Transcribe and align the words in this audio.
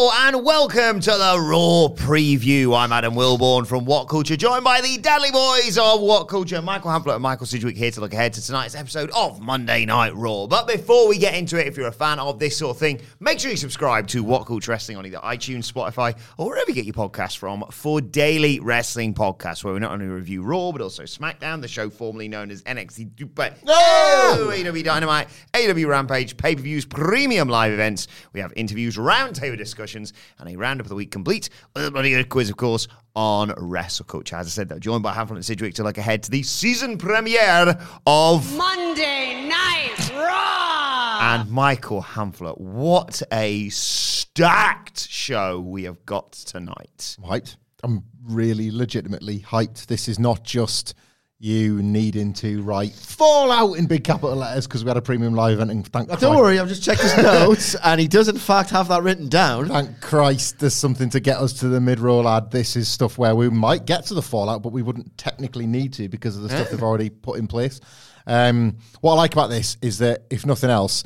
Hello 0.00 0.12
and 0.14 0.42
welcome 0.42 0.98
to 0.98 1.10
the 1.10 1.38
Raw 1.38 1.88
Preview. 1.94 2.74
I'm 2.74 2.90
Adam 2.90 3.12
Wilborn 3.12 3.66
from 3.66 3.84
What 3.84 4.08
Culture, 4.08 4.34
joined 4.34 4.64
by 4.64 4.80
the 4.80 4.96
Dudley 4.96 5.30
Boys 5.30 5.76
of 5.76 6.00
What 6.00 6.24
Culture, 6.24 6.62
Michael 6.62 6.90
Hamflett 6.90 7.16
and 7.16 7.22
Michael 7.22 7.44
Sidgwick 7.44 7.76
here 7.76 7.90
to 7.90 8.00
look 8.00 8.14
ahead 8.14 8.32
to 8.32 8.42
tonight's 8.42 8.74
episode 8.74 9.10
of 9.10 9.42
Monday 9.42 9.84
Night 9.84 10.14
Raw. 10.16 10.46
But 10.46 10.66
before 10.66 11.06
we 11.06 11.18
get 11.18 11.34
into 11.34 11.60
it, 11.60 11.66
if 11.66 11.76
you're 11.76 11.88
a 11.88 11.92
fan 11.92 12.18
of 12.18 12.38
this 12.38 12.56
sort 12.56 12.76
of 12.76 12.80
thing, 12.80 12.98
make 13.20 13.40
sure 13.40 13.50
you 13.50 13.58
subscribe 13.58 14.06
to 14.08 14.24
What 14.24 14.46
Culture 14.46 14.70
Wrestling 14.70 14.96
on 14.96 15.04
either 15.04 15.18
iTunes, 15.18 15.70
Spotify, 15.70 16.16
or 16.38 16.46
wherever 16.46 16.70
you 16.70 16.74
get 16.74 16.86
your 16.86 16.94
podcasts 16.94 17.36
from 17.36 17.62
for 17.70 18.00
daily 18.00 18.58
wrestling 18.58 19.12
podcasts 19.12 19.62
where 19.64 19.74
we 19.74 19.80
not 19.80 19.92
only 19.92 20.06
review 20.06 20.42
Raw 20.42 20.72
but 20.72 20.80
also 20.80 21.02
SmackDown, 21.02 21.60
the 21.60 21.68
show 21.68 21.90
formerly 21.90 22.26
known 22.26 22.50
as 22.50 22.62
NXT 22.62 23.16
Duper, 23.16 23.54
oh, 23.66 24.50
AEW 24.50 24.82
Dynamite, 24.82 25.28
AEW 25.52 25.88
Rampage, 25.88 26.38
pay 26.38 26.56
per 26.56 26.62
views, 26.62 26.86
premium 26.86 27.50
live 27.50 27.72
events. 27.72 28.08
We 28.32 28.40
have 28.40 28.54
interviews, 28.56 28.96
roundtable 28.96 29.58
discussions, 29.90 30.12
and 30.38 30.48
a 30.48 30.56
roundup 30.56 30.86
of 30.86 30.88
the 30.88 30.94
week 30.94 31.10
complete 31.10 31.48
with 31.74 31.86
a 31.86 31.90
bloody 31.90 32.10
good 32.10 32.28
quiz, 32.28 32.50
of 32.50 32.56
course, 32.56 32.88
on 33.14 33.52
Wrestle 33.56 34.04
Culture. 34.04 34.36
As 34.36 34.46
I 34.46 34.50
said, 34.50 34.68
though, 34.68 34.78
joined 34.78 35.02
by 35.02 35.12
Hamflett 35.12 35.36
and 35.36 35.44
Sidgwick 35.44 35.74
to 35.74 35.82
look 35.84 35.98
ahead 35.98 36.22
to 36.24 36.30
the 36.30 36.42
season 36.42 36.96
premiere 36.98 37.78
of 38.06 38.56
Monday 38.56 39.48
Night 39.48 40.10
Raw. 40.14 41.18
and 41.34 41.50
Michael 41.50 42.02
Hamflett. 42.02 42.58
What 42.60 43.22
a 43.32 43.68
stacked 43.70 45.08
show 45.08 45.60
we 45.60 45.84
have 45.84 46.04
got 46.06 46.32
tonight. 46.32 47.16
hyped. 47.22 47.56
I'm 47.82 48.04
really 48.22 48.70
legitimately 48.70 49.40
hyped. 49.40 49.86
This 49.86 50.06
is 50.08 50.18
not 50.18 50.44
just 50.44 50.94
you 51.42 51.82
needing 51.82 52.34
to 52.34 52.60
write 52.60 52.92
Fallout 52.92 53.78
in 53.78 53.86
big 53.86 54.04
capital 54.04 54.36
letters 54.36 54.66
because 54.66 54.84
we 54.84 54.88
had 54.88 54.98
a 54.98 55.02
premium 55.02 55.34
live 55.34 55.54
event 55.54 55.70
and 55.70 55.86
thank 55.90 56.10
don't 56.20 56.36
worry, 56.36 56.58
I've 56.58 56.68
just 56.68 56.82
checked 56.82 57.00
his 57.00 57.16
notes, 57.16 57.74
and 57.84 57.98
he 57.98 58.06
does 58.06 58.28
in 58.28 58.36
fact 58.36 58.68
have 58.70 58.88
that 58.88 59.02
written 59.02 59.30
down. 59.30 59.68
Thank 59.68 60.02
Christ 60.02 60.58
there's 60.58 60.74
something 60.74 61.08
to 61.10 61.18
get 61.18 61.38
us 61.38 61.54
to 61.54 61.68
the 61.68 61.80
mid-roll 61.80 62.28
ad. 62.28 62.50
This 62.50 62.76
is 62.76 62.88
stuff 62.88 63.16
where 63.16 63.34
we 63.34 63.48
might 63.48 63.86
get 63.86 64.04
to 64.06 64.14
the 64.14 64.20
Fallout, 64.20 64.62
but 64.62 64.72
we 64.72 64.82
wouldn't 64.82 65.16
technically 65.16 65.66
need 65.66 65.94
to 65.94 66.10
because 66.10 66.36
of 66.36 66.42
the 66.42 66.50
stuff 66.50 66.70
they've 66.70 66.82
already 66.82 67.08
put 67.08 67.38
in 67.38 67.46
place. 67.46 67.80
Um, 68.26 68.76
what 69.00 69.14
I 69.14 69.16
like 69.16 69.32
about 69.32 69.48
this 69.48 69.78
is 69.80 69.98
that, 69.98 70.24
if 70.28 70.44
nothing 70.44 70.68
else, 70.68 71.04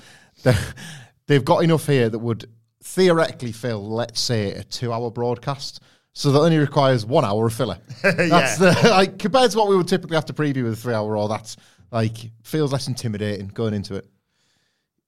they've 1.27 1.45
got 1.45 1.63
enough 1.63 1.87
here 1.87 2.09
that 2.09 2.19
would 2.19 2.51
theoretically 2.83 3.53
fill, 3.53 3.89
let's 3.89 4.21
say, 4.21 4.51
a 4.53 4.65
two-hour 4.65 5.13
broadcast. 5.13 5.81
So 6.17 6.31
that 6.31 6.39
only 6.39 6.59
requires 6.59 7.05
one 7.05 7.25
hour 7.25 7.47
of 7.47 7.53
filler. 7.53 7.79
That's 8.03 8.57
the 8.59 8.71
like 8.91 9.19
compared 9.19 9.51
to 9.51 9.59
what 9.59 9.69
we 9.69 9.77
would 9.77 9.89
typically 9.89 10.15
have 10.15 10.27
to 10.27 10.33
preview 10.33 10.63
with 10.63 10.75
a 10.75 10.77
three-hour 10.77 11.11
Raw. 11.13 11.27
That's 11.27 11.57
like 11.91 12.17
feels 12.43 12.73
less 12.73 12.87
intimidating 12.89 13.49
going 13.49 13.75
into 13.75 13.97
it. 13.97 14.07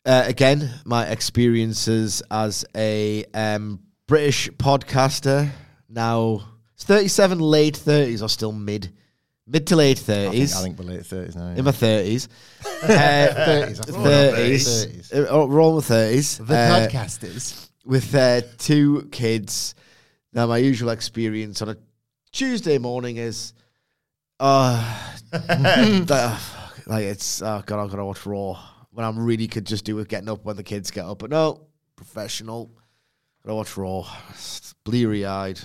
Uh, 0.04 0.24
again, 0.26 0.68
my 0.84 1.06
experiences 1.06 2.22
as 2.30 2.64
a 2.76 3.24
um, 3.34 3.80
British 4.06 4.48
podcaster. 4.50 5.48
Now, 5.88 6.42
it's 6.74 6.84
37, 6.84 7.38
late 7.40 7.74
30s, 7.74 8.22
or 8.22 8.28
still 8.28 8.52
mid, 8.52 8.92
mid 9.46 9.66
to 9.68 9.76
late 9.76 9.98
30s. 9.98 10.26
I 10.26 10.30
think, 10.30 10.52
I 10.54 10.62
think 10.62 10.78
we're 10.78 10.84
late 10.84 11.06
thirties 11.06 11.34
now. 11.36 11.48
in 11.48 11.64
my 11.64 11.70
30s. 11.72 12.28
uh, 12.64 12.86
30s, 12.86 13.80
I 13.80 13.84
think. 13.84 13.96
30s. 13.96 15.10
30s. 15.12 15.32
Uh, 15.32 15.46
we're 15.46 15.60
all 15.60 15.70
in 15.78 15.84
the 15.86 15.94
30s. 15.94 16.46
The 16.46 16.56
Uh, 16.56 16.88
podcasters. 16.88 17.68
with 17.84 18.14
uh, 18.14 18.42
two 18.58 19.08
kids. 19.12 19.74
Now, 20.36 20.46
my 20.46 20.58
usual 20.58 20.90
experience 20.90 21.62
on 21.62 21.70
a 21.70 21.78
Tuesday 22.30 22.76
morning 22.76 23.16
is, 23.16 23.54
uh, 24.38 25.08
like 25.32 27.04
it's 27.04 27.40
oh 27.40 27.62
god, 27.64 27.82
I've 27.82 27.90
got 27.90 27.96
to 27.96 28.04
watch 28.04 28.26
Raw 28.26 28.62
when 28.90 29.06
I'm 29.06 29.18
really 29.18 29.48
could 29.48 29.64
just 29.64 29.86
do 29.86 29.96
with 29.96 30.08
getting 30.08 30.28
up 30.28 30.44
when 30.44 30.56
the 30.56 30.62
kids 30.62 30.90
get 30.90 31.06
up. 31.06 31.20
But 31.20 31.30
no, 31.30 31.68
professional, 31.96 32.70
gotta 33.42 33.54
watch 33.54 33.78
Raw. 33.78 34.06
Bleary 34.84 35.24
eyed. 35.24 35.58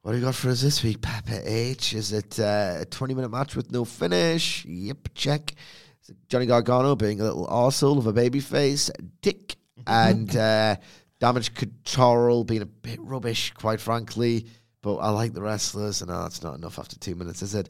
What 0.00 0.12
do 0.12 0.18
you 0.18 0.24
got 0.24 0.34
for 0.34 0.48
us 0.48 0.62
this 0.62 0.82
week, 0.82 1.02
Papa 1.02 1.42
H? 1.44 1.92
Is 1.92 2.14
it 2.14 2.40
uh, 2.40 2.78
a 2.80 2.86
20 2.86 3.12
minute 3.12 3.28
match 3.28 3.54
with 3.54 3.70
no 3.70 3.84
finish? 3.84 4.64
Yep, 4.64 5.08
check. 5.12 5.54
Is 6.02 6.08
it 6.08 6.16
Johnny 6.30 6.46
Gargano 6.46 6.96
being 6.96 7.20
a 7.20 7.24
little 7.24 7.46
arsehole 7.46 7.98
of 7.98 8.06
a 8.06 8.14
babyface? 8.14 8.90
dick, 9.20 9.56
and 9.86 10.34
uh, 10.34 10.76
Damage 11.20 11.54
Control 11.54 12.44
being 12.44 12.62
a 12.62 12.66
bit 12.66 13.00
rubbish, 13.00 13.52
quite 13.52 13.80
frankly. 13.80 14.46
But 14.82 14.96
I 14.96 15.10
like 15.10 15.34
the 15.34 15.42
wrestlers, 15.42 16.00
and 16.00 16.10
oh, 16.10 16.22
that's 16.22 16.42
not 16.42 16.54
enough 16.54 16.78
after 16.78 16.98
two 16.98 17.14
minutes, 17.14 17.42
is 17.42 17.54
it? 17.54 17.68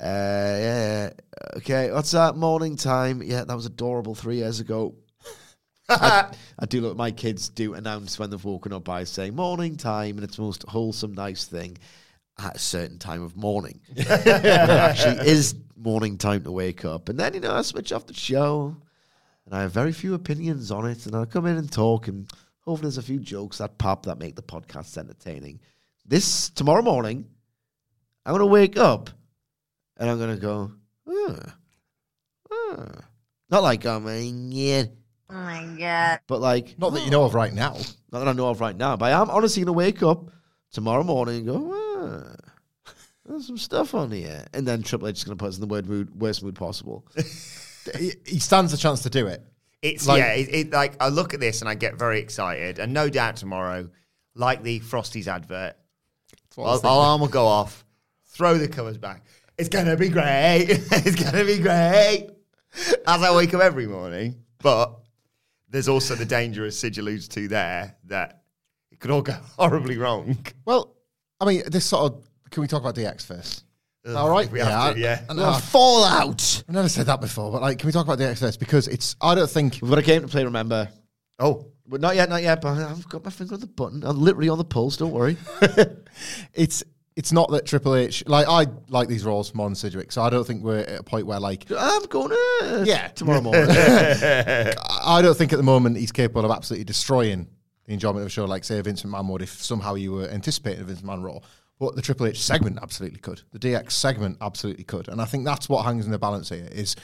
Uh, 0.00 0.04
yeah. 0.04 1.10
Okay, 1.56 1.90
what's 1.92 2.10
that? 2.10 2.36
Morning 2.36 2.76
time. 2.76 3.22
Yeah, 3.22 3.44
that 3.44 3.54
was 3.54 3.66
adorable 3.66 4.16
three 4.16 4.36
years 4.38 4.58
ago. 4.58 4.96
I, 5.88 6.32
I 6.58 6.66
do 6.66 6.80
look. 6.80 6.96
My 6.96 7.12
kids 7.12 7.48
do 7.48 7.74
announce 7.74 8.18
when 8.18 8.30
they've 8.30 8.44
woken 8.44 8.72
up 8.72 8.84
by 8.84 9.04
saying 9.04 9.36
morning 9.36 9.76
time, 9.76 10.16
and 10.16 10.24
it's 10.24 10.36
the 10.36 10.42
most 10.42 10.64
wholesome, 10.68 11.14
nice 11.14 11.44
thing 11.44 11.78
at 12.40 12.56
a 12.56 12.58
certain 12.58 12.98
time 12.98 13.22
of 13.22 13.36
morning. 13.36 13.80
actually 14.08 15.28
is 15.28 15.54
morning 15.76 16.18
time 16.18 16.42
to 16.42 16.52
wake 16.52 16.84
up, 16.84 17.08
and 17.08 17.18
then 17.18 17.34
you 17.34 17.40
know 17.40 17.54
I 17.54 17.62
switch 17.62 17.92
off 17.92 18.06
the 18.06 18.14
show, 18.14 18.76
and 19.46 19.54
I 19.54 19.62
have 19.62 19.72
very 19.72 19.92
few 19.92 20.14
opinions 20.14 20.72
on 20.72 20.86
it, 20.86 21.06
and 21.06 21.14
I 21.14 21.24
come 21.24 21.46
in 21.46 21.56
and 21.56 21.70
talk, 21.70 22.08
and 22.08 22.28
hopefully 22.68 22.86
there's 22.86 22.98
a 22.98 23.02
few 23.02 23.18
jokes 23.18 23.58
that 23.58 23.78
pop 23.78 24.04
that 24.04 24.18
make 24.18 24.36
the 24.36 24.42
podcast 24.42 24.98
entertaining. 24.98 25.58
This 26.04 26.50
tomorrow 26.50 26.82
morning, 26.82 27.26
I'm 28.26 28.34
gonna 28.34 28.46
wake 28.46 28.76
up, 28.76 29.08
and 29.96 30.10
I'm 30.10 30.18
gonna 30.18 30.36
go, 30.36 30.72
huh, 31.08 31.36
huh. 32.50 32.86
not 33.48 33.62
like 33.62 33.86
I'm 33.86 34.06
oh, 34.06 34.10
yeah. 34.10 34.84
Oh 35.30 35.34
my 35.34 35.76
god. 35.78 36.20
But 36.26 36.40
like, 36.40 36.78
Not 36.78 36.92
that 36.92 37.04
you 37.04 37.10
know 37.10 37.24
of 37.24 37.34
right 37.34 37.52
now. 37.52 37.72
not 38.12 38.18
that 38.18 38.28
I 38.28 38.32
know 38.32 38.48
of 38.48 38.60
right 38.60 38.76
now, 38.76 38.96
but 38.96 39.06
I 39.12 39.20
am 39.20 39.30
honestly 39.30 39.62
gonna 39.62 39.72
wake 39.72 40.02
up 40.02 40.30
tomorrow 40.70 41.04
morning 41.04 41.36
and 41.36 41.46
go, 41.46 41.72
ah, 41.74 42.92
there's 43.24 43.46
some 43.46 43.56
stuff 43.56 43.94
on 43.94 44.10
here, 44.10 44.44
and 44.52 44.66
then 44.66 44.82
Triple 44.82 45.08
H 45.08 45.16
is 45.16 45.24
gonna 45.24 45.36
put 45.36 45.48
us 45.48 45.54
in 45.54 45.62
the 45.62 45.66
word 45.66 45.88
mood, 45.88 46.20
worst 46.20 46.42
mood 46.42 46.54
possible. 46.54 47.06
he, 47.96 48.12
he 48.26 48.38
stands 48.38 48.74
a 48.74 48.76
chance 48.76 49.02
to 49.04 49.10
do 49.10 49.26
it. 49.26 49.42
It's 49.82 50.06
Like- 50.06 50.18
yeah, 50.20 50.32
it, 50.32 50.48
it 50.54 50.72
like 50.72 50.94
I 51.00 51.08
look 51.08 51.34
at 51.34 51.40
this 51.40 51.60
and 51.60 51.68
I 51.68 51.74
get 51.74 51.96
very 51.96 52.20
excited, 52.20 52.78
and 52.78 52.92
no 52.92 53.08
doubt 53.08 53.36
tomorrow, 53.36 53.88
like 54.34 54.62
the 54.62 54.80
Frosties 54.80 55.26
advert, 55.28 55.76
what 56.56 56.64
I 56.66 56.70
was 56.72 56.84
Al- 56.84 56.94
alarm 56.96 57.20
will 57.20 57.28
go 57.28 57.46
off, 57.46 57.84
throw 58.26 58.58
the 58.58 58.68
covers 58.68 58.98
back. 58.98 59.24
It's 59.56 59.68
gonna 59.68 59.96
be 59.96 60.08
great. 60.08 60.66
it's 60.68 61.22
gonna 61.22 61.44
be 61.44 61.58
great. 61.58 62.30
As 63.06 63.22
I 63.22 63.34
wake 63.34 63.54
up 63.54 63.60
every 63.60 63.86
morning, 63.86 64.36
but 64.62 64.98
there's 65.68 65.88
also 65.88 66.14
the 66.14 66.24
danger, 66.24 66.64
as 66.64 66.78
Sid 66.78 66.98
alludes 66.98 67.28
to 67.28 67.46
there, 67.48 67.96
that 68.04 68.42
it 68.90 69.00
could 69.00 69.10
all 69.10 69.22
go 69.22 69.32
horribly 69.58 69.96
wrong. 69.96 70.38
Well, 70.64 70.96
I 71.40 71.44
mean, 71.44 71.62
this 71.66 71.86
sort 71.86 72.12
of. 72.12 72.24
Can 72.50 72.62
we 72.62 72.66
talk 72.66 72.80
about 72.80 72.94
DX 72.94 73.26
first? 73.26 73.64
All 74.16 74.30
right, 74.30 74.46
If 74.46 74.52
we 74.52 74.60
have 74.60 74.94
to, 74.94 75.00
yeah. 75.00 75.22
I, 75.28 75.32
I 75.32 75.36
know, 75.36 75.52
Fallout. 75.54 76.62
I've 76.68 76.74
never 76.74 76.88
said 76.88 77.06
that 77.06 77.20
before, 77.20 77.50
but 77.52 77.62
like, 77.62 77.78
can 77.78 77.86
we 77.86 77.92
talk 77.92 78.04
about 78.04 78.18
the 78.18 78.34
first? 78.36 78.58
Because 78.60 78.88
it's, 78.88 79.16
I 79.20 79.34
don't 79.34 79.48
think 79.50 79.78
We've 79.82 79.90
got 79.90 79.98
a 79.98 80.02
game 80.02 80.22
to 80.22 80.28
play, 80.28 80.44
remember? 80.44 80.88
Oh, 81.38 81.66
But 81.86 82.00
not 82.00 82.16
yet, 82.16 82.28
not 82.28 82.42
yet. 82.42 82.60
But 82.60 82.78
I've 82.78 83.08
got 83.08 83.24
my 83.24 83.30
finger 83.30 83.54
on 83.54 83.60
the 83.60 83.66
button. 83.66 84.02
I'm 84.04 84.20
literally 84.20 84.48
on 84.48 84.58
the 84.58 84.64
pulse. 84.64 84.96
Don't 84.96 85.12
worry. 85.12 85.36
it's 86.54 86.82
it's 87.16 87.32
not 87.32 87.50
that 87.50 87.66
Triple 87.66 87.96
H 87.96 88.22
like 88.26 88.46
I 88.48 88.66
like 88.88 89.08
these 89.08 89.24
roles 89.24 89.52
more 89.54 89.66
than 89.68 89.74
Sidgwick, 89.74 90.12
so 90.12 90.22
I 90.22 90.30
don't 90.30 90.46
think 90.46 90.62
we're 90.62 90.78
at 90.80 91.00
a 91.00 91.02
point 91.02 91.26
where 91.26 91.40
like 91.40 91.64
I'm 91.76 92.04
going 92.06 92.30
to 92.30 92.84
Yeah. 92.86 93.08
tomorrow 93.08 93.40
morning. 93.40 93.66
I 93.70 94.74
I 95.04 95.22
don't 95.22 95.36
think 95.36 95.52
at 95.52 95.56
the 95.56 95.62
moment 95.64 95.96
he's 95.96 96.12
capable 96.12 96.44
of 96.44 96.50
absolutely 96.56 96.84
destroying 96.84 97.48
the 97.86 97.92
enjoyment 97.94 98.20
of 98.20 98.26
a 98.26 98.30
show 98.30 98.44
like 98.44 98.64
say 98.64 98.78
a 98.78 98.82
Vince 98.82 99.02
McMahon 99.02 99.28
would 99.30 99.42
if 99.42 99.50
somehow 99.62 99.94
you 99.94 100.12
were 100.12 100.28
anticipating 100.28 100.80
a 100.82 100.84
Vince 100.84 101.02
McMahon 101.02 101.22
role. 101.22 101.42
But 101.78 101.94
the 101.94 102.02
Triple 102.02 102.26
H 102.26 102.42
segment 102.42 102.78
absolutely 102.82 103.20
could. 103.20 103.42
The 103.52 103.58
DX 103.58 103.92
segment 103.92 104.38
absolutely 104.40 104.84
could. 104.84 105.08
And 105.08 105.20
I 105.20 105.24
think 105.24 105.44
that's 105.44 105.68
what 105.68 105.84
hangs 105.84 106.06
in 106.06 106.10
the 106.10 106.18
balance 106.18 106.48
here 106.48 106.68
is 106.72 106.96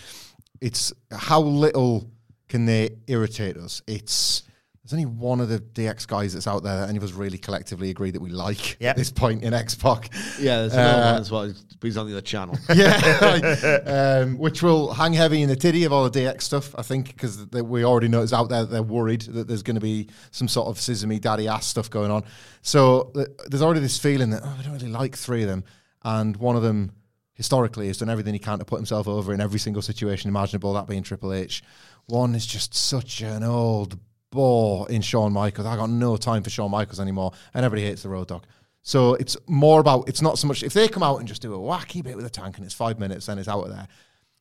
it's 0.60 0.92
how 1.12 1.40
little 1.40 2.10
can 2.48 2.66
they 2.66 2.90
irritate 3.06 3.56
us. 3.56 3.82
It's 3.86 4.42
there's 4.84 4.92
only 4.92 5.06
one 5.06 5.40
of 5.40 5.48
the 5.48 5.60
DX 5.60 6.06
guys 6.06 6.34
that's 6.34 6.46
out 6.46 6.62
there 6.62 6.80
that 6.80 6.88
any 6.90 6.98
of 6.98 7.04
us 7.04 7.12
really 7.12 7.38
collectively 7.38 7.88
agree 7.88 8.10
that 8.10 8.20
we 8.20 8.28
like 8.28 8.76
Yep. 8.80 8.90
at 8.90 8.96
this 8.98 9.10
point 9.10 9.42
in 9.42 9.54
X 9.54 9.74
Pac. 9.74 10.10
yeah, 10.38 10.58
there's 10.60 10.74
another 10.74 11.02
Uh, 11.02 11.12
one 11.12 11.20
as 11.22 11.30
well. 11.30 11.52
He's 11.82 11.96
on 11.96 12.06
the 12.06 12.12
other 12.12 12.20
channel. 12.22 12.58
yeah, 12.74 13.18
like, 13.20 13.86
um, 13.86 14.38
which 14.38 14.62
will 14.62 14.92
hang 14.94 15.12
heavy 15.12 15.42
in 15.42 15.48
the 15.48 15.56
titty 15.56 15.84
of 15.84 15.92
all 15.92 16.08
the 16.08 16.20
DX 16.20 16.42
stuff, 16.42 16.74
I 16.78 16.82
think, 16.82 17.08
because 17.08 17.46
we 17.52 17.84
already 17.84 18.08
know 18.08 18.22
it's 18.22 18.32
out 18.32 18.48
there. 18.48 18.62
that 18.64 18.70
They're 18.70 18.82
worried 18.82 19.22
that 19.22 19.48
there's 19.48 19.62
going 19.62 19.74
to 19.76 19.80
be 19.82 20.08
some 20.30 20.48
sort 20.48 20.68
of 20.68 20.78
sesame 20.80 21.18
daddy 21.18 21.48
ass 21.48 21.66
stuff 21.66 21.88
going 21.90 22.10
on. 22.10 22.24
So 22.62 23.10
th- 23.14 23.28
there's 23.48 23.62
already 23.62 23.80
this 23.80 23.98
feeling 23.98 24.30
that 24.30 24.42
oh, 24.44 24.56
I 24.58 24.62
don't 24.62 24.72
really 24.72 24.88
like 24.88 25.16
three 25.16 25.42
of 25.42 25.48
them, 25.48 25.64
and 26.02 26.36
one 26.38 26.56
of 26.56 26.62
them 26.62 26.92
historically 27.34 27.88
has 27.88 27.98
done 27.98 28.08
everything 28.10 28.32
he 28.32 28.38
can 28.38 28.58
to 28.60 28.64
put 28.64 28.76
himself 28.76 29.08
over 29.08 29.32
in 29.34 29.40
every 29.40 29.58
single 29.58 29.82
situation 29.82 30.28
imaginable. 30.28 30.72
That 30.74 30.86
being 30.86 31.02
Triple 31.02 31.32
H. 31.32 31.62
One 32.06 32.34
is 32.34 32.46
just 32.46 32.74
such 32.74 33.20
an 33.22 33.42
old 33.42 33.98
bore 34.34 34.90
in 34.90 35.00
Shawn 35.00 35.32
Michaels. 35.32 35.66
I 35.66 35.76
got 35.76 35.88
no 35.88 36.16
time 36.16 36.42
for 36.42 36.50
Shawn 36.50 36.70
Michaels 36.70 37.00
anymore, 37.00 37.32
and 37.54 37.64
everybody 37.64 37.86
hates 37.88 38.02
the 38.02 38.10
Road 38.10 38.28
Dogg. 38.28 38.44
So 38.82 39.14
it's 39.14 39.36
more 39.46 39.80
about 39.80 40.08
it's 40.08 40.20
not 40.20 40.38
so 40.38 40.46
much 40.46 40.62
if 40.62 40.74
they 40.74 40.88
come 40.88 41.02
out 41.02 41.18
and 41.18 41.26
just 41.26 41.40
do 41.40 41.54
a 41.54 41.58
wacky 41.58 42.02
bit 42.02 42.16
with 42.16 42.26
a 42.26 42.30
tank 42.30 42.58
and 42.58 42.66
it's 42.66 42.74
five 42.74 42.98
minutes, 42.98 43.24
then 43.26 43.38
it's 43.38 43.48
out 43.48 43.64
of 43.64 43.70
there. 43.70 43.88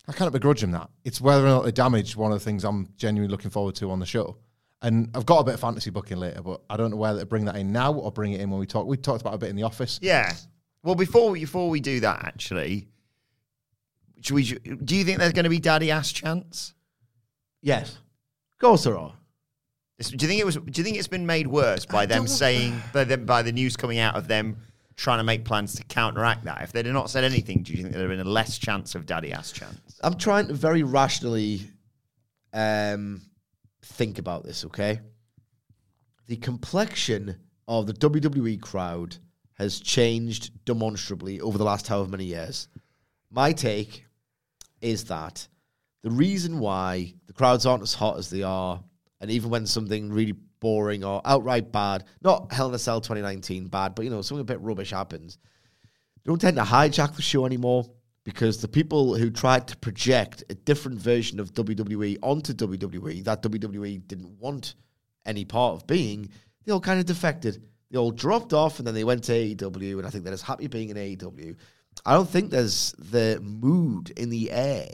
I 0.06 0.12
can't 0.12 0.34
begrudge 0.34 0.60
them 0.60 0.72
that. 0.72 0.90
It's 1.06 1.22
whether 1.22 1.45
or 1.45 1.50
not 1.50 1.63
they 1.63 1.72
damage 1.72 2.18
one 2.18 2.34
of 2.34 2.40
the 2.40 2.44
things 2.44 2.66
I'm 2.66 2.90
genuinely 2.98 3.31
looking 3.31 3.51
forward 3.51 3.75
to 3.75 3.90
on 3.90 4.00
the 4.00 4.06
show. 4.06 4.36
And 4.81 5.10
I've 5.16 5.25
got 5.25 5.40
a 5.40 5.44
bit 5.45 5.54
of 5.54 5.62
fantasy 5.62 5.92
booking 5.92 6.18
later, 6.18 6.42
but 6.42 6.62
I 6.69 6.75
don't 6.75 6.92
know 6.92 6.98
whether 6.98 7.22
to 7.22 7.25
bring 7.25 7.46
that 7.46 7.56
in 7.56 7.72
now 7.72 7.94
or 7.94 8.12
bring 8.12 8.34
it 8.34 8.42
in 8.42 8.50
when 8.50 8.60
we 8.60 8.66
talk. 8.66 8.86
We 8.86 8.98
talked 8.98 9.22
about 9.22 9.31
it 9.31 9.36
a 9.38 9.39
bit 9.39 9.50
in 9.50 9.56
the 9.56 9.63
office. 9.63 9.98
yeah. 10.01 10.34
Well, 10.84 10.96
before 10.96 11.31
before 11.31 11.69
we 11.69 11.80
do 11.80 12.01
that, 12.01 12.25
actually, 12.25 12.89
should 14.19 14.36
we? 14.36 14.44
Do 14.44 14.96
you 14.98 15.06
think 15.06 15.19
there's 15.19 15.31
going 15.31 15.46
to 15.46 15.50
be 15.50 15.60
daddy 15.60 15.89
ass 15.89 16.12
chance? 16.12 16.74
yes. 17.62 17.92
Of 18.51 18.60
course 18.60 18.84
there 18.84 18.98
are. 18.98 19.13
Do 20.00 20.18
you 20.19 20.28
think 20.28 20.42
it 20.42 20.45
was? 20.45 20.56
Do 20.56 20.80
you 20.80 20.84
think 20.84 20.98
it's 20.98 21.07
been 21.07 21.25
made 21.25 21.48
worse 21.48 21.86
by 21.86 22.06
them 22.06 22.28
saying 22.28 22.81
by, 22.92 23.04
them, 23.04 23.25
by 23.25 23.42
the 23.42 23.51
news 23.51 23.78
coming 23.78 24.00
out 24.00 24.16
of 24.16 24.28
them 24.28 24.57
trying 24.95 25.19
to 25.19 25.24
make 25.24 25.45
plans 25.45 25.75
to 25.75 25.84
counteract 25.84 26.45
that? 26.45 26.62
If 26.62 26.72
they'd 26.72 26.86
have 26.86 26.94
not 26.94 27.10
said 27.10 27.24
anything, 27.24 27.63
do 27.63 27.74
you 27.74 27.84
think 27.84 27.94
there'd 27.94 28.10
have 28.10 28.18
been 28.18 28.25
a 28.25 28.30
less 28.30 28.57
chance 28.57 28.95
of 28.95 29.06
daddy 29.06 29.31
ass 29.31 29.51
chance? 29.51 30.00
I'm 30.04 30.16
trying 30.16 30.48
to 30.48 30.54
very 30.54 30.84
rationally 30.84 31.62
um, 32.54 33.22
think 33.84 34.18
about 34.18 34.44
this, 34.44 34.66
okay? 34.66 35.00
The 36.28 36.38
complexion 36.38 37.38
of 37.68 37.86
the 37.86 37.94
WWE 37.94 38.60
crowd 38.62 39.18
has 39.54 39.80
changed 39.80 40.66
demonstrably 40.66 41.39
over 41.39 41.57
the 41.57 41.63
last 41.63 41.88
however 41.88 42.10
many 42.10 42.25
years. 42.25 42.68
My 43.30 43.54
take 43.54 44.06
is 44.81 45.06
that 45.06 45.48
the 46.01 46.10
reason 46.12 46.60
why 46.60 47.13
the 47.28 47.34
crowds 47.34 47.66
aren't 47.66 47.84
as 47.84 47.94
hot 47.94 48.18
as 48.18 48.30
they 48.30 48.44
are, 48.44 48.84
and 49.24 49.31
even 49.31 49.50
when 49.50 49.66
something 49.66 50.12
really 50.12 50.34
boring 50.60 51.06
or 51.06 51.22
outright 51.24 51.72
bad, 51.72 52.04
not 52.22 52.52
Hell 52.52 52.68
in 52.68 52.75
a 52.75 52.78
Cell 52.78 53.00
2019 53.00 53.68
bad, 53.68 53.96
but 53.96 54.04
you 54.04 54.12
know, 54.12 54.22
something 54.22 54.42
a 54.42 54.44
bit 54.44 54.60
rubbish 54.60 54.92
happens, 54.92 55.38
they 56.18 56.30
don't 56.30 56.42
tend 56.42 56.58
to 56.58 56.64
hijack 56.64 57.16
the 57.16 57.22
show 57.22 57.46
anymore 57.46 57.90
because 58.25 58.60
the 58.60 58.68
people 58.68 59.16
who 59.16 59.30
tried 59.30 59.66
to 59.70 59.78
project 59.78 60.44
a 60.50 60.56
different 60.56 61.00
version 61.00 61.40
of 61.40 61.54
WWE 61.54 62.18
onto 62.22 62.54
WWE 62.54 63.24
that 63.24 63.42
WWE 63.42 64.06
didn't 64.06 64.38
want 64.42 64.75
any 65.25 65.46
part 65.46 65.75
of 65.75 65.88
being, 65.88 66.30
they 66.66 66.74
all 66.74 66.81
kind 66.81 67.00
of 67.00 67.06
defected. 67.06 67.64
They 67.90 67.98
all 67.98 68.12
dropped 68.12 68.52
off 68.52 68.80
and 68.80 68.86
then 68.86 68.94
they 68.94 69.06
went 69.06 69.24
to 69.24 69.31
AEW, 69.31 70.00
and 70.00 70.06
I 70.06 70.10
think 70.10 70.25
they're 70.25 70.34
as 70.34 70.42
happy 70.42 70.68
being 70.68 70.90
in 70.90 70.98
AEW. 70.98 71.56
I 72.06 72.14
don't 72.14 72.30
think 72.30 72.52
there's 72.52 72.92
the 73.00 73.40
mood 73.42 74.12
in 74.18 74.30
the 74.30 74.52
air 74.52 74.90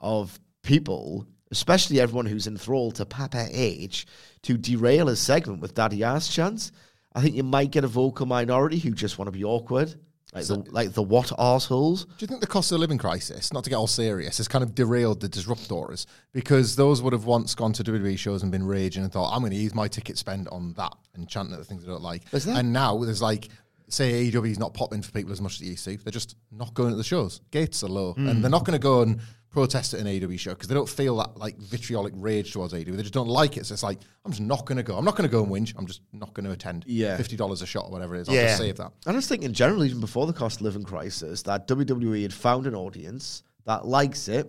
of 0.00 0.40
people, 0.64 1.24
especially 1.50 2.00
everyone 2.00 2.26
who's 2.26 2.46
enthralled 2.46 2.96
to 2.96 3.06
Papa 3.06 3.48
H, 3.50 4.06
to 4.42 4.56
derail 4.56 5.08
a 5.08 5.16
segment 5.16 5.60
with 5.60 5.74
Daddy 5.74 6.04
Ass 6.04 6.28
chance. 6.28 6.72
I 7.14 7.22
think 7.22 7.34
you 7.34 7.42
might 7.42 7.70
get 7.70 7.84
a 7.84 7.88
vocal 7.88 8.26
minority 8.26 8.78
who 8.78 8.90
just 8.92 9.18
want 9.18 9.26
to 9.26 9.32
be 9.32 9.44
awkward, 9.44 9.94
like 10.34 10.44
the 10.44 10.56
like 10.70 10.92
the 10.92 11.02
what 11.02 11.26
arseholes. 11.38 12.04
Do 12.04 12.12
you 12.20 12.26
think 12.26 12.40
the 12.40 12.46
cost 12.46 12.70
of 12.70 12.80
living 12.80 12.98
crisis, 12.98 13.52
not 13.52 13.64
to 13.64 13.70
get 13.70 13.76
all 13.76 13.86
serious, 13.86 14.36
has 14.36 14.46
kind 14.46 14.62
of 14.62 14.74
derailed 14.74 15.20
the 15.20 15.28
disruptors? 15.28 16.06
Because 16.32 16.76
those 16.76 17.00
would 17.00 17.14
have 17.14 17.24
once 17.24 17.54
gone 17.54 17.72
to 17.72 17.84
WWE 17.84 18.18
shows 18.18 18.42
and 18.42 18.52
been 18.52 18.66
raging 18.66 19.02
and 19.02 19.12
thought, 19.12 19.32
I'm 19.32 19.40
going 19.40 19.52
to 19.52 19.58
use 19.58 19.74
my 19.74 19.88
ticket 19.88 20.18
spend 20.18 20.48
on 20.48 20.74
that 20.74 20.92
and 21.14 21.28
chanting 21.28 21.54
at 21.54 21.58
the 21.58 21.64
things 21.64 21.84
I 21.84 21.88
don't 21.88 22.02
like. 22.02 22.22
And 22.32 22.72
now 22.72 22.98
there's 22.98 23.22
like, 23.22 23.48
say 23.88 24.30
AEW 24.30 24.50
is 24.50 24.58
not 24.58 24.74
popping 24.74 25.02
for 25.02 25.10
people 25.12 25.32
as 25.32 25.40
much 25.40 25.54
as 25.54 25.62
it 25.62 25.70
used 25.70 25.84
to. 25.86 25.96
They're 25.96 26.12
just 26.12 26.36
not 26.52 26.74
going 26.74 26.90
to 26.90 26.96
the 26.96 27.04
shows. 27.04 27.40
Gates 27.50 27.82
are 27.82 27.88
low. 27.88 28.14
And 28.16 28.30
hmm. 28.30 28.40
they're 28.42 28.50
not 28.50 28.64
going 28.64 28.78
to 28.78 28.82
go 28.82 29.02
and 29.02 29.20
protest 29.50 29.94
at 29.94 30.00
an 30.00 30.06
AEW 30.06 30.38
show 30.38 30.50
because 30.52 30.68
they 30.68 30.74
don't 30.74 30.88
feel 30.88 31.16
that 31.16 31.36
like 31.36 31.56
vitriolic 31.58 32.12
rage 32.16 32.52
towards 32.52 32.72
AEW. 32.74 32.96
They 32.96 33.02
just 33.02 33.14
don't 33.14 33.28
like 33.28 33.56
it. 33.56 33.66
So 33.66 33.72
it's 33.72 33.82
like, 33.82 33.98
I'm 34.24 34.30
just 34.30 34.42
not 34.42 34.66
going 34.66 34.76
to 34.76 34.82
go. 34.82 34.96
I'm 34.96 35.04
not 35.04 35.16
going 35.16 35.28
to 35.28 35.32
go 35.32 35.42
and 35.42 35.50
whinge. 35.50 35.74
I'm 35.78 35.86
just 35.86 36.02
not 36.12 36.34
going 36.34 36.44
to 36.46 36.52
attend. 36.52 36.84
Yeah. 36.86 37.16
$50 37.16 37.62
a 37.62 37.66
shot 37.66 37.86
or 37.86 37.90
whatever 37.90 38.14
it 38.14 38.20
is. 38.22 38.28
I'll 38.28 38.34
Yeah. 38.34 38.46
just 38.48 38.58
save 38.58 38.76
that. 38.76 38.92
I 39.06 39.12
just 39.12 39.28
think 39.28 39.42
in 39.42 39.52
general, 39.54 39.84
even 39.84 40.00
before 40.00 40.26
the 40.26 40.32
cost 40.32 40.56
of 40.60 40.62
living 40.62 40.84
crisis, 40.84 41.42
that 41.42 41.66
WWE 41.66 42.22
had 42.22 42.32
found 42.34 42.66
an 42.66 42.74
audience 42.74 43.42
that 43.64 43.86
likes 43.86 44.28
it. 44.28 44.46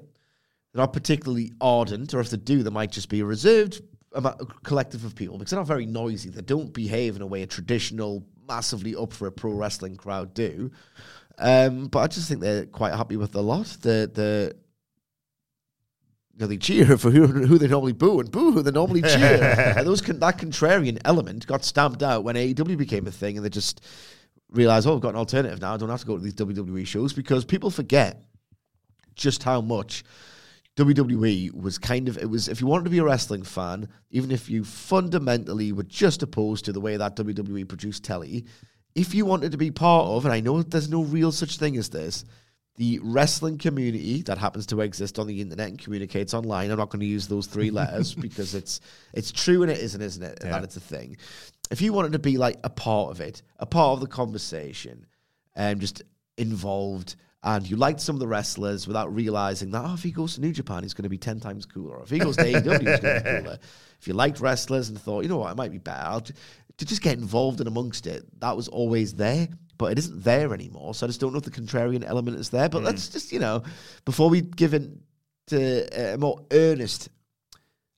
They're 0.73 0.81
not 0.83 0.93
particularly 0.93 1.51
ardent, 1.61 2.13
or 2.13 2.19
if 2.19 2.29
they 2.29 2.37
do, 2.37 2.61
they 2.61 2.69
might 2.69 2.91
just 2.91 3.09
be 3.09 3.21
a 3.21 3.25
reserved 3.25 3.81
collective 4.63 5.05
of 5.05 5.15
people 5.15 5.37
because 5.37 5.51
they're 5.51 5.59
not 5.59 5.67
very 5.67 5.85
noisy. 5.85 6.29
They 6.29 6.41
don't 6.41 6.73
behave 6.73 7.15
in 7.15 7.21
a 7.21 7.27
way 7.27 7.41
a 7.43 7.47
traditional, 7.47 8.25
massively 8.47 8.95
up 8.95 9.13
for 9.13 9.27
a 9.27 9.31
pro 9.31 9.51
wrestling 9.53 9.95
crowd 9.95 10.33
do. 10.33 10.71
Um, 11.37 11.87
but 11.87 11.99
I 11.99 12.07
just 12.07 12.27
think 12.27 12.41
they're 12.41 12.65
quite 12.65 12.93
happy 12.93 13.15
with 13.17 13.31
the 13.31 13.41
lot. 13.41 13.65
The 13.81 14.09
the 14.13 14.55
you 16.39 16.45
know, 16.45 16.47
they 16.47 16.57
cheer 16.57 16.97
for 16.97 17.11
who, 17.11 17.27
who 17.27 17.57
they 17.57 17.67
normally 17.67 17.91
boo 17.91 18.19
and 18.19 18.31
boo 18.31 18.53
who 18.53 18.61
they 18.61 18.71
normally 18.71 19.01
cheer. 19.03 19.73
and 19.77 19.85
those 19.85 20.01
con- 20.01 20.19
that 20.19 20.37
contrarian 20.37 20.99
element 21.03 21.45
got 21.45 21.65
stamped 21.65 22.01
out 22.01 22.23
when 22.23 22.35
AEW 22.35 22.77
became 22.77 23.07
a 23.07 23.11
thing, 23.11 23.35
and 23.35 23.45
they 23.45 23.49
just 23.49 23.81
realized, 24.49 24.87
oh, 24.87 24.95
I've 24.95 25.01
got 25.01 25.09
an 25.09 25.15
alternative 25.17 25.59
now. 25.59 25.73
I 25.73 25.77
don't 25.77 25.89
have 25.89 25.99
to 25.99 26.07
go 26.07 26.17
to 26.17 26.23
these 26.23 26.33
WWE 26.33 26.87
shows 26.87 27.13
because 27.13 27.43
people 27.43 27.69
forget 27.69 28.23
just 29.15 29.43
how 29.43 29.59
much 29.59 30.03
WWE 30.77 31.61
was 31.61 31.77
kind 31.77 32.07
of 32.07 32.17
it 32.17 32.29
was 32.29 32.47
if 32.47 32.61
you 32.61 32.67
wanted 32.67 32.85
to 32.85 32.89
be 32.89 32.99
a 32.99 33.03
wrestling 33.03 33.43
fan, 33.43 33.89
even 34.11 34.31
if 34.31 34.49
you 34.49 34.63
fundamentally 34.63 35.73
were 35.73 35.83
just 35.83 36.23
opposed 36.23 36.63
to 36.65 36.71
the 36.71 36.79
way 36.79 36.95
that 36.95 37.17
WWE 37.17 37.67
produced 37.67 38.05
telly, 38.05 38.45
if 38.95 39.13
you 39.13 39.25
wanted 39.25 39.51
to 39.51 39.57
be 39.57 39.71
part 39.71 40.07
of, 40.07 40.23
and 40.23 40.33
I 40.33 40.39
know 40.39 40.63
there's 40.63 40.89
no 40.89 41.03
real 41.03 41.33
such 41.33 41.57
thing 41.57 41.75
as 41.75 41.89
this, 41.89 42.23
the 42.79 42.97
wrestling 43.03 43.57
community 43.57 44.21
that 44.21 44.37
happens 44.37 44.65
to 44.65 44.79
exist 44.79 45.19
on 45.19 45.27
the 45.27 45.41
internet 45.41 45.67
and 45.67 45.77
communicates 45.77 46.33
online. 46.33 46.71
I'm 46.71 46.77
not 46.77 46.89
going 46.89 47.01
to 47.01 47.05
use 47.05 47.27
those 47.27 47.45
three 47.45 47.71
letters 47.71 48.15
because 48.27 48.55
it's 48.55 48.79
it's 49.13 49.33
true 49.33 49.63
and 49.63 49.71
it 49.71 49.79
isn't, 49.79 50.01
isn't 50.01 50.23
it? 50.23 50.39
That 50.39 50.63
it's 50.63 50.77
a 50.77 50.79
thing. 50.79 51.17
If 51.71 51.81
you 51.81 51.91
wanted 51.91 52.13
to 52.13 52.19
be 52.19 52.37
like 52.37 52.55
a 52.63 52.69
part 52.69 53.11
of 53.11 53.19
it, 53.19 53.41
a 53.59 53.65
part 53.65 53.95
of 53.95 53.99
the 53.99 54.07
conversation, 54.07 55.05
and 55.57 55.81
just 55.81 56.03
involved, 56.37 57.17
and 57.43 57.69
you 57.69 57.75
liked 57.75 57.99
some 57.99 58.15
of 58.15 58.21
the 58.21 58.27
wrestlers 58.27 58.87
without 58.87 59.13
realizing 59.13 59.71
that 59.71 59.83
oh, 59.83 59.93
if 59.93 60.01
he 60.01 60.11
goes 60.11 60.35
to 60.35 60.41
New 60.41 60.53
Japan, 60.53 60.83
he's 60.83 60.93
going 60.93 61.03
to 61.03 61.09
be 61.09 61.17
ten 61.17 61.41
times 61.41 61.65
cooler. 61.65 61.97
Or 61.97 62.03
if 62.03 62.09
he 62.09 62.19
goes 62.19 62.37
to 62.37 62.43
AEW, 62.43 62.79
he's 62.79 62.99
going 63.01 63.01
to 63.01 63.21
be 63.25 63.29
cooler. 63.41 63.59
If 63.99 64.07
you 64.07 64.13
liked 64.13 64.39
wrestlers 64.39 64.87
and 64.87 64.97
thought, 64.97 65.23
you 65.23 65.29
know 65.29 65.39
what, 65.39 65.51
it 65.51 65.57
might 65.57 65.73
be 65.73 65.79
better 65.79 66.21
to 66.77 66.85
just 66.85 67.01
get 67.01 67.17
involved 67.17 67.59
in 67.59 67.67
amongst 67.67 68.07
it, 68.07 68.23
that 68.39 68.55
was 68.55 68.69
always 68.69 69.15
there. 69.15 69.49
But 69.79 69.93
it 69.93 69.97
isn't 69.97 70.23
there 70.23 70.53
anymore. 70.53 70.93
So 70.93 71.05
I 71.05 71.07
just 71.07 71.19
don't 71.19 71.31
know 71.31 71.39
if 71.39 71.45
the 71.45 71.51
contrarian 71.51 72.05
element 72.05 72.37
is 72.37 72.51
there. 72.51 72.69
But 72.69 72.83
let's 72.83 73.07
just, 73.07 73.31
you 73.31 73.39
know, 73.39 73.63
before 74.05 74.29
we 74.29 74.41
give 74.41 74.75
it 74.75 74.91
to 75.47 76.13
a 76.13 76.17
more 76.17 76.45
earnest 76.51 77.09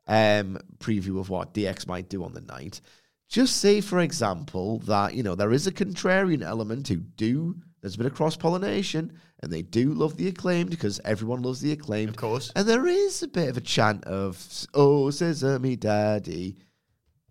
um, 0.07 0.57
preview 0.77 1.19
of 1.19 1.29
what 1.29 1.53
DX 1.53 1.85
might 1.88 2.07
do 2.09 2.23
on 2.23 2.33
the 2.33 2.41
night. 2.41 2.81
Just 3.29 3.57
say, 3.57 3.81
for 3.81 4.00
example, 4.00 4.79
that 4.79 5.13
you 5.15 5.21
know 5.23 5.35
there 5.35 5.53
is 5.53 5.67
a 5.67 5.71
contrarian 5.71 6.43
element 6.43 6.88
who 6.88 6.97
do. 6.97 7.55
There's 7.81 7.95
a 7.95 7.97
bit 7.97 8.07
of 8.07 8.13
cross 8.13 8.35
pollination, 8.35 9.13
and 9.41 9.51
they 9.51 9.63
do 9.63 9.93
love 9.93 10.17
the 10.17 10.27
acclaimed 10.27 10.69
because 10.69 11.00
everyone 11.03 11.41
loves 11.41 11.61
the 11.61 11.71
acclaimed, 11.71 12.09
Of 12.09 12.17
course. 12.17 12.51
And 12.55 12.67
there 12.67 12.85
is 12.85 13.23
a 13.23 13.27
bit 13.27 13.50
of 13.50 13.57
a 13.57 13.61
chant 13.61 14.03
of 14.03 14.45
"Oh, 14.73 15.09
Sesame 15.09 15.77
Daddy." 15.77 16.57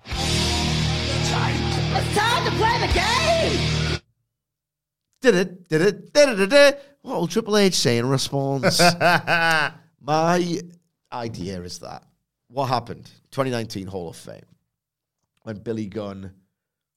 It's 0.06 1.30
time 2.16 2.44
to 2.46 2.50
play 2.56 2.78
the 2.80 2.88
game! 2.94 3.89
Did 5.20 5.34
it? 5.34 5.68
Did 5.68 5.82
it? 5.82 6.12
Did 6.12 6.28
it? 6.30 6.36
Did 6.36 6.52
it? 6.52 6.82
What 7.02 7.16
will 7.20 7.26
Triple 7.26 7.56
H 7.56 7.74
say 7.74 7.98
in 7.98 8.08
response? 8.08 8.80
My 10.00 10.60
idea 11.12 11.60
is 11.62 11.78
that 11.80 12.04
what 12.48 12.66
happened 12.66 13.10
2019 13.30 13.86
Hall 13.86 14.08
of 14.08 14.16
Fame 14.16 14.44
when 15.42 15.58
Billy 15.58 15.86
Gunn 15.86 16.32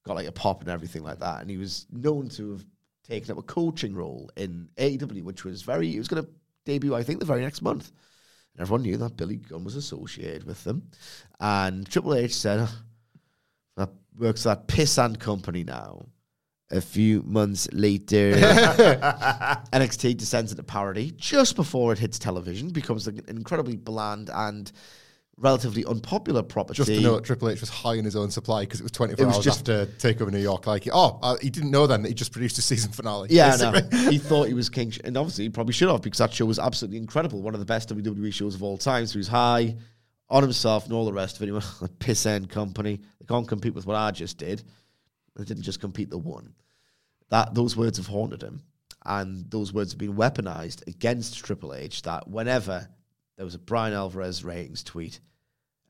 got 0.05 0.15
like 0.15 0.27
a 0.27 0.31
pop 0.31 0.61
and 0.61 0.69
everything 0.69 1.03
like 1.03 1.19
that, 1.19 1.41
and 1.41 1.49
he 1.49 1.57
was 1.57 1.85
known 1.91 2.29
to 2.29 2.51
have 2.51 2.65
taken 3.03 3.31
up 3.31 3.37
a 3.37 3.43
coaching 3.43 3.93
role 3.93 4.29
in 4.35 4.69
AEW, 4.77 5.23
which 5.23 5.43
was 5.43 5.61
very. 5.61 5.87
He 5.89 5.97
was 5.97 6.07
going 6.07 6.23
to 6.23 6.29
debut, 6.65 6.95
I 6.95 7.03
think, 7.03 7.19
the 7.19 7.25
very 7.25 7.41
next 7.41 7.61
month, 7.61 7.91
and 8.53 8.61
everyone 8.61 8.83
knew 8.83 8.97
that 8.97 9.17
Billy 9.17 9.37
Gunn 9.37 9.63
was 9.63 9.75
associated 9.75 10.45
with 10.45 10.63
them. 10.63 10.89
And 11.39 11.89
Triple 11.89 12.15
H 12.15 12.35
said, 12.35 12.67
"That 13.75 13.89
works 14.17 14.45
at 14.45 14.67
Piss 14.67 14.97
and 14.97 15.19
Company 15.19 15.63
now." 15.63 16.05
A 16.71 16.81
few 16.81 17.21
months 17.23 17.67
later, 17.71 18.31
NXT 19.73 20.17
descends 20.17 20.51
into 20.51 20.63
parody 20.63 21.11
just 21.17 21.55
before 21.55 21.93
it 21.93 21.99
hits 21.99 22.17
television, 22.17 22.69
becomes 22.69 23.07
an 23.07 23.21
incredibly 23.27 23.75
bland 23.75 24.29
and 24.33 24.71
relatively 25.37 25.83
unpopular 25.85 26.43
property. 26.43 26.77
Just 26.77 26.89
to 26.89 27.01
note, 27.01 27.25
Triple 27.25 27.49
H 27.49 27.59
was 27.59 27.69
high 27.69 27.95
in 27.95 28.05
his 28.05 28.15
own 28.15 28.29
supply 28.31 28.61
because 28.61 28.79
it 28.79 28.83
was 28.83 28.91
24 28.91 29.23
It 29.23 29.27
was 29.27 29.35
hours 29.37 29.45
just- 29.45 29.59
after 29.69 29.85
Takeover 29.85 30.31
New 30.31 30.39
York. 30.39 30.65
Like, 30.67 30.87
oh, 30.91 31.19
uh, 31.21 31.37
he 31.41 31.49
didn't 31.49 31.71
know 31.71 31.87
then 31.87 32.01
that 32.03 32.07
he 32.09 32.13
just 32.13 32.31
produced 32.31 32.57
a 32.57 32.61
season 32.61 32.91
finale. 32.91 33.27
Yeah, 33.31 33.55
no. 33.57 33.71
he 34.09 34.17
thought 34.17 34.47
he 34.47 34.53
was 34.53 34.69
king, 34.69 34.91
sh- 34.91 34.99
and 35.03 35.17
obviously 35.17 35.45
he 35.45 35.49
probably 35.49 35.73
should 35.73 35.89
have 35.89 36.01
because 36.01 36.19
that 36.19 36.33
show 36.33 36.45
was 36.45 36.59
absolutely 36.59 36.97
incredible, 36.97 37.41
one 37.41 37.53
of 37.53 37.59
the 37.59 37.65
best 37.65 37.89
WWE 37.89 38.33
shows 38.33 38.55
of 38.55 38.63
all 38.63 38.77
time. 38.77 39.05
So 39.05 39.13
he 39.13 39.17
was 39.19 39.27
high 39.27 39.75
on 40.29 40.43
himself 40.43 40.85
and 40.85 40.93
all 40.93 41.05
the 41.05 41.13
rest 41.13 41.35
of 41.35 41.43
it. 41.43 41.47
He 41.47 41.51
went, 41.51 41.65
piss 41.99 42.25
end 42.25 42.49
company. 42.49 42.99
They 43.19 43.25
can't 43.27 43.47
compete 43.47 43.73
with 43.73 43.85
what 43.85 43.95
I 43.95 44.11
just 44.11 44.37
did. 44.37 44.63
They 45.35 45.43
didn't 45.43 45.63
just 45.63 45.79
compete; 45.79 46.09
the 46.09 46.17
one. 46.17 46.53
That 47.29 47.55
those 47.55 47.75
words 47.75 47.97
have 47.97 48.07
haunted 48.07 48.41
him, 48.41 48.61
and 49.05 49.49
those 49.49 49.73
words 49.73 49.91
have 49.91 49.99
been 49.99 50.15
weaponized 50.15 50.87
against 50.87 51.43
Triple 51.43 51.73
H. 51.73 52.03
That 52.03 52.27
whenever 52.27 52.87
there 53.37 53.45
was 53.45 53.55
a 53.55 53.59
Bryan 53.59 53.93
Alvarez 53.93 54.43
ratings 54.43 54.83
tweet, 54.83 55.19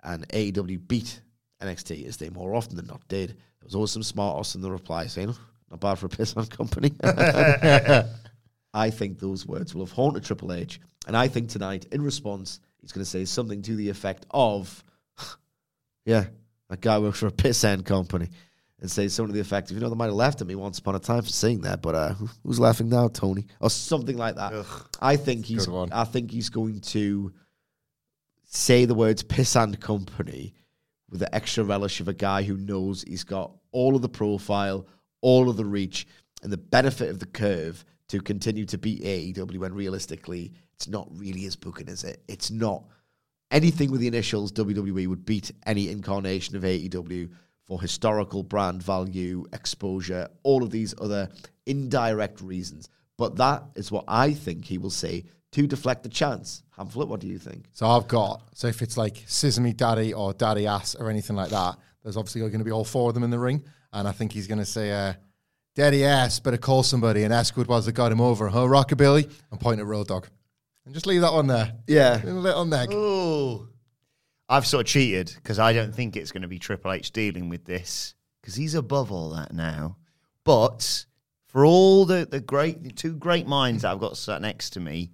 and 0.03 0.27
AEW 0.29 0.87
beat 0.87 1.21
NXT 1.61 2.07
as 2.07 2.17
they 2.17 2.29
more 2.29 2.55
often 2.55 2.75
than 2.75 2.87
not 2.87 3.07
did, 3.07 3.29
there 3.29 3.65
was 3.65 3.75
always 3.75 3.91
some 3.91 4.03
smart 4.03 4.39
ass 4.39 4.55
in 4.55 4.61
the 4.61 4.71
reply 4.71 5.07
saying, 5.07 5.29
"Oh, 5.29 5.39
"Not 5.69 5.79
bad 5.79 5.95
for 5.95 6.05
a 6.05 6.09
piss 6.09 6.35
on 6.35 6.45
company." 6.47 6.93
I 8.73 8.89
think 8.89 9.19
those 9.19 9.45
words 9.45 9.75
will 9.75 9.85
have 9.85 9.91
haunted 9.91 10.23
Triple 10.23 10.51
H. 10.51 10.79
And 11.05 11.15
I 11.15 11.27
think 11.27 11.49
tonight, 11.49 11.85
in 11.91 12.01
response, 12.01 12.59
he's 12.81 12.91
going 12.91 13.03
to 13.03 13.09
say 13.09 13.25
something 13.25 13.61
to 13.63 13.75
the 13.75 13.89
effect 13.89 14.25
of, 14.31 14.83
yeah, 16.05 16.25
that 16.69 16.81
guy 16.81 16.97
works 16.97 17.19
for 17.19 17.27
a 17.27 17.31
piss 17.31 17.63
end 17.63 17.85
company. 17.85 18.29
And 18.83 18.91
say 18.91 19.07
something 19.07 19.31
to 19.31 19.33
the 19.33 19.39
effect 19.39 19.71
of, 19.71 19.77
you 19.77 19.81
know, 19.81 19.87
they 19.87 19.95
might 19.95 20.07
have 20.07 20.13
laughed 20.13 20.41
at 20.41 20.47
me 20.47 20.55
once 20.55 20.77
upon 20.77 20.93
a 20.93 20.99
time 20.99 21.21
for 21.21 21.29
saying 21.29 21.61
that, 21.61 21.81
but 21.81 21.95
uh, 21.95 22.13
who's 22.43 22.59
laughing 22.59 22.89
now, 22.89 23.07
Tony? 23.07 23.47
Or 23.61 23.69
something 23.69 24.17
like 24.17 24.35
that. 24.35 24.51
I 25.01 25.15
think 25.15 25.45
he's 25.45 25.69
I 25.69 26.03
think 26.03 26.29
he's 26.29 26.49
going 26.49 26.81
to 26.81 27.31
say 28.43 28.83
the 28.83 28.93
words 28.93 29.23
piss 29.23 29.55
and 29.55 29.79
company 29.79 30.53
with 31.09 31.21
the 31.21 31.33
extra 31.33 31.63
relish 31.63 32.01
of 32.01 32.09
a 32.09 32.13
guy 32.13 32.43
who 32.43 32.57
knows 32.57 33.05
he's 33.07 33.23
got 33.23 33.53
all 33.71 33.95
of 33.95 34.01
the 34.01 34.09
profile, 34.09 34.85
all 35.21 35.49
of 35.49 35.55
the 35.55 35.63
reach, 35.63 36.05
and 36.43 36.51
the 36.51 36.57
benefit 36.57 37.09
of 37.09 37.19
the 37.19 37.25
curve 37.25 37.85
to 38.09 38.19
continue 38.19 38.65
to 38.65 38.77
beat 38.77 39.01
AEW 39.01 39.59
when 39.59 39.73
realistically 39.73 40.51
it's 40.75 40.89
not 40.89 41.07
really 41.11 41.45
as 41.45 41.55
booking, 41.55 41.87
is 41.87 42.03
it? 42.03 42.21
It's 42.27 42.51
not. 42.51 42.83
Anything 43.49 43.91
with 43.91 44.01
the 44.01 44.07
initials 44.07 44.51
WWE 44.51 45.07
would 45.07 45.25
beat 45.25 45.51
any 45.65 45.89
incarnation 45.89 46.57
of 46.57 46.63
AEW 46.63 47.29
for 47.65 47.81
historical 47.81 48.43
brand 48.43 48.83
value, 48.83 49.45
exposure, 49.53 50.27
all 50.43 50.63
of 50.63 50.71
these 50.71 50.93
other 50.99 51.29
indirect 51.65 52.41
reasons. 52.41 52.89
But 53.17 53.37
that 53.37 53.63
is 53.75 53.91
what 53.91 54.05
I 54.07 54.33
think 54.33 54.65
he 54.65 54.77
will 54.77 54.89
say 54.89 55.25
to 55.53 55.67
deflect 55.67 56.03
the 56.03 56.09
chance. 56.09 56.63
Hamflet, 56.77 57.07
what 57.07 57.19
do 57.19 57.27
you 57.27 57.37
think? 57.37 57.65
So 57.71 57.87
I've 57.87 58.07
got, 58.07 58.41
so 58.53 58.67
if 58.67 58.81
it's 58.81 58.97
like 58.97 59.23
Sesame 59.27 59.71
Daddy 59.71 60.13
or 60.13 60.33
Daddy 60.33 60.67
Ass 60.67 60.95
or 60.95 61.09
anything 61.09 61.35
like 61.35 61.51
that, 61.51 61.77
there's 62.01 62.17
obviously 62.17 62.41
going 62.41 62.57
to 62.57 62.65
be 62.65 62.71
all 62.71 62.83
four 62.83 63.09
of 63.09 63.13
them 63.13 63.23
in 63.23 63.29
the 63.29 63.39
ring. 63.39 63.63
And 63.93 64.07
I 64.07 64.11
think 64.11 64.31
he's 64.31 64.47
going 64.47 64.59
to 64.59 64.65
say, 64.65 64.91
uh, 64.91 65.13
Daddy 65.75 66.03
Ass, 66.03 66.39
better 66.39 66.57
call 66.57 66.83
somebody 66.83 67.23
and 67.23 67.33
ask 67.33 67.55
what 67.55 67.67
was 67.67 67.85
that 67.85 67.93
got 67.93 68.11
him 68.11 68.21
over, 68.21 68.49
huh, 68.49 68.63
Rockabilly? 68.63 69.31
And 69.51 69.59
point 69.59 69.79
at 69.79 69.85
Road 69.85 70.07
Dogg. 70.07 70.25
And 70.85 70.93
just 70.93 71.05
leave 71.05 71.21
that 71.21 71.33
one 71.33 71.47
there. 71.47 71.73
Yeah. 71.87 72.21
A 72.23 72.27
little 72.27 72.65
neck. 72.65 72.91
Ooh. 72.91 73.69
I've 74.49 74.67
sort 74.67 74.85
of 74.85 74.87
cheated 74.87 75.31
because 75.35 75.59
I 75.59 75.73
don't 75.73 75.93
think 75.93 76.15
it's 76.15 76.31
going 76.31 76.41
to 76.41 76.47
be 76.47 76.59
Triple 76.59 76.91
H 76.91 77.11
dealing 77.11 77.49
with 77.49 77.65
this 77.65 78.15
because 78.41 78.55
he's 78.55 78.75
above 78.75 79.11
all 79.11 79.29
that 79.31 79.53
now. 79.53 79.97
But 80.43 81.05
for 81.47 81.65
all 81.65 82.05
the, 82.05 82.27
the 82.29 82.41
great 82.41 82.83
the 82.83 82.91
two 82.91 83.15
great 83.15 83.47
minds 83.47 83.83
that 83.83 83.91
I've 83.91 83.99
got 83.99 84.17
sat 84.17 84.41
next 84.41 84.71
to 84.71 84.79
me, 84.79 85.11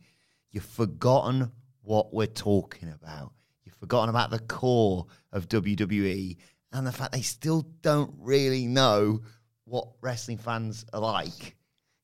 you've 0.52 0.66
forgotten 0.66 1.52
what 1.82 2.14
we're 2.14 2.28
talking 2.28 2.90
about. 2.90 3.34
You've 3.64 3.76
forgotten 3.76 4.10
about 4.10 4.32
the 4.32 4.40
core 4.40 5.06
of 5.32 5.48
WWE 5.48 6.38
and 6.72 6.88
the 6.88 6.92
fact 6.92 7.12
they 7.12 7.22
still 7.22 7.68
don't 7.82 8.14
really 8.20 8.66
know 8.66 9.22
what 9.66 9.90
wrestling 10.02 10.38
fans 10.38 10.86
are 10.94 11.02
like 11.02 11.56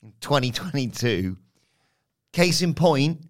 in 0.04 0.14
2022. 0.22 1.38
Case 2.34 2.62
in 2.62 2.74
point, 2.74 3.26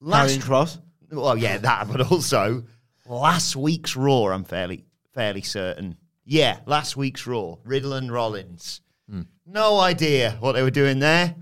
last 0.00 0.40
Cross. 0.42 0.78
well, 1.12 1.36
yeah, 1.36 1.58
that, 1.58 1.88
but 1.88 2.10
also 2.10 2.64
last 3.10 3.56
week's 3.56 3.96
Raw. 3.96 4.26
I'm 4.26 4.44
fairly 4.44 4.84
fairly 5.12 5.42
certain. 5.42 5.96
Yeah, 6.24 6.60
last 6.66 6.96
week's 6.96 7.26
Raw, 7.26 7.56
Riddle 7.64 7.94
and 7.94 8.12
Rollins. 8.12 8.80
Hmm. 9.10 9.22
No 9.44 9.80
idea 9.80 10.36
what 10.40 10.52
they 10.52 10.62
were 10.62 10.70
doing 10.70 11.00
there, 11.00 11.34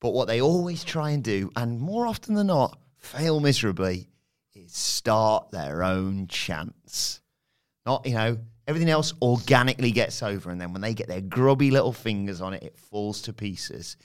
but 0.00 0.12
what 0.12 0.28
they 0.28 0.40
always 0.40 0.84
try 0.84 1.10
and 1.10 1.24
do, 1.24 1.50
and 1.56 1.80
more 1.80 2.06
often 2.06 2.34
than 2.34 2.46
not, 2.46 2.78
fail 2.96 3.40
miserably, 3.40 4.08
is 4.54 4.72
start 4.72 5.50
their 5.50 5.82
own 5.82 6.28
chants. 6.28 7.20
Not 7.84 8.06
you 8.06 8.14
know 8.14 8.38
everything 8.68 8.90
else 8.90 9.14
organically 9.20 9.90
gets 9.90 10.22
over, 10.22 10.50
and 10.50 10.60
then 10.60 10.72
when 10.72 10.82
they 10.82 10.94
get 10.94 11.08
their 11.08 11.20
grubby 11.20 11.70
little 11.70 11.92
fingers 11.92 12.40
on 12.40 12.54
it, 12.54 12.62
it 12.62 12.78
falls 12.78 13.22
to 13.22 13.32
pieces. 13.32 13.96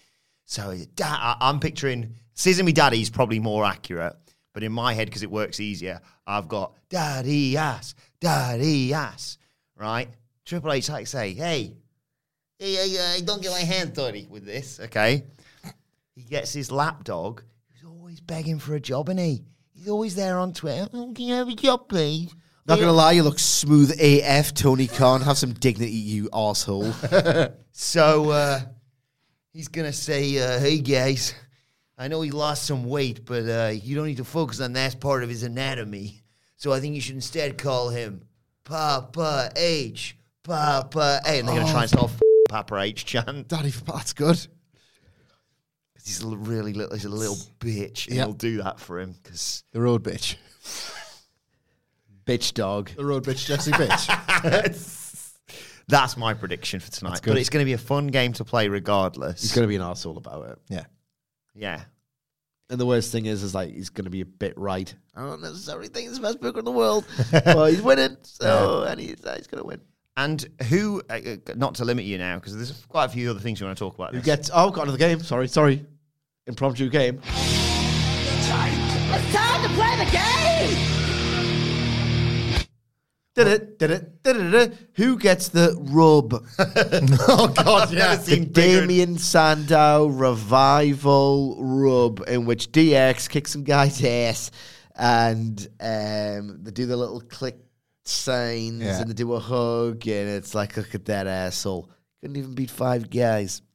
So 0.46 0.76
I'm 1.02 1.60
picturing 1.60 2.16
Sesame 2.34 2.74
Daddy's 2.74 3.10
probably 3.10 3.40
more 3.40 3.64
accurate, 3.66 4.16
but 4.54 4.64
in 4.64 4.72
my 4.72 4.94
head, 4.94 5.08
because 5.08 5.24
it 5.24 5.32
works 5.32 5.60
easier, 5.60 6.00
I've 6.26 6.48
got 6.48 6.74
Daddy 6.90 7.58
ass, 7.58 7.96
Daddy 8.20 8.94
ass, 8.94 9.38
right? 9.76 10.10
Triple 10.46 10.72
H 10.74 10.90
like 10.90 11.08
say, 11.08 11.34
hey, 11.34 11.76
hey, 12.60 12.76
hey, 12.76 12.90
hey, 12.90 13.22
don't 13.24 13.42
get 13.42 13.52
my 13.52 13.60
hand 13.60 13.94
dirty 13.94 14.28
with 14.30 14.46
this, 14.46 14.80
okay? 14.80 15.24
He 16.16 16.22
gets 16.22 16.54
his 16.54 16.72
lapdog, 16.72 17.42
who's 17.72 17.90
always 17.90 18.20
begging 18.22 18.60
for 18.60 18.76
a 18.76 18.80
job, 18.80 19.10
and 19.10 19.20
he? 19.20 19.44
He's 19.74 19.90
always 19.90 20.16
there 20.16 20.38
on 20.38 20.54
Twitter. 20.54 20.88
Oh, 20.94 21.12
can 21.14 21.26
you 21.26 21.34
have 21.34 21.50
a 21.50 21.56
job, 21.56 21.90
please? 21.90 22.34
Not 22.66 22.80
gonna 22.80 22.94
lie, 22.94 23.12
you 23.12 23.24
look 23.24 23.40
smooth 23.40 23.92
AF, 24.00 24.54
Tony 24.54 24.88
Khan. 24.88 25.20
Have 25.22 25.38
some 25.38 25.54
dignity, 25.54 25.92
you 25.92 26.30
asshole. 26.34 26.94
So 27.76 28.30
uh, 28.30 28.62
he's 29.52 29.68
gonna 29.68 29.92
say, 29.92 30.38
uh, 30.38 30.60
"Hey 30.60 30.78
guys, 30.78 31.34
I 31.98 32.08
know 32.08 32.22
he 32.22 32.32
lost 32.32 32.66
some 32.66 32.86
weight, 32.86 33.24
but 33.26 33.44
uh, 33.48 33.72
you 33.74 33.96
don't 33.96 34.08
need 34.08 34.18
to 34.18 34.24
focus 34.24 34.60
on 34.62 34.74
that 34.74 35.00
part 35.00 35.24
of 35.24 35.30
his 35.30 35.44
anatomy. 35.44 36.24
So 36.58 36.72
I 36.74 36.80
think 36.80 36.96
you 36.96 37.02
should 37.02 37.16
instead 37.16 37.58
call 37.58 37.90
him 37.90 38.24
Papa 38.64 39.52
H, 39.56 40.18
Papa 40.44 41.22
A." 41.26 41.40
And 41.40 41.48
they're 41.48 41.60
gonna 41.60 41.72
try 41.72 41.82
and 41.82 41.90
start 41.90 42.10
f- 42.14 42.20
Papa 42.50 42.78
H 42.80 43.06
chant 43.06 43.48
Daddy, 43.48 43.70
that's 43.70 44.14
good. 44.14 44.38
'Cause 44.38 46.06
he's 46.06 46.22
a 46.24 46.26
l- 46.26 46.36
really 46.38 46.74
little, 46.74 46.96
he's 46.96 47.06
a 47.06 47.10
little 47.10 47.38
bitch, 47.60 48.08
and 48.08 48.16
Yeah. 48.16 48.24
he'll 48.26 48.34
do 48.34 48.64
that 48.64 48.80
for 48.80 49.00
him 49.00 49.16
because 49.22 49.64
The 49.72 49.82
road 49.82 50.04
bitch. 50.04 50.36
Bitch 52.26 52.54
dog. 52.54 52.90
The 52.96 53.06
road 53.06 53.26
bitch, 53.26 53.46
Jesse 53.46 53.72
bitch. 53.72 55.34
that's 55.88 56.16
my 56.18 56.34
prediction 56.34 56.80
for 56.80 56.90
tonight. 56.92 57.20
But 57.26 57.38
it's 57.38 57.50
gonna 57.50 57.66
be 57.66 57.74
a 57.74 57.78
fun 57.78 58.08
game 58.08 58.34
to 58.34 58.46
play 58.46 58.68
regardless. 58.70 59.42
He's 59.42 59.54
gonna 59.54 59.68
be 59.68 59.76
an 59.76 59.82
asshole 59.82 60.18
about 60.18 60.50
it. 60.50 60.60
yeah. 60.70 60.86
Yeah. 61.56 61.82
And 62.70 62.80
the 62.80 62.86
worst 62.86 63.12
thing 63.12 63.26
is, 63.26 63.44
is 63.44 63.54
like 63.54 63.74
he's 63.74 63.90
going 63.90 64.06
to 64.06 64.10
be 64.10 64.22
a 64.22 64.26
bit 64.26 64.58
right. 64.58 64.94
I 65.16 65.22
don't 65.22 65.42
necessarily 65.42 65.90
think 65.90 66.08
he's 66.08 66.18
the 66.18 66.24
best 66.24 66.42
booker 66.42 66.60
in 66.60 66.66
the 66.66 66.72
world, 66.72 67.06
but 67.32 67.72
he's 67.72 67.82
winning. 67.82 68.18
So 68.24 68.84
and 68.88 69.00
he's, 69.00 69.24
uh, 69.24 69.36
he's 69.36 69.48
going 69.48 69.62
to 69.62 69.68
win. 69.68 69.82
And 70.16 70.46
who? 70.70 71.02
Uh, 71.10 71.20
uh, 71.26 71.54
not 71.56 71.76
to 71.76 71.86
limit 71.86 72.06
you 72.06 72.18
now, 72.18 72.36
because 72.36 72.56
there's 72.56 72.86
quite 72.88 73.06
a 73.06 73.10
few 73.10 73.30
other 73.30 73.40
things 73.40 73.60
you 73.60 73.66
want 73.66 73.78
to 73.78 73.84
talk 73.84 73.96
about. 73.96 74.12
Who 74.12 74.18
this. 74.18 74.26
gets? 74.26 74.52
Oh, 74.54 74.70
got 74.70 74.84
another 74.84 74.98
game. 74.98 75.20
Sorry, 75.22 75.48
sorry. 75.48 75.86
Impromptu 76.48 76.90
game. 76.90 77.22
It's 79.16 79.34
time 79.34 79.62
to 79.62 79.70
play 79.70 79.96
the 80.04 80.12
game! 80.12 81.13
Did 83.36 83.48
it? 83.48 83.80
Did 83.80 83.90
it? 83.92 84.24
Did 84.24 84.54
it? 84.54 84.74
Who 84.94 85.18
gets 85.18 85.50
the 85.50 85.76
rub? 85.92 86.34
oh, 87.28 87.48
God, 87.48 87.92
yeah. 87.92 88.16
the 88.16 88.46
Damien 88.46 89.18
Sandow 89.18 90.06
revival 90.06 91.56
rub, 91.60 92.24
in 92.28 92.46
which 92.46 92.72
DX 92.72 93.28
kicks 93.30 93.52
some 93.52 93.64
guy's 93.64 94.04
ass, 94.04 94.52
and 94.96 95.60
um, 95.80 96.60
they 96.64 96.72
do 96.72 96.86
the 96.86 96.96
little 96.96 97.22
click 97.22 97.58
signs, 98.06 98.84
Yeah. 98.84 99.02
and 99.02 99.10
they 99.10 99.14
do 99.16 99.34
a 99.34 99.40
hug, 99.40 100.08
and 100.08 100.30
it's 100.30 100.54
like, 100.54 100.78
look 100.78 100.94
at 100.94 101.06
that 101.06 101.26
asshole. 101.26 101.90
Couldn't 102.22 102.38
even 102.38 102.54
beat 102.54 102.70
five 102.72 103.10
guys. 103.10 103.62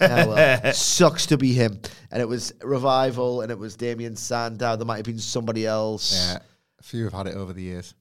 Oh, 0.00 0.28
well. 0.28 0.72
Sucks 0.72 1.26
to 1.26 1.36
be 1.38 1.52
him. 1.52 1.78
And 2.10 2.20
it 2.20 2.26
was 2.26 2.52
Revival 2.62 3.42
and 3.42 3.52
it 3.52 3.58
was 3.58 3.76
Damien 3.76 4.16
Sandow. 4.16 4.74
There 4.76 4.84
might 4.84 4.96
have 4.96 5.04
been 5.04 5.18
somebody 5.20 5.64
else. 5.66 6.12
Yeah, 6.12 6.38
a 6.80 6.82
few 6.82 7.04
have 7.04 7.12
had 7.12 7.26
it 7.28 7.36
over 7.36 7.52
the 7.52 7.62
years. 7.62 7.94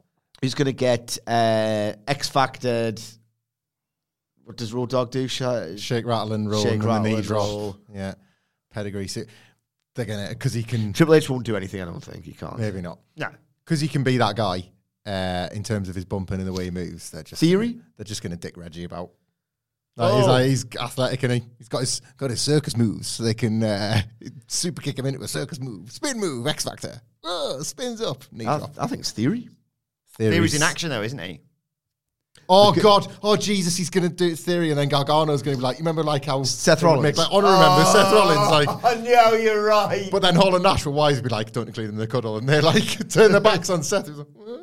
Who's 0.43 0.55
going 0.55 0.65
to 0.65 0.73
get 0.73 1.17
uh, 1.25 1.93
X 2.05 2.29
Factored? 2.29 3.01
What 4.43 4.57
does 4.57 4.73
Road 4.73 4.89
Dogg 4.89 5.09
do? 5.09 5.25
Sh- 5.29 5.41
Shake, 5.77 6.05
rattle, 6.05 6.33
and 6.33 6.51
roll, 6.51 6.61
Shake, 6.61 6.73
and 6.73 6.83
rattle, 6.83 7.03
the 7.03 7.09
knee 7.09 7.15
and 7.15 7.23
drop. 7.23 7.47
roll. 7.47 7.77
Yeah, 7.93 8.15
pedigree. 8.73 9.07
So 9.07 9.21
they're 9.95 10.03
gonna 10.03 10.27
because 10.29 10.51
he 10.51 10.63
can 10.63 10.91
Triple 10.91 11.15
H 11.15 11.29
won't 11.29 11.45
do 11.45 11.55
anything, 11.55 11.81
I 11.81 11.85
don't 11.85 12.03
think. 12.03 12.25
He 12.25 12.33
can't. 12.33 12.59
maybe 12.59 12.81
not 12.81 12.99
No. 13.15 13.29
because 13.63 13.79
he 13.79 13.87
can 13.87 14.03
be 14.03 14.17
that 14.17 14.35
guy 14.35 14.69
uh, 15.05 15.47
in 15.53 15.63
terms 15.63 15.87
of 15.87 15.95
his 15.95 16.03
bumping 16.03 16.39
and 16.39 16.47
the 16.47 16.51
way 16.51 16.65
he 16.65 16.71
moves. 16.71 17.09
They're 17.11 17.23
just 17.23 17.39
Theory? 17.39 17.79
They're 17.95 18.03
just 18.03 18.21
gonna 18.21 18.35
dick 18.35 18.57
Reggie 18.57 18.83
about. 18.83 19.11
Like, 19.95 20.13
he's, 20.15 20.23
Oh. 20.23 20.27
like, 20.31 20.45
he's 20.47 20.65
athletic 20.81 21.23
and 21.23 21.33
he, 21.33 21.43
he's 21.57 21.69
got 21.69 21.79
his 21.79 22.01
got 22.17 22.31
his 22.31 22.41
circus 22.41 22.75
moves, 22.75 23.07
so 23.07 23.23
they 23.23 23.33
can 23.33 23.63
uh, 23.63 24.01
super 24.47 24.81
kick 24.81 24.99
him 24.99 25.05
into 25.05 25.21
a 25.21 25.27
circus 25.29 25.61
move, 25.61 25.89
spin 25.89 26.19
move, 26.19 26.47
X 26.47 26.65
Factor, 26.65 26.99
oh, 27.23 27.61
spins 27.61 28.01
up, 28.01 28.23
knee 28.29 28.45
I, 28.45 28.57
drop. 28.57 28.71
I 28.77 28.87
think 28.87 28.99
it's 29.01 29.11
Theory. 29.11 29.47
Theory's 30.17 30.55
in 30.55 30.63
action 30.63 30.89
though, 30.89 31.01
isn't 31.01 31.19
he? 31.19 31.41
Oh 32.49 32.73
God! 32.73 33.07
Oh 33.23 33.37
Jesus! 33.37 33.77
He's 33.77 33.89
gonna 33.89 34.09
do 34.09 34.35
theory, 34.35 34.69
and 34.69 34.77
then 34.77 34.89
Gargano's 34.89 35.41
gonna 35.41 35.55
be 35.57 35.63
like, 35.63 35.77
you 35.77 35.81
remember 35.81 36.03
like 36.03 36.25
how 36.25 36.43
Seth 36.43 36.81
they 36.81 36.85
Rollins. 36.85 37.03
make 37.03 37.17
like 37.17 37.31
honor 37.31 37.51
remember 37.51 37.85
Seth 37.85 38.11
Rollins 38.11 38.51
like. 38.51 38.67
I 38.83 38.95
know 39.01 39.33
you're 39.33 39.63
right. 39.63 40.09
But 40.11 40.21
then 40.21 40.35
Hall 40.35 40.53
and 40.53 40.63
Nash 40.63 40.85
were 40.85 40.91
wise 40.91 41.17
to 41.17 41.23
be 41.23 41.29
like, 41.29 41.51
don't 41.53 41.67
include 41.67 41.87
them 41.87 41.95
in 41.95 41.99
the 41.99 42.07
cuddle, 42.07 42.37
and 42.37 42.47
they 42.47 42.59
like 42.59 43.09
turn 43.09 43.31
their 43.31 43.39
backs 43.41 43.69
on 43.69 43.81
Seth. 43.81 44.07
He's 44.07 44.17
like, 44.17 44.27
"Huh?" 44.37 44.57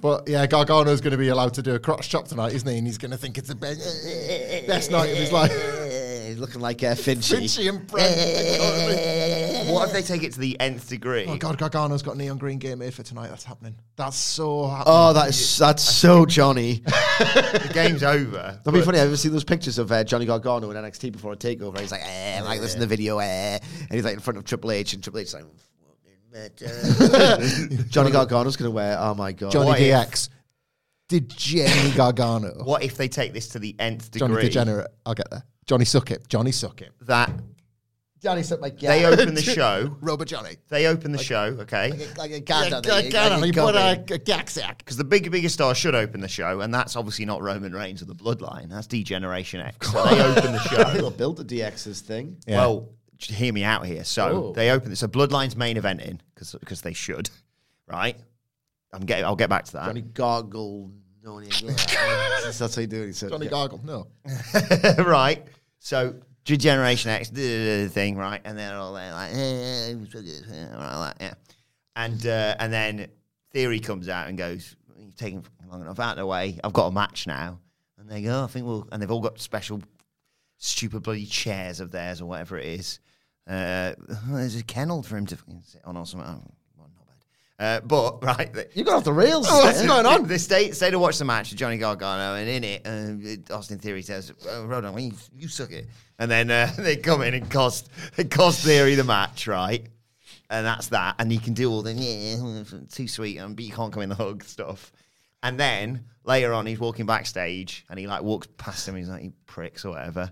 but 0.00 0.28
yeah, 0.28 0.46
Gargano's 0.46 1.00
going 1.00 1.12
to 1.12 1.18
be 1.18 1.28
allowed 1.28 1.54
to 1.54 1.62
do 1.62 1.74
a 1.74 1.78
crotch 1.78 2.08
chop 2.08 2.26
tonight, 2.26 2.52
isn't 2.52 2.68
he? 2.68 2.78
And 2.78 2.86
he's 2.86 2.98
going 2.98 3.12
to 3.12 3.16
think 3.16 3.38
it's 3.38 3.48
the 3.48 3.54
best, 3.54 3.80
best 4.66 4.90
night 4.90 5.10
of 5.10 5.16
his 5.18 5.30
life. 5.30 5.52
He's 6.26 6.38
looking 6.40 6.60
like 6.60 6.82
uh, 6.82 6.94
Finchy. 6.96 7.36
Finchy 7.36 7.68
and 7.68 7.86
Brent. 7.86 8.08
What 9.72 9.86
if 9.88 9.92
they 9.92 10.02
take 10.02 10.22
it 10.22 10.32
to 10.34 10.40
the 10.40 10.58
nth 10.60 10.88
degree? 10.88 11.26
Oh 11.26 11.36
God, 11.36 11.58
Gargano's 11.58 12.02
got 12.02 12.16
neon 12.16 12.38
green 12.38 12.58
game 12.58 12.78
made 12.78 12.94
for 12.94 13.02
tonight. 13.02 13.28
That's 13.28 13.44
happening. 13.44 13.74
That's 13.96 14.16
so 14.16 14.68
happening. 14.68 14.84
Oh, 14.86 15.12
that's 15.12 15.58
that's 15.58 15.82
so 15.82 16.26
Johnny. 16.26 16.74
the 16.84 17.70
game's 17.72 18.02
over. 18.02 18.60
That'd 18.64 18.72
be 18.78 18.84
funny. 18.84 18.98
I've 18.98 19.06
ever 19.08 19.16
seen 19.16 19.32
those 19.32 19.44
pictures 19.44 19.78
of 19.78 19.90
uh, 19.92 20.04
Johnny 20.04 20.26
Gargano 20.26 20.70
in 20.70 20.76
NXT 20.76 21.12
before 21.12 21.32
a 21.32 21.36
takeover. 21.36 21.78
He's 21.80 21.92
like, 21.92 22.02
eh, 22.04 22.40
like 22.44 22.60
this 22.60 22.74
in 22.74 22.80
the 22.80 22.86
video, 22.86 23.18
eh, 23.18 23.58
and 23.62 23.90
he's 23.90 24.04
like 24.04 24.14
in 24.14 24.20
front 24.20 24.38
of 24.38 24.44
Triple 24.44 24.70
H, 24.72 24.94
and 24.94 25.02
Triple 25.02 25.20
H's 25.20 25.34
like, 25.34 25.44
Johnny 27.90 28.10
Gargano's 28.10 28.56
gonna 28.56 28.70
wear. 28.70 28.96
Oh 28.98 29.14
my 29.14 29.32
god, 29.32 29.52
Johnny 29.52 29.66
what 29.66 29.80
if- 29.80 30.10
DX. 30.10 30.28
Did 31.08 31.30
Jenny 31.30 31.90
Gargano? 31.92 32.64
What 32.64 32.82
if 32.82 32.98
they 32.98 33.08
take 33.08 33.32
this 33.32 33.48
to 33.48 33.58
the 33.58 33.74
nth 33.78 34.10
degree? 34.10 34.28
Johnny 34.28 34.42
Degenerate. 34.42 34.88
I'll 35.06 35.14
get 35.14 35.30
there. 35.30 35.42
Johnny 35.64 35.86
Suck 35.86 36.10
It. 36.10 36.28
Johnny 36.28 36.52
Suck 36.52 36.82
It. 36.82 36.92
That 37.02 37.32
Johnny 38.20 38.42
suck 38.42 38.60
my 38.60 38.70
gags. 38.70 38.82
they 38.82 39.04
open 39.06 39.34
the 39.34 39.42
show. 39.54 39.96
Robot 40.00 40.26
Johnny. 40.26 40.56
They 40.68 40.86
open 40.86 41.12
the 41.12 41.18
show, 41.22 41.56
okay? 41.60 41.90
like 42.16 42.30
a 42.30 42.34
Yeah, 42.34 42.38
gander. 42.40 42.80
Gargano, 42.80 43.36
like 43.36 43.44
he 43.54 43.60
a 43.60 43.62
put 43.62 43.74
a, 43.76 43.96
gummy. 43.96 44.04
a 44.10 44.18
gack 44.18 44.50
sack. 44.50 44.78
Because 44.78 44.96
the 44.96 45.04
big, 45.04 45.30
biggest 45.30 45.54
star 45.54 45.74
should 45.74 45.94
open 45.94 46.20
the 46.20 46.28
show, 46.28 46.60
and 46.60 46.74
that's 46.74 46.96
obviously 46.96 47.24
not 47.26 47.42
Roman 47.42 47.72
Reigns 47.72 48.02
or 48.02 48.06
the 48.06 48.14
Bloodline. 48.14 48.68
That's 48.70 48.86
D-Generation 48.88 49.60
X. 49.60 49.92
So 49.92 50.04
they 50.04 50.20
open 50.20 50.52
the 50.52 50.58
show. 50.60 50.84
they'll 50.94 51.10
build 51.10 51.36
the 51.36 51.44
DX's 51.44 52.00
thing. 52.00 52.36
Yeah. 52.46 52.56
Well, 52.58 52.88
hear 53.20 53.52
me 53.52 53.62
out 53.64 53.86
here. 53.86 54.02
So 54.04 54.48
Oh. 54.48 54.52
they 54.52 54.70
open. 54.70 54.90
It. 54.92 54.96
So 54.96 55.06
Bloodline's 55.08 55.56
main 55.56 55.76
event 55.76 56.00
in 56.02 56.20
because 56.34 56.80
they 56.82 56.92
should, 56.92 57.30
right? 57.86 58.16
I'm 58.92 59.02
getting. 59.06 59.24
I'll 59.24 59.36
get 59.36 59.50
back 59.50 59.64
to 59.66 59.72
that. 59.74 59.86
Johnny 59.86 60.02
Gargle. 60.02 60.90
No, 61.22 61.40
that's 61.42 62.58
how 62.74 62.80
you 62.80 62.86
do 62.86 63.02
it. 63.02 63.06
He 63.08 63.12
said, 63.12 63.30
Johnny 63.30 63.44
yeah. 63.46 63.50
Gargle. 63.50 63.80
No. 63.84 64.06
right. 65.04 65.44
So 65.78 66.14
Generation 66.56 67.10
X 67.10 67.28
thing, 67.28 68.16
right? 68.16 68.40
And 68.44 68.58
then 68.58 68.74
all 68.74 68.92
there 68.94 69.12
like, 69.12 69.32
like 69.34 71.16
yeah. 71.20 71.34
And 71.96 72.26
uh, 72.26 72.54
and 72.58 72.72
then 72.72 73.08
Theory 73.52 73.80
comes 73.80 74.08
out 74.08 74.28
and 74.28 74.38
goes, 74.38 74.76
"You've 74.98 75.16
taken 75.16 75.42
long 75.70 75.80
enough 75.80 75.98
out 75.98 76.12
of 76.12 76.16
the 76.18 76.26
way. 76.26 76.58
I've 76.62 76.72
got 76.72 76.86
a 76.86 76.92
match 76.92 77.26
now." 77.26 77.60
And 77.98 78.08
they 78.08 78.22
go, 78.22 78.44
"I 78.44 78.46
think 78.46 78.66
we'll," 78.66 78.88
and 78.92 79.02
they've 79.02 79.10
all 79.10 79.20
got 79.20 79.40
special, 79.40 79.82
stupid 80.58 81.02
bloody 81.02 81.26
chairs 81.26 81.80
of 81.80 81.90
theirs 81.90 82.20
or 82.20 82.26
whatever 82.26 82.58
it 82.58 82.66
is. 82.66 83.00
Uh, 83.46 83.94
there's 84.28 84.56
a 84.56 84.62
kennel 84.62 85.02
for 85.02 85.16
him 85.16 85.26
to 85.26 85.38
sit 85.64 85.80
on 85.84 85.96
or 85.96 86.06
something. 86.06 86.28
Oh, 86.28 86.42
well, 86.76 86.90
not 86.94 87.06
bad. 87.06 87.16
Uh, 87.58 87.80
but 87.80 88.22
right, 88.22 88.54
You 88.74 88.84
got 88.84 88.94
off 88.94 89.04
the 89.04 89.12
rails. 89.12 89.48
Oh, 89.50 89.64
what's 89.64 89.84
going 89.84 90.06
on? 90.06 90.28
they 90.28 90.38
stay, 90.38 90.70
stay 90.70 90.90
to 90.90 90.98
watch 90.98 91.18
the 91.18 91.24
match 91.24 91.50
with 91.50 91.58
Johnny 91.58 91.76
Gargano, 91.76 92.36
and 92.36 92.48
in 92.48 92.62
it, 92.62 92.86
uh, 92.86 93.54
Austin 93.56 93.78
Theory 93.78 94.02
says, 94.02 94.32
oh, 94.46 94.66
Rodon, 94.68 95.02
you, 95.02 95.12
you 95.36 95.48
suck 95.48 95.72
it. 95.72 95.88
And 96.20 96.30
then 96.30 96.50
uh, 96.50 96.70
they 96.78 96.96
come 96.96 97.22
in 97.22 97.34
and 97.34 97.50
cost, 97.50 97.90
cost 98.30 98.64
Theory 98.64 98.94
the 98.94 99.02
match, 99.04 99.48
right? 99.48 99.88
And 100.50 100.64
that's 100.64 100.88
that. 100.88 101.16
And 101.18 101.32
he 101.32 101.38
can 101.38 101.54
do 101.54 101.70
all 101.70 101.82
the, 101.82 101.92
yeah, 101.92 102.62
too 102.92 103.08
sweet, 103.08 103.38
um, 103.38 103.54
but 103.54 103.64
you 103.64 103.72
can't 103.72 103.92
come 103.92 104.02
in 104.02 104.08
the 104.08 104.14
hug 104.14 104.44
stuff. 104.44 104.92
And 105.42 105.58
then 105.58 106.04
later 106.24 106.52
on, 106.52 106.64
he's 106.64 106.78
walking 106.78 107.06
backstage, 107.06 107.84
and 107.90 107.98
he 107.98 108.06
like 108.06 108.22
walks 108.22 108.46
past 108.56 108.86
him, 108.86 108.94
he's 108.94 109.08
like, 109.08 109.24
you 109.24 109.32
pricks 109.46 109.84
or 109.84 109.90
whatever. 109.90 110.30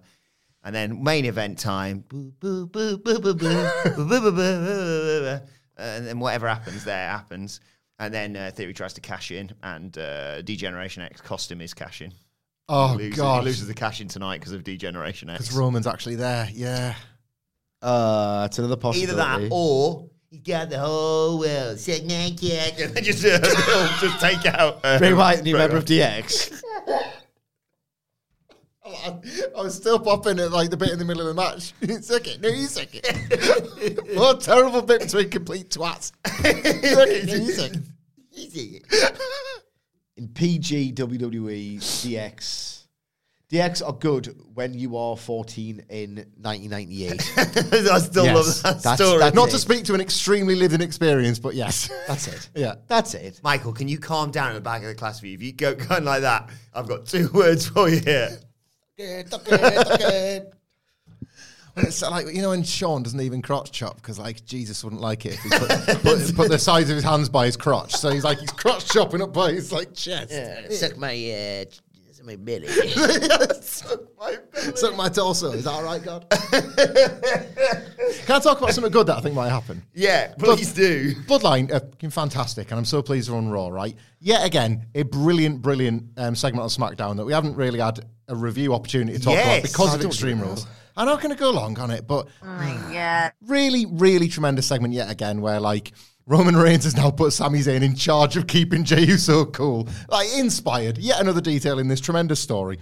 And 0.63 0.75
then 0.75 1.03
main 1.03 1.25
event 1.25 1.59
time, 1.59 2.05
boo, 2.09 2.33
boo, 2.41 2.67
boo, 2.67 2.99
and 5.77 6.07
then 6.07 6.19
whatever 6.19 6.49
happens 6.49 6.85
there 6.85 7.09
happens. 7.09 7.61
And 7.99 8.13
then 8.13 8.37
uh, 8.37 8.51
Theory 8.55 8.75
tries 8.75 8.93
to 8.95 9.01
cash 9.01 9.31
in, 9.31 9.53
and 9.63 9.97
uh, 9.97 10.43
Degeneration 10.43 11.03
X 11.03 11.21
cost 11.21 11.51
him 11.51 11.61
his 11.61 11.73
cash 11.73 12.03
in. 12.03 12.13
Oh 12.69 12.93
he 12.93 13.05
loses, 13.05 13.17
god, 13.17 13.41
he 13.41 13.45
loses 13.47 13.69
the 13.69 13.75
cash 13.75 14.01
in 14.01 14.09
tonight 14.09 14.41
because 14.41 14.53
of 14.53 14.65
Degeneration 14.65 15.31
X. 15.31 15.45
Because 15.45 15.57
Roman's 15.57 15.87
actually 15.87 16.17
there. 16.17 16.49
Yeah. 16.53 16.95
Uh, 17.81 18.45
it's 18.47 18.59
another 18.59 18.77
possibility. 18.77 19.13
Either 19.13 19.41
that 19.41 19.49
or. 19.51 20.11
You 20.31 20.41
got 20.41 20.69
the 20.71 20.79
whole 20.81 21.39
world, 21.39 21.79
said 21.79 22.05
naked, 22.05 22.81
and 22.81 22.93
then 22.93 23.05
just, 23.05 23.25
uh, 23.25 23.39
just 24.01 24.21
take 24.21 24.45
out. 24.45 24.81
Uh, 24.83 24.99
Bray 24.99 25.15
Wyatt, 25.15 25.45
new 25.45 25.57
member 25.57 25.77
of 25.77 25.85
DX. 25.85 26.61
I 29.57 29.61
was 29.63 29.75
still 29.75 29.99
popping 29.99 30.39
at 30.39 30.53
like 30.53 30.71
the 30.71 30.77
bit 30.77 30.91
in 30.91 30.99
the 30.99 31.05
middle 31.05 31.27
of 31.29 31.35
the 31.35 31.41
match. 31.43 31.73
You 31.81 32.01
suck 32.01 32.27
it, 32.27 32.41
no, 32.41 32.49
you 32.49 32.67
suck 32.67 32.89
it. 32.93 34.17
what 34.17 34.43
a 34.43 34.45
terrible 34.47 34.83
bit 34.83 35.01
between 35.03 35.29
complete 35.31 35.71
twats. 35.71 36.13
suck 36.27 36.45
it, 37.09 37.27
no, 37.27 37.35
you 37.35 37.53
suck 37.53 37.73
it. 37.75 39.19
in 40.17 40.29
PG 40.29 40.93
WWE 40.95 41.77
DX. 41.79 42.73
DX 43.49 43.87
are 43.87 43.93
good 43.93 44.35
when 44.55 44.75
you 44.75 44.97
are 44.97 45.17
14 45.17 45.85
in 45.89 46.17
1998. 46.41 47.13
I 47.93 47.99
still 48.01 48.25
Yes, 48.25 48.35
love 48.35 48.45
that 48.75 48.83
that's- 48.83 48.97
story. 48.99 49.19
that's- 49.21 49.35
Not 49.35 49.49
it. 49.49 49.53
to 49.53 49.59
speak 49.59 49.85
to 49.85 49.95
an 49.95 50.01
extremely 50.01 50.57
lived-in 50.57 50.83
experience, 50.83 51.39
but 51.39 51.55
yes. 51.55 51.89
That's 52.09 52.27
it. 52.27 52.49
yeah. 52.57 52.75
That's 52.89 53.15
it. 53.15 53.41
Michael, 53.45 53.73
can 53.73 53.87
you 53.87 53.99
calm 54.01 54.33
down 54.33 54.49
in 54.49 54.55
the 54.57 54.61
back 54.61 54.83
of 54.83 54.89
the 54.89 54.97
class 54.97 55.21
view? 55.21 55.33
If 55.35 55.43
you 55.43 55.53
go 55.53 55.77
kind 55.77 56.05
like 56.05 56.23
that, 56.23 56.51
I've 56.75 56.89
got 56.89 57.07
two 57.07 57.29
words 57.33 57.69
for 57.69 57.89
you 57.89 58.01
here. 58.01 58.37
When 61.75 61.85
it's 61.85 62.01
like 62.01 62.35
you 62.35 62.41
know, 62.41 62.49
when 62.51 62.63
Shawn 62.63 63.03
doesn't 63.03 63.21
even 63.21 63.43
crotch 63.43 63.71
chop 63.71 63.97
because 63.97 64.19
like 64.19 64.43
Jesus 64.47 64.83
wouldn't 64.83 65.03
like 65.03 65.27
it 65.27 65.35
if 65.35 65.41
he 65.41 65.51
put, 65.51 65.69
put, 66.03 66.37
put 66.37 66.49
the 66.49 66.59
sides 66.59 66.89
of 66.89 66.95
his 66.97 67.05
hands 67.05 67.29
by 67.29 67.45
his 67.45 67.59
crotch. 67.59 67.95
So 67.95 68.11
he's 68.11 68.25
like 68.25 68.39
he's 68.39 68.51
crotch 68.53 68.89
chopping 68.89 69.21
up 69.21 69.35
by 69.35 69.53
his 69.53 69.71
like 69.73 69.93
chest. 69.93 70.31
Suck 70.73 70.97
my, 70.97 71.13
uh, 71.13 71.65
my 72.27 72.37
belly. 72.37 72.67
Suck 73.63 74.01
my 74.19 74.37
belly. 74.53 74.77
Suck 74.77 74.97
my 74.97 75.09
torso. 75.09 75.53
Is 75.53 75.65
that 75.65 75.71
all 75.71 75.85
right, 75.85 76.03
God? 76.03 76.27
Can 78.27 78.37
I 78.37 78.41
talk 78.41 78.59
about 78.59 78.73
something 78.75 78.93
good 78.93 79.07
that 79.07 79.17
I 79.19 79.21
think 79.21 79.35
might 79.35 79.49
happen? 79.51 79.83
Yeah, 79.95 80.35
please 80.39 80.73
do. 80.73 81.15
Bloodline, 81.27 81.71
uh, 81.73 81.81
fucking 81.81 82.11
fantastic, 82.11 82.71
and 82.71 82.79
I'm 82.79 82.85
so 82.85 83.03
pleased 83.03 83.29
they're 83.29 83.37
on 83.37 83.49
Raw, 83.49 83.69
right? 83.69 83.97
Yet 84.21 84.45
again, 84.45 84.87
a 84.95 85.03
brilliant, 85.05 85.63
brilliant 85.63 86.05
um, 86.17 86.35
segment 86.35 86.63
on 86.63 86.69
SmackDown 86.69 87.17
that 87.17 87.25
we 87.25 87.33
haven't 87.33 87.55
really 87.57 87.79
had 87.79 88.01
a 88.29 88.35
review 88.35 88.75
opportunity 88.75 89.17
to 89.19 89.25
talk 89.25 89.35
Yes. 89.35 89.47
about 89.47 89.63
because 89.71 89.95
I 89.95 89.99
of 89.99 90.05
Extreme. 90.07 90.41
Rules. 90.41 90.67
I'm 90.97 91.07
not 91.07 91.21
going 91.21 91.35
to 91.35 91.39
go 91.39 91.51
long 91.51 91.79
on 91.79 91.91
it, 91.91 92.07
but 92.07 92.27
really, 93.43 93.87
really 93.87 94.29
tremendous 94.29 94.67
segment 94.67 94.95
yet 94.95 95.11
again 95.11 95.41
where 95.41 95.61
like 95.61 95.93
Roman 96.27 96.57
Reigns 96.57 96.85
has 96.85 96.97
now 96.97 97.11
put 97.11 97.33
Sami 97.33 97.61
Zayn 97.61 97.83
in 97.83 97.95
charge 97.95 98.37
of 98.37 98.47
keeping 98.49 98.83
Jey 98.85 99.05
Uso 99.05 99.45
cool. 99.45 99.89
Like 100.09 100.29
inspired, 100.37 100.99
yet 100.99 101.21
another 101.21 101.41
detail 101.41 101.79
in 101.79 101.87
this 101.89 102.01
tremendous 102.01 102.41
story. 102.41 102.79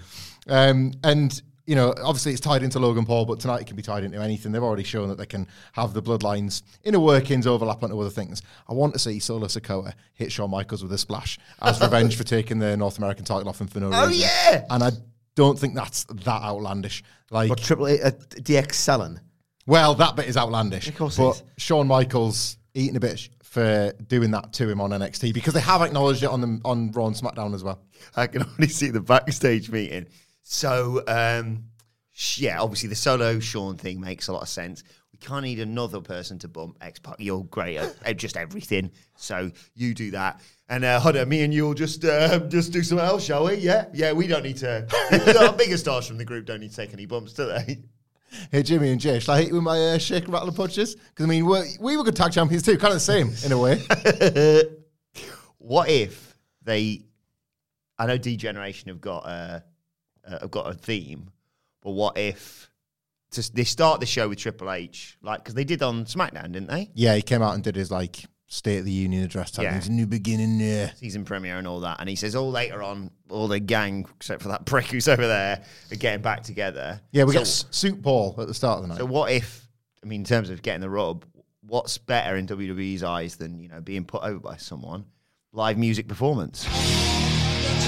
Um, 0.48 0.92
and 1.04 1.40
you 1.66 1.74
know, 1.74 1.94
obviously 2.02 2.32
it's 2.32 2.40
tied 2.42 2.62
into 2.62 2.78
Logan 2.78 3.04
Paul, 3.06 3.24
but 3.26 3.40
tonight 3.40 3.60
it 3.62 3.66
can 3.66 3.76
be 3.76 3.82
tied 3.82 4.04
into 4.04 4.18
anything. 4.20 4.52
They've 4.52 4.62
already 4.62 4.82
shown 4.84 5.08
that 5.08 5.16
they 5.16 5.26
can 5.26 5.46
have 5.72 5.92
the 5.94 6.02
bloodlines 6.02 6.62
inner 6.84 7.00
workings 7.00 7.46
overlap 7.46 7.82
onto 7.82 7.98
other 7.98 8.10
things. 8.10 8.42
I 8.68 8.74
want 8.74 8.92
to 8.94 8.98
see 8.98 9.18
Solo 9.18 9.46
Sikoa 9.46 9.92
hit 10.14 10.30
Shawn 10.32 10.50
Michaels 10.50 10.82
with 10.82 10.92
a 10.92 10.98
splash 10.98 11.38
as 11.62 11.80
revenge 11.82 12.16
for 12.16 12.24
taking 12.24 12.58
the 12.58 12.76
North 12.76 12.98
American 12.98 13.24
title 13.24 13.48
off 13.48 13.60
him 13.60 13.66
for 13.68 13.80
no 13.80 13.88
reason. 13.88 14.02
Oh, 14.02 14.06
reason. 14.08 14.20
yeah. 14.52 14.64
and 14.70 14.82
I 14.82 14.90
don't 15.34 15.58
think 15.58 15.74
that's 15.74 16.04
that 16.04 16.42
outlandish. 16.42 17.02
Like, 17.30 17.48
But 17.48 17.58
Triple 17.58 17.86
A, 17.88 18.00
uh, 18.00 18.10
DX 18.10 18.72
selling. 18.74 19.20
well, 19.66 19.94
that 19.94 20.16
bit 20.16 20.26
is 20.26 20.36
outlandish. 20.36 20.88
Of 20.88 20.96
course 20.96 21.16
but 21.16 21.30
is. 21.30 21.42
Shawn 21.56 21.86
Michaels 21.88 22.58
eating 22.74 22.96
a 22.96 23.00
bit 23.00 23.18
sh- 23.20 23.28
for 23.54 23.92
doing 24.08 24.32
that 24.32 24.52
to 24.52 24.68
him 24.68 24.80
on 24.80 24.90
NXT 24.90 25.32
because 25.32 25.54
they 25.54 25.60
have 25.60 25.80
acknowledged 25.80 26.24
it 26.24 26.28
on 26.28 26.40
the 26.40 26.60
on 26.64 26.90
Raw 26.90 27.06
and 27.06 27.14
SmackDown 27.14 27.54
as 27.54 27.62
well. 27.62 27.80
I 28.16 28.26
can 28.26 28.42
only 28.42 28.66
see 28.66 28.90
the 28.90 29.00
backstage 29.00 29.70
meeting. 29.70 30.06
So, 30.42 31.04
um, 31.06 31.66
yeah, 32.36 32.60
obviously 32.60 32.88
the 32.88 32.96
solo 32.96 33.38
Shawn 33.38 33.76
thing 33.76 34.00
makes 34.00 34.26
a 34.26 34.32
lot 34.32 34.42
of 34.42 34.48
sense. 34.48 34.82
We 35.12 35.18
can't 35.18 35.44
need 35.44 35.60
another 35.60 36.00
person 36.00 36.40
to 36.40 36.48
bump 36.48 36.78
X 36.80 36.98
Pac. 36.98 37.14
You're 37.20 37.44
great 37.44 37.76
at, 37.76 38.16
just 38.16 38.36
everything, 38.36 38.90
so 39.16 39.52
you 39.74 39.94
do 39.94 40.10
that. 40.10 40.40
And 40.68 40.84
uh, 40.84 40.98
Hunter, 40.98 41.24
me 41.24 41.42
and 41.42 41.54
you'll 41.54 41.74
just 41.74 42.04
uh, 42.04 42.40
just 42.48 42.72
do 42.72 42.82
something 42.82 43.06
else, 43.06 43.24
shall 43.24 43.44
we? 43.44 43.54
Yeah, 43.54 43.84
yeah. 43.94 44.12
We 44.12 44.26
don't 44.26 44.42
need 44.42 44.56
to. 44.58 44.88
Our 45.40 45.52
bigger 45.52 45.76
stars 45.76 46.08
from 46.08 46.18
the 46.18 46.24
group 46.24 46.46
don't 46.46 46.60
need 46.60 46.70
to 46.70 46.76
take 46.76 46.92
any 46.92 47.06
bumps, 47.06 47.34
do 47.34 47.46
they? 47.46 47.84
Hey, 48.50 48.62
Jimmy 48.62 48.90
and 48.90 49.00
Jey, 49.00 49.20
shall 49.20 49.34
I 49.34 49.38
hit 49.38 49.48
you 49.48 49.54
with 49.54 49.62
my 49.62 49.78
uh, 49.78 49.98
shake, 49.98 50.28
rattle, 50.28 50.48
and 50.48 50.56
punches? 50.56 50.96
Because, 50.96 51.24
I 51.24 51.28
mean, 51.28 51.46
we're, 51.46 51.64
we 51.80 51.96
were 51.96 52.04
good 52.04 52.16
tag 52.16 52.32
champions 52.32 52.62
too, 52.62 52.76
kind 52.76 52.92
of 52.92 52.96
the 52.96 53.00
same 53.00 53.32
in 53.44 53.52
a 53.52 53.58
way. 53.58 53.80
what 55.58 55.88
if 55.88 56.36
they? 56.62 57.02
I 57.98 58.06
know 58.06 58.18
Degeneration 58.18 58.88
have 58.88 59.00
got 59.00 59.24
a 59.24 59.64
uh, 60.26 60.38
have 60.40 60.50
got 60.50 60.68
a 60.68 60.74
theme, 60.74 61.30
but 61.82 61.92
what 61.92 62.18
if 62.18 62.70
just 63.32 63.54
they 63.54 63.64
start 63.64 64.00
the 64.00 64.06
show 64.06 64.28
with 64.28 64.38
Triple 64.38 64.70
H, 64.70 65.18
like 65.22 65.40
because 65.40 65.54
they 65.54 65.64
did 65.64 65.82
on 65.82 66.04
SmackDown, 66.04 66.52
didn't 66.52 66.68
they? 66.68 66.90
yeah, 66.94 67.14
he 67.14 67.22
came 67.22 67.42
out 67.42 67.54
and 67.54 67.62
did 67.62 67.76
his, 67.76 67.90
like, 67.90 68.24
State 68.46 68.78
of 68.78 68.84
the 68.84 68.92
Union 68.92 69.24
address. 69.24 69.50
Telling 69.50 69.70
Yeah. 69.70 69.78
It's 69.78 69.88
a 69.88 69.92
new 69.92 70.06
beginning 70.06 70.58
there. 70.58 70.92
Season 70.96 71.24
premiere 71.24 71.58
and 71.58 71.66
all 71.66 71.80
that, 71.80 71.98
and 72.00 72.08
he 72.08 72.16
says 72.16 72.34
all 72.36 72.50
later 72.50 72.82
on, 72.82 73.10
all 73.30 73.48
the 73.48 73.60
gang 73.60 74.06
except 74.16 74.42
for 74.42 74.48
that 74.48 74.64
prick 74.66 74.86
who's 74.86 75.08
over 75.08 75.26
there 75.26 75.62
are 75.90 75.96
getting 75.96 76.22
back 76.22 76.42
together. 76.42 77.00
Yeah, 77.12 77.24
we 77.24 77.32
so, 77.32 77.38
get 77.40 77.42
S- 77.42 77.64
Suit 77.70 78.02
Paul 78.02 78.34
at 78.38 78.46
the 78.46 78.54
start 78.54 78.78
of 78.78 78.82
the 78.82 78.88
night. 78.88 78.98
So 78.98 79.06
what 79.06 79.30
if? 79.32 79.66
I 80.02 80.06
mean, 80.06 80.20
in 80.20 80.24
terms 80.26 80.50
of 80.50 80.62
getting 80.62 80.82
the 80.82 80.90
rub, 80.90 81.24
what's 81.62 81.96
better 81.98 82.36
in 82.36 82.46
WWE's 82.46 83.02
eyes 83.02 83.36
than 83.36 83.58
you 83.58 83.68
know 83.68 83.80
being 83.80 84.04
put 84.04 84.22
over 84.22 84.38
by 84.38 84.56
someone? 84.56 85.06
Live 85.52 85.78
music 85.78 86.06
performance. 86.08 86.66
It's 86.66 87.86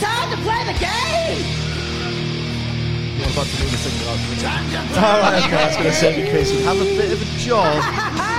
time 0.00 0.30
to 0.30 0.36
play 0.42 0.64
the 0.64 0.78
game! 0.78 1.44
What 3.20 3.32
about 3.32 3.46
to 3.46 3.56
do 3.56 3.64
the 3.64 3.76
thing 3.76 4.02
about 4.02 4.18
All 4.96 5.20
right, 5.20 5.42
okay, 5.44 5.56
I 5.56 5.66
was 5.66 5.76
going 5.76 5.88
to 5.88 5.92
say 5.92 6.24
because 6.24 6.52
you'd 6.52 6.64
have 6.64 6.80
a 6.80 6.84
bit 6.84 7.12
of 7.12 7.20
a 7.22 7.38
job 7.38 7.76
with 7.76 8.33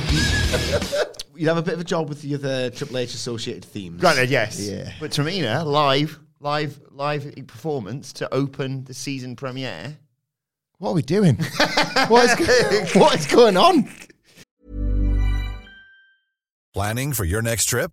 the, 0.00 1.24
you'd 1.36 1.48
have 1.48 1.58
a 1.58 1.62
bit 1.62 1.74
of 1.74 1.80
a 1.80 1.84
job 1.84 2.08
with 2.08 2.22
the 2.22 2.34
other 2.34 2.70
Triple 2.70 2.98
H 2.98 3.14
associated 3.14 3.64
themes. 3.64 4.00
Granted, 4.00 4.30
yes. 4.30 4.60
Yeah. 4.60 4.92
But 5.00 5.10
Tamina, 5.10 5.64
live, 5.66 6.18
live, 6.40 6.80
live 6.90 7.34
performance 7.46 8.12
to 8.14 8.32
open 8.32 8.84
the 8.84 8.94
season 8.94 9.36
premiere. 9.36 9.98
what 10.78 10.90
are 10.90 10.94
we 10.94 11.02
doing? 11.02 11.36
what, 12.08 12.40
is, 12.40 12.94
what 12.94 13.18
is 13.18 13.26
going 13.26 13.56
on? 13.56 13.88
Planning 16.72 17.12
for 17.12 17.24
your 17.24 17.42
next 17.42 17.66
trip? 17.66 17.92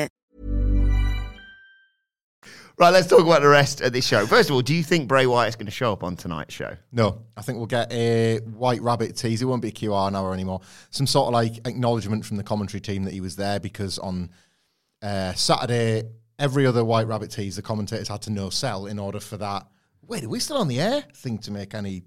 Right, 2.81 2.89
let's 2.89 3.05
talk 3.05 3.19
about 3.19 3.43
the 3.43 3.47
rest 3.47 3.81
of 3.81 3.93
this 3.93 4.07
show. 4.07 4.25
First 4.25 4.49
of 4.49 4.55
all, 4.55 4.63
do 4.63 4.73
you 4.73 4.81
think 4.81 5.07
Bray 5.07 5.27
Wyatt 5.27 5.49
is 5.49 5.55
going 5.55 5.67
to 5.67 5.71
show 5.71 5.93
up 5.93 6.03
on 6.03 6.15
tonight's 6.15 6.55
show? 6.55 6.75
No, 6.91 7.21
I 7.37 7.43
think 7.43 7.59
we'll 7.59 7.67
get 7.67 7.93
a 7.93 8.39
White 8.39 8.81
Rabbit 8.81 9.15
tease. 9.15 9.39
It 9.39 9.45
won't 9.45 9.61
be 9.61 9.67
a 9.67 9.71
QR 9.71 10.11
now 10.11 10.33
anymore. 10.33 10.61
Some 10.89 11.05
sort 11.05 11.27
of 11.27 11.33
like 11.33 11.57
acknowledgement 11.67 12.25
from 12.25 12.37
the 12.37 12.43
commentary 12.43 12.81
team 12.81 13.03
that 13.03 13.13
he 13.13 13.21
was 13.21 13.35
there 13.35 13.59
because 13.59 13.99
on 13.99 14.31
uh, 15.03 15.31
Saturday, 15.33 16.09
every 16.39 16.65
other 16.65 16.83
White 16.83 17.05
Rabbit 17.05 17.29
tease, 17.29 17.55
the 17.55 17.61
commentators 17.61 18.07
had 18.07 18.23
to 18.23 18.31
no 18.31 18.49
sell 18.49 18.87
in 18.87 18.97
order 18.97 19.19
for 19.19 19.37
that. 19.37 19.67
Wait, 20.01 20.23
are 20.23 20.29
we 20.29 20.39
still 20.39 20.57
on 20.57 20.67
the 20.67 20.81
air? 20.81 21.03
Thing 21.13 21.37
to 21.37 21.51
make 21.51 21.75
any 21.75 22.01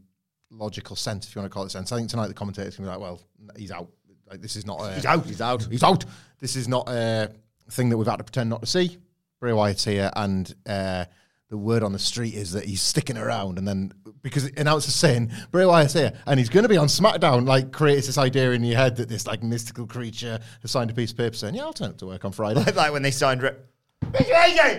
logical 0.51 0.97
sense, 0.97 1.29
if 1.29 1.37
you 1.37 1.41
want 1.41 1.53
to 1.53 1.55
call 1.55 1.63
it 1.63 1.71
sense. 1.71 1.93
I 1.93 1.99
think 1.99 2.11
tonight 2.11 2.27
the 2.27 2.35
commentators 2.35 2.75
can 2.75 2.85
be 2.85 2.89
like, 2.89 2.99
well, 2.99 3.21
he's 3.57 3.71
out. 3.71 3.93
Like 4.29 4.43
this 4.43 4.57
is 4.57 4.67
not. 4.67 4.81
A, 4.81 4.93
He's 4.97 5.07
out, 5.07 5.25
he's 5.25 5.41
out. 5.41 5.69
He's 5.71 5.85
out. 5.85 6.05
This 6.41 6.57
is 6.57 6.67
not 6.67 6.89
a 6.89 7.31
thing 7.71 7.91
that 7.91 7.97
we've 7.97 8.09
had 8.09 8.17
to 8.17 8.25
pretend 8.25 8.51
not 8.51 8.61
to 8.61 8.67
see. 8.67 8.99
Bray 9.45 9.53
Wyatt's 9.53 9.85
here, 9.85 10.11
and 10.17 10.55
uh, 10.65 11.05
the 11.51 11.59
word 11.59 11.83
on 11.83 11.93
the 11.93 11.99
street 11.99 12.33
is 12.33 12.53
that 12.53 12.65
he's 12.65 12.81
sticking 12.81 13.19
around. 13.19 13.59
And 13.59 13.69
then 13.69 13.93
because 14.23 14.47
announcers 14.57 14.95
saying 14.95 15.33
Bray 15.51 15.67
Wyatt's 15.67 15.93
here, 15.93 16.15
and 16.27 16.41
he's 16.41 16.49
going 16.49 16.63
to 16.63 16.69
be 16.71 16.79
on 16.79 16.87
SmackDown, 16.87 17.47
like 17.47 17.71
creates 17.71 18.07
this 18.07 18.17
idea 18.17 18.53
in 18.53 18.65
your 18.65 18.79
head 18.79 18.97
that 18.97 19.11
this 19.11 19.27
like 19.27 19.43
mystical 19.43 19.87
creature 19.87 20.41
has 20.63 20.71
signed 20.71 20.91
a 20.91 20.95
piece 20.95 21.11
of 21.11 21.19
paper 21.19 21.37
saying, 21.37 21.57
"Yeah, 21.57 21.65
I'll 21.65 21.75
turn 21.75 21.91
up 21.91 21.99
to 21.99 22.07
work 22.07 22.25
on 22.25 22.33
Friday." 22.33 22.61
Like, 22.61 22.75
like 22.75 22.91
when 22.91 23.03
they 23.03 23.11
signed 23.11 23.43
Re-. 23.43 23.51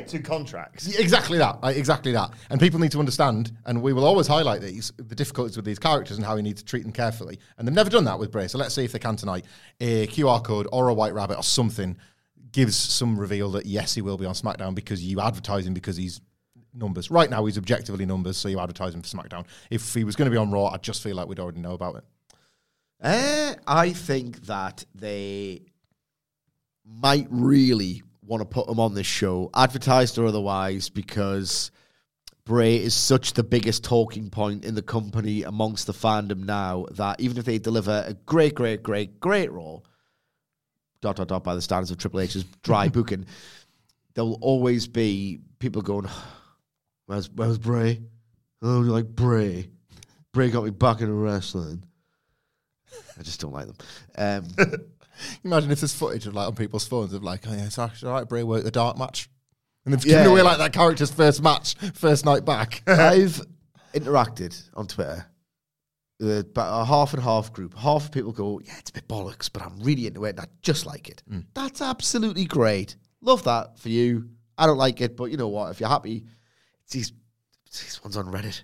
To 0.07 0.17
contracts. 0.17 0.87
Yeah, 0.87 0.99
Exactly 0.99 1.37
that. 1.37 1.61
like, 1.61 1.77
exactly 1.77 2.13
that. 2.13 2.31
And 2.49 2.59
people 2.59 2.79
need 2.79 2.91
to 2.93 2.99
understand, 2.99 3.55
and 3.67 3.83
we 3.83 3.93
will 3.93 4.03
always 4.03 4.25
highlight 4.25 4.61
these 4.61 4.91
the 4.97 5.13
difficulties 5.13 5.57
with 5.57 5.65
these 5.65 5.77
characters 5.77 6.17
and 6.17 6.25
how 6.25 6.35
we 6.35 6.41
need 6.41 6.57
to 6.57 6.65
treat 6.65 6.81
them 6.81 6.91
carefully. 6.91 7.37
And 7.59 7.67
they've 7.67 7.75
never 7.75 7.91
done 7.91 8.05
that 8.05 8.17
with 8.17 8.31
Bray. 8.31 8.47
So 8.47 8.57
let's 8.57 8.73
see 8.73 8.83
if 8.83 8.93
they 8.93 8.99
can 8.99 9.15
tonight. 9.15 9.45
A 9.79 10.07
QR 10.07 10.43
code 10.43 10.67
or 10.71 10.87
a 10.87 10.93
white 10.95 11.13
rabbit 11.13 11.37
or 11.37 11.43
something 11.43 11.97
gives 12.55 12.77
some 12.77 13.19
reveal 13.19 13.51
that 13.51 13.65
yes, 13.65 13.93
he 13.93 14.01
will 14.01 14.17
be 14.17 14.25
on 14.25 14.33
SmackDown 14.33 14.73
because 14.73 15.03
you 15.03 15.19
advertise 15.19 15.67
him 15.67 15.73
because 15.73 15.97
he's 15.97 16.21
numbers. 16.73 17.11
Right 17.11 17.29
now, 17.29 17.43
he's 17.43 17.57
objectively 17.57 18.05
numbers, 18.05 18.37
so 18.37 18.47
you 18.47 18.61
advertise 18.61 18.95
him 18.95 19.01
for 19.01 19.09
SmackDown. 19.09 19.45
If 19.69 19.93
he 19.93 20.05
was 20.05 20.15
going 20.15 20.27
to 20.27 20.31
be 20.31 20.37
on 20.37 20.51
Raw, 20.51 20.67
I 20.67 20.77
just 20.77 21.03
feel 21.03 21.17
like 21.17 21.27
we'd 21.27 21.39
already 21.39 21.59
know 21.59 21.73
about 21.73 21.97
it. 21.97 22.03
Uh, 23.01 23.55
I 23.67 23.91
think 23.91 24.45
that 24.45 24.85
they 24.95 25.63
might 26.85 27.27
really 27.29 28.03
want 28.25 28.39
to 28.39 28.45
put 28.45 28.69
him 28.69 28.79
on 28.79 28.93
this 28.93 29.05
show, 29.05 29.49
advertised 29.53 30.17
or 30.17 30.25
otherwise, 30.25 30.87
because 30.87 31.71
Bray 32.45 32.77
is 32.77 32.93
such 32.93 33.33
the 33.33 33.43
biggest 33.43 33.83
talking 33.83 34.29
point 34.29 34.63
in 34.63 34.75
the 34.75 34.81
company 34.81 35.43
amongst 35.43 35.87
the 35.87 35.93
fandom 35.93 36.45
now 36.45 36.85
that 36.91 37.19
even 37.19 37.37
if 37.37 37.43
they 37.43 37.59
deliver 37.59 38.05
a 38.07 38.13
great, 38.13 38.55
great, 38.55 38.81
great, 38.81 39.19
great 39.19 39.51
Raw, 39.51 39.79
dot 41.01 41.15
dot 41.17 41.27
dot 41.27 41.43
by 41.43 41.55
the 41.55 41.61
standards 41.61 41.91
of 41.91 41.97
Triple 41.97 42.19
H's 42.21 42.43
dry 42.63 42.87
booking, 42.89 43.25
there 44.13 44.23
will 44.23 44.39
always 44.41 44.87
be 44.87 45.39
people 45.59 45.81
going, 45.81 46.07
"Where's 47.05 47.29
where's 47.31 47.57
Bray? 47.57 48.01
Oh, 48.61 48.83
you 48.83 48.89
like 48.91 49.07
Bray? 49.07 49.69
Bray 50.33 50.49
got 50.49 50.63
me 50.63 50.71
back 50.71 51.01
into 51.01 51.13
wrestling." 51.13 51.83
I 53.17 53.23
just 53.23 53.39
don't 53.41 53.53
like 53.53 53.67
them. 53.67 53.75
Um, 54.57 54.65
Imagine 55.43 55.71
if 55.71 55.79
there's 55.81 55.93
footage 55.93 56.27
of 56.27 56.33
like 56.33 56.47
on 56.47 56.55
people's 56.55 56.87
phones 56.87 57.13
of 57.13 57.23
like, 57.23 57.45
oh 57.47 57.51
yeah, 57.53 57.65
it's 57.65 57.79
actually 57.79 58.09
all 58.09 58.15
right, 58.15 58.27
Bray 58.27 58.43
worked 58.43 58.65
the 58.65 58.71
dark 58.71 58.97
match. 58.97 59.29
And 59.85 59.93
they've 59.93 60.05
Yeah. 60.05 60.17
given 60.19 60.31
away 60.31 60.41
like 60.41 60.57
that 60.57 60.73
character's 60.73 61.11
first 61.11 61.41
match, 61.41 61.75
first 61.93 62.25
night 62.25 62.43
back. 62.45 62.83
I've 62.87 63.41
interacted 63.93 64.61
on 64.73 64.87
Twitter 64.87 65.25
about 66.19 66.81
a 66.81 66.85
half 66.85 67.13
and 67.13 67.21
half 67.21 67.51
group. 67.51 67.77
Half 67.77 68.05
of 68.05 68.11
people 68.11 68.31
go, 68.31 68.59
"Yeah, 68.63 68.77
it's 68.77 68.89
a 68.89 68.93
bit 68.93 69.07
bollocks, 69.07 69.49
but 69.51 69.61
I'm 69.61 69.79
really 69.79 70.07
into 70.07 70.25
it 70.25 70.31
and 70.31 70.41
I 70.41 70.47
just 70.61 70.85
like 70.85 71.09
it." 71.09 71.23
Mm. 71.29 71.45
That's 71.53 71.81
absolutely 71.81 72.45
great. 72.45 72.95
Love 73.21 73.43
that 73.43 73.77
for 73.79 73.89
you. 73.89 74.29
I 74.57 74.65
don't 74.65 74.77
like 74.77 75.01
it, 75.01 75.17
but 75.17 75.31
you 75.31 75.37
know 75.37 75.49
what? 75.49 75.71
If 75.71 75.79
you're 75.79 75.89
happy, 75.89 76.25
it's 76.83 76.93
these, 76.93 77.11
it's 77.65 77.81
these 77.81 78.03
ones 78.03 78.15
on 78.15 78.27
Reddit. 78.27 78.63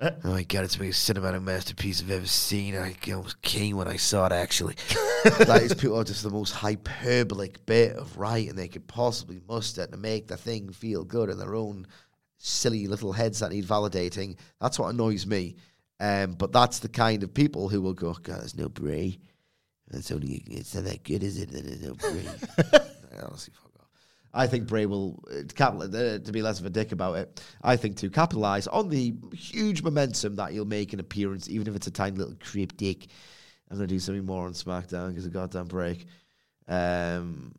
Eh. 0.00 0.10
oh 0.24 0.30
my 0.30 0.44
god, 0.44 0.64
it's 0.64 0.74
the 0.74 0.80
biggest 0.80 1.10
cinematic 1.10 1.42
masterpiece 1.42 2.00
I've 2.00 2.10
ever 2.12 2.26
seen. 2.26 2.76
I 2.76 2.94
almost 3.12 3.42
came 3.42 3.76
when 3.76 3.88
I 3.88 3.96
saw 3.96 4.26
it. 4.26 4.32
Actually, 4.32 4.76
like 5.48 5.62
these 5.62 5.74
people 5.74 5.98
are 5.98 6.04
just 6.04 6.22
the 6.22 6.30
most 6.30 6.52
hyperbolic 6.52 7.66
bit 7.66 7.96
of 7.96 8.16
writing 8.16 8.54
they 8.54 8.68
could 8.68 8.86
possibly 8.86 9.40
muster 9.48 9.86
to 9.86 9.96
make 9.96 10.28
the 10.28 10.36
thing 10.36 10.70
feel 10.70 11.02
good 11.02 11.30
in 11.30 11.38
their 11.38 11.56
own 11.56 11.86
silly 12.38 12.86
little 12.86 13.12
heads 13.12 13.40
that 13.40 13.50
need 13.50 13.66
validating. 13.66 14.36
That's 14.60 14.78
what 14.78 14.94
annoys 14.94 15.26
me. 15.26 15.56
Um, 16.00 16.32
but 16.32 16.52
that's 16.52 16.78
the 16.78 16.88
kind 16.88 17.22
of 17.22 17.34
people 17.34 17.68
who 17.68 17.80
will 17.80 17.94
go, 17.94 18.12
God, 18.14 18.40
there's 18.40 18.56
no 18.56 18.68
Bray. 18.68 19.18
It's 19.90 20.10
only 20.12 20.42
it's 20.46 20.74
not 20.74 20.84
that 20.84 21.02
good, 21.02 21.22
is 21.22 21.38
it? 21.38 21.50
There's 21.50 21.82
no 21.82 21.94
Bray. 21.94 22.24
Honestly, 23.22 23.52
fuck 23.54 23.72
off. 23.80 23.88
I 24.32 24.46
think 24.46 24.68
Bray 24.68 24.86
will 24.86 25.22
uh, 25.30 25.42
capital 25.54 25.82
uh, 25.82 26.18
to 26.18 26.32
be 26.32 26.42
less 26.42 26.60
of 26.60 26.66
a 26.66 26.70
dick 26.70 26.92
about 26.92 27.16
it. 27.16 27.42
I 27.62 27.76
think 27.76 27.96
to 27.98 28.10
capitalize 28.10 28.66
on 28.66 28.88
the 28.88 29.14
huge 29.32 29.82
momentum 29.82 30.36
that 30.36 30.52
he'll 30.52 30.66
make 30.66 30.92
an 30.92 31.00
appearance, 31.00 31.48
even 31.48 31.66
if 31.66 31.74
it's 31.74 31.86
a 31.86 31.90
tiny 31.90 32.16
little 32.16 32.36
creep 32.40 32.76
dick. 32.76 33.06
I'm 33.70 33.76
gonna 33.76 33.86
do 33.86 33.98
something 33.98 34.24
more 34.24 34.46
on 34.46 34.52
SmackDown 34.52 35.08
because 35.08 35.26
a 35.26 35.30
goddamn 35.30 35.66
break. 35.66 36.06
Um, 36.68 37.54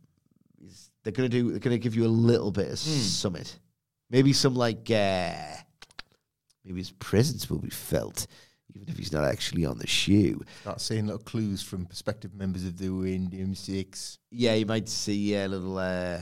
they're 1.03 1.13
gonna 1.13 1.29
do. 1.29 1.51
They're 1.51 1.59
gonna 1.59 1.77
give 1.77 1.95
you 1.95 2.05
a 2.05 2.07
little 2.07 2.51
bit 2.51 2.71
of 2.71 2.79
summit, 2.79 3.59
maybe 4.09 4.33
some 4.33 4.55
like. 4.55 4.89
Uh, 4.89 5.33
maybe 6.65 6.79
his 6.79 6.91
presence 6.91 7.49
will 7.49 7.59
be 7.59 7.69
felt, 7.69 8.27
even 8.75 8.87
if 8.89 8.97
he's 8.97 9.11
not 9.11 9.23
actually 9.25 9.65
on 9.65 9.77
the 9.77 9.87
shoe. 9.87 10.41
Start 10.61 10.81
seeing 10.81 11.05
little 11.05 11.21
clues 11.21 11.61
from 11.61 11.85
prospective 11.85 12.33
members 12.33 12.65
of 12.65 12.77
the 12.77 12.89
Wyndham 12.89 13.55
Six. 13.55 14.19
Yeah, 14.31 14.53
you 14.55 14.65
might 14.65 14.89
see 14.89 15.35
a 15.35 15.47
little 15.47 15.77
uh, 15.77 16.21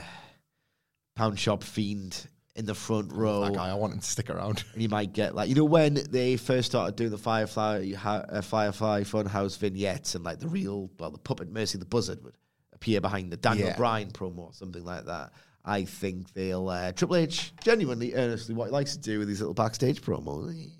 pound 1.15 1.39
shop 1.39 1.63
fiend 1.63 2.27
in 2.55 2.65
the 2.65 2.73
front 2.75 3.11
row. 3.13 3.41
That 3.41 3.53
guy, 3.53 3.69
I 3.69 3.73
want 3.75 3.93
him 3.93 3.99
to 3.99 4.05
stick 4.05 4.29
around. 4.29 4.63
And 4.73 4.81
you 4.81 4.89
might 4.89 5.13
get 5.13 5.35
like 5.35 5.49
you 5.49 5.55
know 5.55 5.65
when 5.65 5.95
they 6.09 6.37
first 6.37 6.67
started 6.69 6.95
doing 6.95 7.11
the 7.11 7.17
Firefly 7.17 7.93
ha- 7.93 8.25
uh, 8.29 8.41
Firefly 8.41 9.01
Funhouse 9.03 9.57
vignettes 9.57 10.15
and 10.15 10.23
like 10.23 10.39
the 10.39 10.47
real 10.47 10.89
well 10.99 11.11
the 11.11 11.17
puppet 11.19 11.51
Mercy 11.51 11.77
the 11.77 11.85
Buzzard 11.85 12.23
would 12.23 12.35
appear 12.73 13.01
behind 13.01 13.31
the 13.31 13.37
Daniel 13.37 13.67
Yeah. 13.69 13.75
Bryan 13.77 14.11
promo 14.11 14.39
or 14.39 14.53
something 14.53 14.83
like 14.83 15.05
that. 15.05 15.33
I 15.67 15.83
think 15.83 16.33
they'll 16.33 16.69
uh, 16.69 16.93
Triple 16.93 17.17
H 17.17 17.53
genuinely 17.61 18.13
earnestly 18.13 18.55
what 18.55 18.65
he 18.65 18.71
likes 18.71 18.93
to 18.93 18.99
do 18.99 19.19
with 19.19 19.27
these 19.27 19.41
little 19.41 19.53
backstage 19.53 20.01
promos 20.01 20.71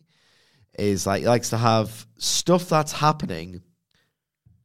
is 0.80 1.06
like 1.06 1.22
he 1.22 1.28
likes 1.28 1.50
to 1.50 1.58
have 1.58 2.08
stuff 2.18 2.70
that's 2.70 2.94
happening 2.94 3.62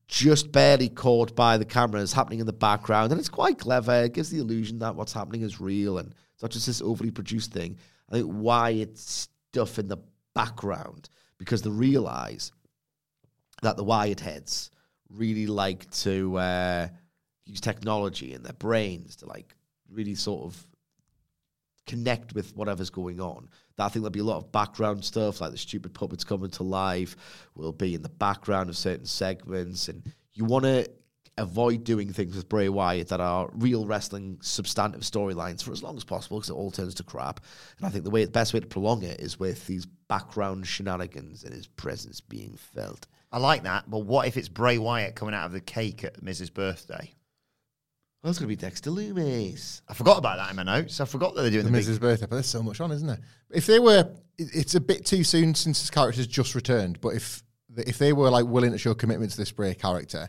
just 0.07 0.53
barely 0.53 0.89
caught 0.89 1.35
by 1.35 1.57
the 1.57 1.65
cameras 1.65 2.13
happening 2.13 2.39
in 2.39 2.47
the 2.47 2.53
background. 2.53 3.11
And 3.11 3.19
it's 3.19 3.29
quite 3.29 3.59
clever. 3.59 4.05
It 4.05 4.13
gives 4.13 4.31
the 4.31 4.39
illusion 4.39 4.79
that 4.79 4.95
what's 4.95 5.13
happening 5.13 5.43
is 5.43 5.61
real 5.61 5.99
and 5.99 6.15
it's 6.35 6.43
not 6.43 6.53
just 6.53 6.67
this 6.67 6.83
overly 6.83 7.11
produced 7.11 7.53
thing. 7.53 7.79
I 8.09 8.17
think 8.17 8.31
why 8.31 8.71
it's 8.71 9.29
stuff 9.51 9.79
in 9.81 9.89
the 9.89 9.99
background 10.35 11.09
because 11.39 11.63
they 11.63 11.71
realize 11.71 12.53
that 13.63 13.77
the 13.77 13.85
wired 13.85 14.21
heads 14.21 14.71
really 15.09 15.47
like 15.47 15.91
to 15.91 16.37
uh, 16.37 16.89
use 17.45 17.61
technology 17.61 18.35
in 18.35 18.43
their 18.43 18.53
brains 18.53 19.17
to 19.17 19.27
like 19.27 19.57
really 19.93 20.15
sort 20.15 20.45
of 20.45 20.67
connect 21.87 22.35
with 22.35 22.57
whatever's 22.57 22.91
going 22.91 23.21
on. 23.21 23.49
That 23.77 23.85
I 23.85 23.89
think 23.89 24.03
there'll 24.03 24.11
be 24.11 24.21
a 24.21 24.25
lot 24.25 24.39
of 24.39 24.53
background 24.53 25.05
stuff, 25.05 25.41
like 25.41 25.51
the 25.51 25.59
stupid 25.59 25.95
puppets 25.95 26.25
coming 26.25 26.51
to 26.51 26.63
life 26.63 27.17
will 27.55 27.73
be 27.73 27.95
in 27.95 28.03
the 28.03 28.09
background 28.09 28.71
of 28.71 28.77
certain 28.77 29.07
segments, 29.07 29.89
and 29.89 30.03
you 30.35 30.45
want 30.45 30.65
to 30.65 30.89
avoid 31.39 31.83
doing 31.85 32.13
things 32.13 32.37
with 32.37 32.49
Bray 32.49 32.69
Wyatt 32.69 33.09
that 33.09 33.21
are 33.21 33.51
real 33.55 33.87
wrestling 33.87 34.39
substantive 34.43 35.01
storylines 35.01 35.63
for 35.63 35.73
as 35.73 35.83
long 35.83 35.97
as 35.97 36.05
possible 36.05 36.39
because 36.39 36.51
it 36.51 36.55
all 36.55 36.71
turns 36.71 36.95
to 36.97 37.03
crap. 37.03 37.41
And 37.79 37.87
I 37.87 37.91
think 37.91 38.05
the 38.05 38.11
way 38.11 38.25
the 38.25 38.31
best 38.31 38.53
way 38.53 38.61
to 38.61 38.67
prolong 38.67 39.03
it 39.03 39.21
is 39.21 39.41
with 39.41 39.67
these 39.67 39.87
background 39.87 40.67
shenanigans 40.67 41.45
and 41.45 41.55
his 41.55 41.67
presence 41.67 42.21
being 42.21 42.57
felt. 42.57 43.07
I 43.31 43.39
like 43.39 43.63
that, 43.63 43.89
but 43.89 44.01
what 44.01 44.29
if 44.29 44.37
it's 44.37 44.49
Bray 44.49 44.77
Wyatt 44.77 45.15
coming 45.15 45.35
out 45.35 45.47
of 45.47 45.53
the 45.53 45.61
cake 45.61 46.05
at 46.05 46.23
Miz's 46.23 46.51
birthday? 46.51 47.15
Well, 48.23 48.31
that's 48.31 48.39
going 48.39 48.49
to 48.49 48.57
be 48.57 48.61
Dexter 48.61 48.91
Lumis. 48.91 49.81
I 49.89 49.95
forgot 49.95 50.19
about 50.19 50.37
that 50.37 50.51
in 50.51 50.57
my 50.57 50.63
notes. 50.63 51.01
I 51.01 51.07
forgot 51.07 51.35
that 51.35 51.43
they're 51.43 51.51
doing 51.51 51.65
The 51.65 51.71
the, 51.71 51.77
Miz's 51.77 51.99
Birthday, 51.99 52.27
but 52.27 52.37
there's 52.37 52.47
so 52.47 52.63
much 52.63 52.81
on, 52.81 52.93
isn't 52.93 53.07
there? 53.07 53.19
If 53.51 53.67
they 53.67 53.81
were, 53.81 54.09
it's 54.39 54.77
a 54.77 54.81
bit 54.81 55.05
too 55.05 55.25
soon 55.25 55.57
since 55.57 55.81
his 55.81 55.91
character's 55.91 56.29
just 56.29 56.55
returned. 56.55 57.01
But 57.01 57.15
if 57.15 57.43
if 57.77 57.99
they 57.99 58.13
were 58.13 58.31
like 58.31 58.45
willing 58.45 58.71
to 58.73 58.79
show 58.79 58.95
commitment 58.95 59.33
to 59.33 59.39
this 59.39 59.51
Bray 59.51 59.75
character, 59.75 60.29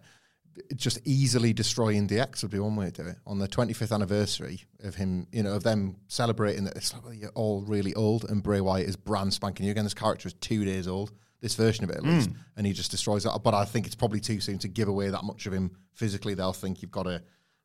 just 0.75 0.99
easily 1.05 1.53
destroying 1.53 2.07
DX 2.07 2.41
would 2.41 2.51
be 2.51 2.57
one 2.57 2.75
way 2.75 2.89
to 2.89 3.03
do 3.03 3.09
it. 3.09 3.17
On 3.27 3.37
the 3.37 3.47
25th 3.47 3.93
anniversary 3.93 4.63
of 4.83 4.95
him, 4.95 5.27
you 5.31 5.43
know, 5.43 5.53
of 5.53 5.61
them 5.63 5.97
celebrating 6.07 6.63
that 6.63 6.75
it's 6.75 6.93
like, 6.93 7.03
well, 7.03 7.13
you're 7.13 7.29
all 7.31 7.61
really 7.61 7.93
old, 7.93 8.25
and 8.27 8.41
Bray 8.41 8.61
Wyatt 8.61 8.87
is 8.87 8.95
brand 8.95 9.33
spanking 9.33 9.65
new 9.65 9.71
again. 9.71 9.83
This 9.83 9.93
character 9.93 10.27
is 10.27 10.33
two 10.33 10.65
days 10.65 10.87
old. 10.87 11.11
This 11.41 11.55
version 11.55 11.83
of 11.83 11.89
it, 11.89 11.97
at 11.97 12.03
least, 12.03 12.29
hmm. 12.29 12.37
and 12.55 12.65
he 12.65 12.71
just 12.71 12.89
destroys 12.89 13.25
that. 13.25 13.37
But 13.43 13.53
I 13.53 13.65
think 13.65 13.85
it's 13.85 13.95
probably 13.95 14.21
too 14.21 14.39
soon 14.39 14.59
to 14.59 14.69
give 14.69 14.87
away 14.87 15.09
that 15.09 15.25
much 15.25 15.45
of 15.45 15.53
him 15.53 15.75
physically. 15.93 16.33
They'll 16.33 16.53
think 16.53 16.81
you've 16.81 16.89
got 16.89 17.03
to 17.03 17.21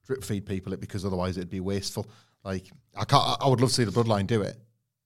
drip 0.08 0.24
feed 0.24 0.46
people 0.46 0.72
it 0.72 0.80
because 0.80 1.04
otherwise 1.04 1.36
it'd 1.36 1.50
be 1.50 1.60
wasteful. 1.60 2.10
Like 2.44 2.70
I 2.96 3.04
can't. 3.04 3.36
I- 3.40 3.48
would 3.48 3.60
love 3.60 3.70
to 3.70 3.74
see 3.74 3.84
the 3.84 3.92
Bloodline 3.92 4.26
do 4.26 4.42
it, 4.42 4.56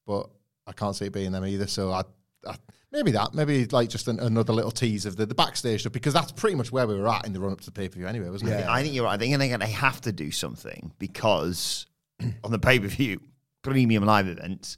but 0.06 0.30
I 0.66 0.72
can't 0.72 0.96
see 0.96 1.06
it 1.06 1.12
being 1.12 1.32
them 1.32 1.44
either. 1.44 1.66
So 1.66 1.90
I, 1.90 2.02
I 2.46 2.54
maybe 2.92 3.10
that, 3.10 3.34
maybe 3.34 3.66
like 3.66 3.88
just 3.88 4.06
an, 4.08 4.20
another 4.20 4.52
little 4.52 4.70
tease 4.70 5.04
of 5.04 5.16
the, 5.16 5.26
the 5.26 5.34
backstage 5.34 5.80
stuff 5.80 5.92
because 5.92 6.14
that's 6.14 6.30
pretty 6.32 6.54
much 6.54 6.70
where 6.70 6.86
we 6.86 6.94
were 6.94 7.08
at 7.08 7.26
in 7.26 7.32
the 7.32 7.40
run 7.40 7.52
up 7.52 7.60
to 7.60 7.66
the 7.66 7.72
pay 7.72 7.88
per 7.88 7.96
view 7.96 8.06
anyway, 8.06 8.28
wasn't 8.28 8.50
it? 8.50 8.60
Yeah, 8.60 8.72
I 8.72 8.82
think 8.82 8.94
you're 8.94 9.04
right. 9.04 9.14
I 9.14 9.18
think 9.18 9.36
going 9.36 9.60
to 9.60 9.66
have 9.66 10.00
to 10.02 10.12
do 10.12 10.30
something 10.30 10.92
because 10.98 11.86
on 12.44 12.52
the 12.52 12.58
pay 12.58 12.78
per 12.78 12.86
view 12.86 13.20
premium 13.62 14.04
live 14.04 14.28
events, 14.28 14.76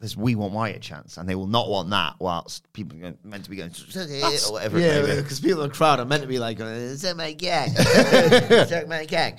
there's 0.00 0.16
we 0.16 0.34
want 0.34 0.54
Wyatt 0.54 0.80
chance, 0.80 1.18
and 1.18 1.28
they 1.28 1.34
will 1.34 1.46
not 1.46 1.68
want 1.68 1.90
that 1.90 2.16
whilst 2.18 2.70
people 2.72 2.98
are 3.04 3.14
meant 3.22 3.44
to 3.44 3.50
be 3.50 3.56
going 3.56 3.70
or 4.48 4.52
whatever. 4.52 4.80
Yeah, 4.80 5.02
because 5.16 5.40
people 5.40 5.62
in 5.62 5.68
the 5.68 5.74
crowd 5.74 6.00
are 6.00 6.06
meant 6.06 6.22
to 6.22 6.28
be 6.28 6.38
like, 6.38 6.58
"Suck 6.96 7.16
my 7.18 7.32
gag, 7.32 7.70
suck 8.68 8.88
my 8.88 9.04
gag." 9.04 9.38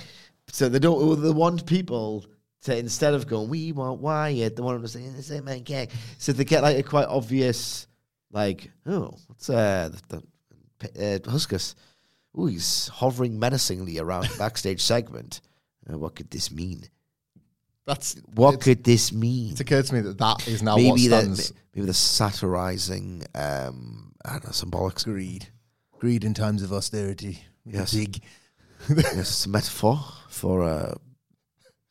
So 0.51 0.69
they 0.69 0.77
don't. 0.77 1.21
They 1.21 1.31
want 1.31 1.65
people 1.65 2.25
to 2.63 2.77
instead 2.77 3.15
of 3.15 3.25
going, 3.25 3.49
"We 3.49 3.71
want 3.71 4.01
Wyatt," 4.01 4.55
they 4.55 4.61
want 4.61 4.75
them 4.75 4.83
to 4.83 4.87
say, 4.87 5.21
"Suck 5.21 5.43
my 5.43 5.59
gag." 5.59 5.89
So 6.19 6.31
they 6.31 6.45
get 6.45 6.61
like 6.61 6.77
a 6.77 6.83
quite 6.83 7.07
obvious, 7.07 7.87
like, 8.31 8.69
"Oh, 8.85 9.17
what's 9.27 9.49
uh, 9.49 9.89
the, 10.09 10.23
the 10.77 11.15
uh, 11.15 11.19
Huskus? 11.31 11.73
Oh, 12.35 12.45
he's 12.45 12.87
hovering 12.89 13.39
menacingly 13.39 13.97
around 13.97 14.27
the 14.27 14.37
backstage 14.37 14.81
segment. 14.81 15.41
Uh, 15.91 15.97
what 15.97 16.15
could 16.15 16.29
this 16.29 16.51
mean? 16.51 16.83
That's 17.85 18.15
What 18.35 18.61
could 18.61 18.83
this 18.83 19.11
mean?" 19.11 19.51
it's 19.51 19.59
occurred 19.59 19.85
to 19.85 19.93
me 19.95 20.01
that 20.01 20.17
that 20.17 20.47
is 20.47 20.61
now 20.61 20.75
what 20.75 20.83
maybe 20.83 21.07
the 21.07 21.21
stands 21.21 21.53
maybe 21.73 21.87
the 21.87 21.93
satirizing, 21.93 23.23
um, 23.35 24.13
I 24.25 24.33
don't 24.33 24.45
know, 24.45 24.51
symbolic 24.51 24.95
greed, 25.03 25.47
greed 25.97 26.23
in 26.23 26.33
times 26.33 26.63
of 26.63 26.73
austerity. 26.73 27.39
Yes. 27.65 27.93
Big. 27.93 28.21
yes, 28.89 29.13
it's 29.17 29.45
a 29.45 29.49
metaphor 29.49 29.99
for 30.29 30.63
uh, 30.63 30.95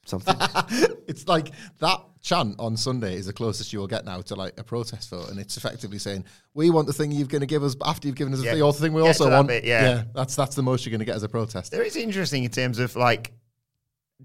something. 0.07 0.35
it's 1.09 1.29
like 1.29 1.53
that 1.79 2.00
chant 2.20 2.57
on 2.59 2.76
Sunday 2.76 3.14
is 3.14 3.26
the 3.26 3.33
closest 3.33 3.72
you 3.72 3.79
will 3.79 3.87
get 3.87 4.05
now 4.05 4.20
to 4.20 4.35
like 4.35 4.59
a 4.59 4.64
protest 4.64 5.09
vote, 5.11 5.31
and 5.31 5.38
it's 5.38 5.57
effectively 5.57 5.98
saying 5.98 6.24
we 6.55 6.70
want 6.70 6.87
the 6.87 6.92
thing 6.92 7.12
you're 7.12 7.26
going 7.29 7.40
to 7.40 7.46
give 7.46 7.62
us, 7.62 7.76
after 7.85 8.09
you've 8.09 8.16
given 8.16 8.35
us 8.35 8.42
Yeah. 8.42 8.55
the 8.55 8.66
other 8.66 8.79
thing, 8.79 8.92
we 8.92 9.03
also 9.03 9.31
want. 9.31 9.48
bit, 9.48 9.64
yeah. 9.64 10.05
that's 10.14 10.35
that's 10.37 10.57
the 10.57 10.62
most 10.62 10.85
you're 10.85 10.90
going 10.90 11.00
to 11.00 11.07
get 11.07 11.16
as 11.16 11.22
a 11.22 11.29
protest. 11.29 11.70
There 11.70 11.83
is 11.83 11.96
interesting 11.96 12.44
in 12.44 12.50
terms 12.50 12.79
of 12.79 12.96
like 12.96 13.33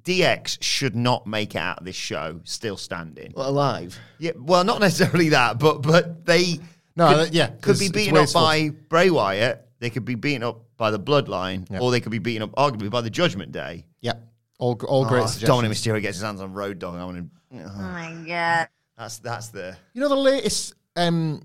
DX 0.03 0.61
should 0.61 0.95
not 0.95 1.25
make 1.27 1.55
it 1.55 1.59
out 1.59 1.79
of 1.79 1.85
this 1.85 1.95
show 1.95 2.39
still 2.43 2.77
standing. 2.77 3.33
Well, 3.35 3.49
alive. 3.49 3.97
Yeah, 4.19 4.31
well, 4.37 4.63
not 4.63 4.79
necessarily 4.81 5.29
that, 5.29 5.57
but 5.59 5.81
but 5.81 6.25
they 6.25 6.59
No, 6.95 7.13
could, 7.25 7.33
yeah, 7.33 7.47
could 7.61 7.79
be 7.79 7.89
beaten 7.89 8.15
up 8.17 8.31
by 8.33 8.69
Bray 8.69 9.09
Wyatt. 9.09 9.67
They 9.79 9.89
could 9.89 10.05
be 10.05 10.15
beaten 10.15 10.43
up 10.43 10.61
by 10.77 10.91
the 10.91 10.99
Bloodline, 10.99 11.69
Yeah. 11.69 11.79
or 11.79 11.91
they 11.91 11.99
could 12.01 12.11
be 12.11 12.19
beaten 12.19 12.43
up 12.43 12.51
arguably 12.55 12.89
by 12.89 13.01
the 13.01 13.09
Judgment 13.09 13.51
Day. 13.51 13.85
Yeah, 14.01 14.13
all 14.59 14.79
all 14.87 15.05
great 15.05 15.21
Oh, 15.21 15.23
if 15.25 15.29
suggestions. 15.31 15.61
Dominik 15.63 15.71
Mysterio 15.71 16.01
gets 16.01 16.17
his 16.17 16.23
hands 16.23 16.41
on 16.41 16.53
Road 16.53 16.79
Dogg. 16.79 16.95
I 16.95 17.05
want 17.05 17.17
to. 17.17 17.63
Oh 17.63 17.77
my 17.81 18.13
god. 18.27 18.67
That's 18.97 19.19
that's 19.19 19.47
the. 19.49 19.75
You 19.93 20.01
know 20.01 20.09
the 20.09 20.15
latest 20.15 20.73
um, 20.95 21.41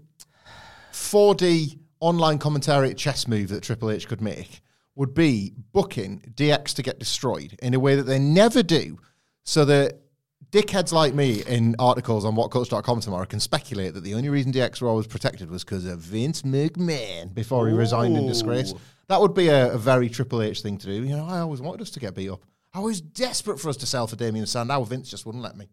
4D 0.92 1.78
online 2.00 2.38
commentary 2.38 2.90
at 2.90 2.96
chess 2.96 3.26
move 3.28 3.48
that 3.48 3.62
Triple 3.62 3.90
H 3.90 4.06
could 4.08 4.20
make 4.20 4.60
would 5.00 5.14
be 5.14 5.54
booking 5.72 6.20
DX 6.34 6.74
to 6.74 6.82
get 6.82 6.98
destroyed 6.98 7.58
in 7.62 7.72
a 7.72 7.80
way 7.80 7.96
that 7.96 8.02
they 8.02 8.18
never 8.18 8.62
do, 8.62 8.98
so 9.44 9.64
that 9.64 9.98
dickheads 10.52 10.92
like 10.92 11.14
me 11.14 11.42
in 11.44 11.74
articles 11.78 12.26
on 12.26 12.36
whatculture.com 12.36 13.00
tomorrow 13.00 13.24
can 13.24 13.40
speculate 13.40 13.94
that 13.94 14.04
the 14.04 14.12
only 14.12 14.28
reason 14.28 14.52
DX 14.52 14.82
were 14.82 14.88
always 14.88 15.06
protected 15.06 15.50
was 15.50 15.64
because 15.64 15.86
of 15.86 16.00
Vince 16.00 16.42
McMahon 16.42 17.32
before 17.32 17.66
he 17.66 17.72
resigned 17.72 18.14
in 18.14 18.26
disgrace. 18.26 18.74
That 19.08 19.22
would 19.22 19.32
be 19.32 19.48
a, 19.48 19.72
a 19.72 19.78
very 19.78 20.10
Triple 20.10 20.42
H 20.42 20.60
thing 20.60 20.76
to 20.76 20.86
do. 20.86 21.02
You 21.02 21.16
know, 21.16 21.24
I 21.24 21.38
always 21.38 21.62
wanted 21.62 21.80
us 21.80 21.90
to 21.92 22.00
get 22.00 22.14
beat 22.14 22.28
up. 22.28 22.44
I 22.74 22.80
was 22.80 23.00
desperate 23.00 23.58
for 23.58 23.70
us 23.70 23.78
to 23.78 23.86
sell 23.86 24.06
for 24.06 24.16
Damien 24.16 24.44
Sandow. 24.44 24.84
Vince 24.84 25.10
just 25.10 25.24
wouldn't 25.24 25.42
let 25.42 25.56
me. 25.56 25.70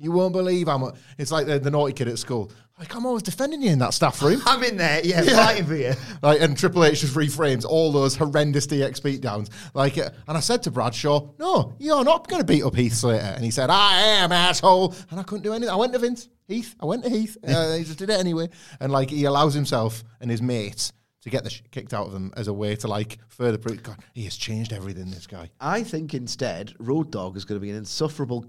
You 0.00 0.12
won't 0.12 0.32
believe 0.32 0.68
how 0.68 0.78
much. 0.78 0.94
It's 1.18 1.32
like 1.32 1.46
the, 1.46 1.58
the 1.58 1.70
naughty 1.70 1.92
kid 1.92 2.08
at 2.08 2.18
school. 2.18 2.52
Like, 2.78 2.94
I'm 2.94 3.04
always 3.04 3.24
defending 3.24 3.60
you 3.60 3.70
in 3.70 3.80
that 3.80 3.92
staff 3.92 4.22
room. 4.22 4.40
I'm 4.46 4.62
in 4.62 4.76
there, 4.76 5.00
yeah, 5.04 5.22
Yeah. 5.22 5.44
fighting 5.44 5.66
for 5.66 5.74
you. 5.74 5.92
Like, 6.22 6.40
and 6.40 6.56
Triple 6.56 6.84
H 6.84 7.00
just 7.00 7.14
reframes 7.14 7.64
all 7.64 7.90
those 7.90 8.14
horrendous 8.14 8.66
DX 8.68 9.00
beatdowns. 9.00 9.50
Like, 9.74 9.98
uh, 9.98 10.10
and 10.28 10.36
I 10.36 10.40
said 10.40 10.62
to 10.64 10.70
Bradshaw, 10.70 11.30
"No, 11.38 11.74
you're 11.80 12.04
not 12.04 12.28
going 12.28 12.40
to 12.40 12.46
beat 12.46 12.62
up 12.62 12.76
Heath 12.76 12.94
Slater." 12.94 13.24
And 13.24 13.44
he 13.44 13.50
said, 13.50 13.70
"I 13.70 13.98
am 13.98 14.30
asshole," 14.30 14.94
and 15.10 15.18
I 15.18 15.24
couldn't 15.24 15.42
do 15.42 15.52
anything. 15.52 15.70
I 15.72 15.76
went 15.76 15.92
to 15.94 15.98
Vince 15.98 16.28
Heath. 16.46 16.76
I 16.80 16.84
went 16.86 17.02
to 17.04 17.10
Heath. 17.10 17.36
Uh, 17.48 17.76
he 17.76 17.82
just 17.84 17.98
did 17.98 18.10
it 18.10 18.20
anyway. 18.20 18.48
And 18.80 18.92
like, 18.92 19.10
he 19.10 19.24
allows 19.24 19.54
himself 19.54 20.04
and 20.20 20.30
his 20.30 20.40
mates 20.42 20.92
to 21.22 21.30
get 21.30 21.42
the 21.42 21.50
shit 21.50 21.68
kicked 21.72 21.92
out 21.94 22.06
of 22.06 22.12
them 22.12 22.32
as 22.36 22.46
a 22.46 22.52
way 22.52 22.76
to 22.76 22.86
like 22.86 23.18
further 23.28 23.58
prove. 23.58 23.82
God, 23.82 23.96
he 24.14 24.22
has 24.24 24.36
changed 24.36 24.72
everything. 24.72 25.10
This 25.10 25.26
guy. 25.26 25.50
I 25.60 25.82
think 25.82 26.14
instead, 26.14 26.74
Road 26.78 27.10
Dogg 27.10 27.36
is 27.36 27.44
going 27.44 27.60
to 27.60 27.64
be 27.64 27.70
an 27.70 27.76
insufferable 27.76 28.46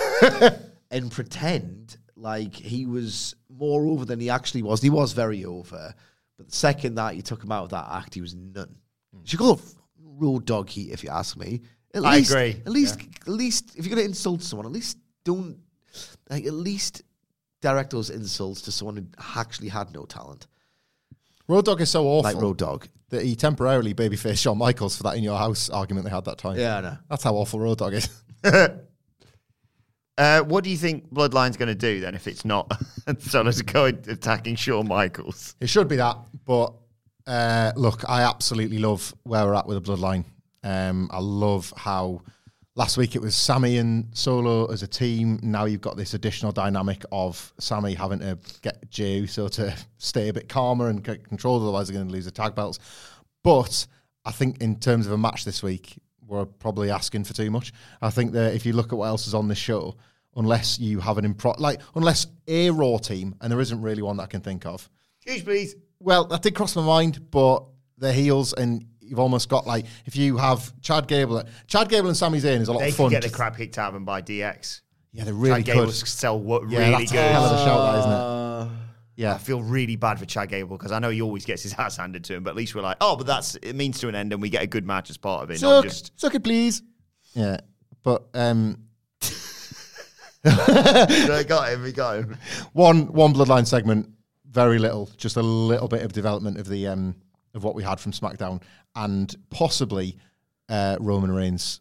and 0.90 1.10
pretend 1.10 1.96
like 2.16 2.54
he 2.54 2.86
was 2.86 3.34
more 3.48 3.86
over 3.86 4.04
than 4.04 4.20
he 4.20 4.30
actually 4.30 4.62
was. 4.62 4.80
He 4.80 4.90
was 4.90 5.12
very 5.12 5.44
over. 5.44 5.94
But 6.36 6.48
the 6.48 6.56
second 6.56 6.94
that 6.96 7.16
you 7.16 7.22
took 7.22 7.42
him 7.42 7.52
out 7.52 7.64
of 7.64 7.70
that 7.70 7.86
act, 7.90 8.14
he 8.14 8.20
was 8.20 8.34
none. 8.34 8.74
You 9.12 9.20
should 9.24 9.38
call 9.38 9.54
it 9.54 9.60
Road 10.02 10.46
Dogg 10.46 10.68
Heat, 10.68 10.92
if 10.92 11.04
you 11.04 11.10
ask 11.10 11.36
me. 11.36 11.62
At 11.94 12.04
I 12.04 12.16
least, 12.16 12.30
agree, 12.30 12.62
At 12.64 12.72
least, 12.72 13.00
at 13.00 13.28
least, 13.28 13.76
if 13.76 13.84
you're 13.84 13.94
going 13.94 14.04
to 14.04 14.08
insult 14.08 14.42
someone, 14.42 14.66
at 14.66 14.72
least 14.72 14.96
don't, 15.24 15.58
like, 16.30 16.46
at 16.46 16.54
least 16.54 17.02
direct 17.60 17.90
those 17.90 18.08
insults 18.08 18.62
to 18.62 18.72
someone 18.72 18.96
who 18.96 19.06
actually 19.38 19.68
had 19.68 19.92
no 19.92 20.04
talent. 20.04 20.46
Road 21.48 21.64
Dogg 21.66 21.80
is 21.80 21.90
so 21.90 22.06
awful. 22.06 22.32
Like 22.32 22.40
Road 22.40 22.58
Dogg. 22.58 22.86
That 23.10 23.24
he 23.24 23.36
temporarily 23.36 23.92
babyfaced 23.92 24.38
Shawn 24.38 24.56
Michaels 24.56 24.96
for 24.96 25.02
that 25.02 25.16
in 25.16 25.22
your 25.22 25.36
house 25.36 25.68
argument 25.68 26.06
they 26.06 26.10
had 26.10 26.24
that 26.24 26.38
time. 26.38 26.58
Yeah, 26.58 26.78
I 26.78 26.80
know. 26.80 26.96
That's 27.10 27.22
how 27.24 27.34
awful 27.34 27.60
Road 27.60 27.76
Dogg 27.76 27.92
is. 27.92 28.08
Uh, 30.22 30.40
what 30.44 30.62
do 30.62 30.70
you 30.70 30.76
think 30.76 31.12
Bloodline's 31.12 31.56
going 31.56 31.66
to 31.66 31.74
do 31.74 31.98
then 31.98 32.14
if 32.14 32.28
it's 32.28 32.44
not 32.44 32.70
Solo 33.18 33.50
Sikoa 33.50 34.06
attacking 34.06 34.54
Shawn 34.54 34.86
Michaels? 34.86 35.56
It 35.58 35.68
should 35.68 35.88
be 35.88 35.96
that, 35.96 36.16
but 36.44 36.72
uh, 37.26 37.72
look, 37.74 38.08
I 38.08 38.22
absolutely 38.22 38.78
love 38.78 39.12
where 39.24 39.44
we're 39.44 39.54
at 39.54 39.66
with 39.66 39.82
the 39.82 39.92
bloodline. 39.92 40.24
Um, 40.62 41.10
I 41.12 41.18
love 41.18 41.74
how 41.76 42.22
last 42.76 42.96
week 42.96 43.16
it 43.16 43.20
was 43.20 43.34
Sami 43.34 43.78
and 43.78 44.16
Solo 44.16 44.66
as 44.66 44.84
a 44.84 44.86
team. 44.86 45.40
Now 45.42 45.64
you've 45.64 45.80
got 45.80 45.96
this 45.96 46.14
additional 46.14 46.52
dynamic 46.52 47.04
of 47.10 47.52
Sami 47.58 47.92
having 47.92 48.20
to 48.20 48.38
get 48.60 48.88
Jey 48.90 49.16
Uso 49.18 49.48
to 49.48 49.74
stay 49.98 50.28
a 50.28 50.32
bit 50.32 50.48
calmer 50.48 50.88
and 50.88 51.02
get 51.02 51.28
control, 51.28 51.60
otherwise 51.60 51.88
they're 51.88 51.96
going 51.96 52.06
to 52.06 52.14
lose 52.14 52.26
the 52.26 52.30
tag 52.30 52.54
belts. 52.54 52.78
But 53.42 53.88
I 54.24 54.30
think 54.30 54.62
in 54.62 54.78
terms 54.78 55.08
of 55.08 55.12
a 55.14 55.18
match 55.18 55.44
this 55.44 55.64
week, 55.64 55.96
we're 56.28 56.46
probably 56.46 56.92
asking 56.92 57.24
for 57.24 57.34
too 57.34 57.50
much. 57.50 57.72
I 58.00 58.10
think 58.10 58.30
that 58.34 58.54
if 58.54 58.64
you 58.64 58.72
look 58.72 58.92
at 58.92 58.98
what 58.98 59.06
else 59.06 59.26
is 59.26 59.34
on 59.34 59.48
this 59.48 59.58
show, 59.58 59.96
unless 60.36 60.78
you 60.78 61.00
have 61.00 61.18
an 61.18 61.34
impro 61.34 61.58
like 61.58 61.80
unless 61.94 62.26
a 62.48 62.70
Raw 62.70 62.98
team, 62.98 63.34
and 63.40 63.50
there 63.52 63.60
isn't 63.60 63.80
really 63.80 64.02
one 64.02 64.16
that 64.16 64.24
I 64.24 64.26
can 64.26 64.40
think 64.40 64.66
of. 64.66 64.88
Huge 65.24 65.44
please. 65.44 65.74
Well, 66.00 66.24
that 66.26 66.42
did 66.42 66.54
cross 66.54 66.74
my 66.76 66.82
mind, 66.84 67.30
but 67.30 67.64
they're 67.98 68.12
heels, 68.12 68.52
and 68.54 68.84
you've 69.00 69.18
almost 69.20 69.48
got 69.48 69.66
like 69.66 69.86
if 70.06 70.16
you 70.16 70.36
have 70.36 70.72
Chad 70.80 71.06
Gable, 71.06 71.42
Chad 71.66 71.88
Gable 71.88 72.08
and 72.08 72.16
Sami 72.16 72.40
Zayn 72.40 72.60
is 72.60 72.68
a 72.68 72.72
lot 72.72 72.80
They 72.80 72.88
of 72.88 72.94
could 72.96 73.02
fun. 73.04 73.10
get 73.10 73.22
the 73.22 73.30
crap 73.30 73.56
kicked 73.56 73.78
out 73.78 73.88
of 73.88 73.94
them 73.94 74.04
by 74.04 74.20
DX. 74.22 74.80
yeah, 75.12 75.24
they 75.24 75.32
really 75.32 75.62
Chad 75.62 75.66
Gable 75.76 75.84
could. 75.86 75.94
sell 75.94 76.40
what 76.40 76.68
Yeah, 76.70 76.78
really 76.80 76.90
that's 76.92 77.12
good. 77.12 77.18
a 77.20 77.28
hell 77.32 77.44
of 77.44 77.60
a 77.60 77.64
shout, 77.64 77.92
that, 77.92 77.98
isn't 78.00 78.10
it? 78.10 78.14
Uh, 78.14 78.68
Yeah, 79.14 79.34
I 79.34 79.38
feel 79.38 79.62
really 79.62 79.94
bad 79.96 80.18
for 80.18 80.24
Chad 80.24 80.48
Gable 80.48 80.76
because 80.78 80.90
I 80.90 80.98
know 80.98 81.10
he 81.10 81.20
always 81.22 81.44
gets 81.44 81.62
his 81.62 81.74
ass 81.78 81.98
handed 81.98 82.24
to 82.24 82.34
him, 82.34 82.42
but 82.42 82.50
at 82.50 82.56
least 82.56 82.74
we're 82.74 82.80
like, 82.82 82.96
oh, 83.00 83.14
but 83.16 83.26
that's 83.26 83.54
it 83.56 83.76
means 83.76 84.00
to 84.00 84.08
an 84.08 84.14
end, 84.16 84.32
and 84.32 84.40
we 84.42 84.48
get 84.48 84.62
a 84.62 84.66
good 84.66 84.86
match 84.86 85.10
as 85.10 85.18
part 85.18 85.44
of 85.44 85.50
it. 85.50 85.60
Not 85.62 85.82
suck, 85.82 85.84
just 85.84 86.20
suck 86.20 86.34
it, 86.34 86.42
please. 86.42 86.82
Yeah, 87.34 87.58
but 88.02 88.24
um, 88.34 88.78
I 90.44 91.44
got 91.46 91.72
him, 91.72 91.82
we 91.82 91.92
got 91.92 92.16
him. 92.18 92.36
one 92.72 93.06
one 93.12 93.32
bloodline 93.32 93.66
segment, 93.66 94.08
very 94.50 94.78
little, 94.78 95.08
just 95.16 95.36
a 95.36 95.42
little 95.42 95.88
bit 95.88 96.02
of 96.02 96.12
development 96.12 96.58
of 96.58 96.68
the 96.68 96.88
um 96.88 97.14
of 97.54 97.64
what 97.64 97.74
we 97.74 97.82
had 97.82 98.00
from 98.00 98.12
SmackDown, 98.12 98.62
and 98.96 99.34
possibly 99.50 100.16
uh, 100.68 100.96
Roman 101.00 101.30
Reigns 101.30 101.80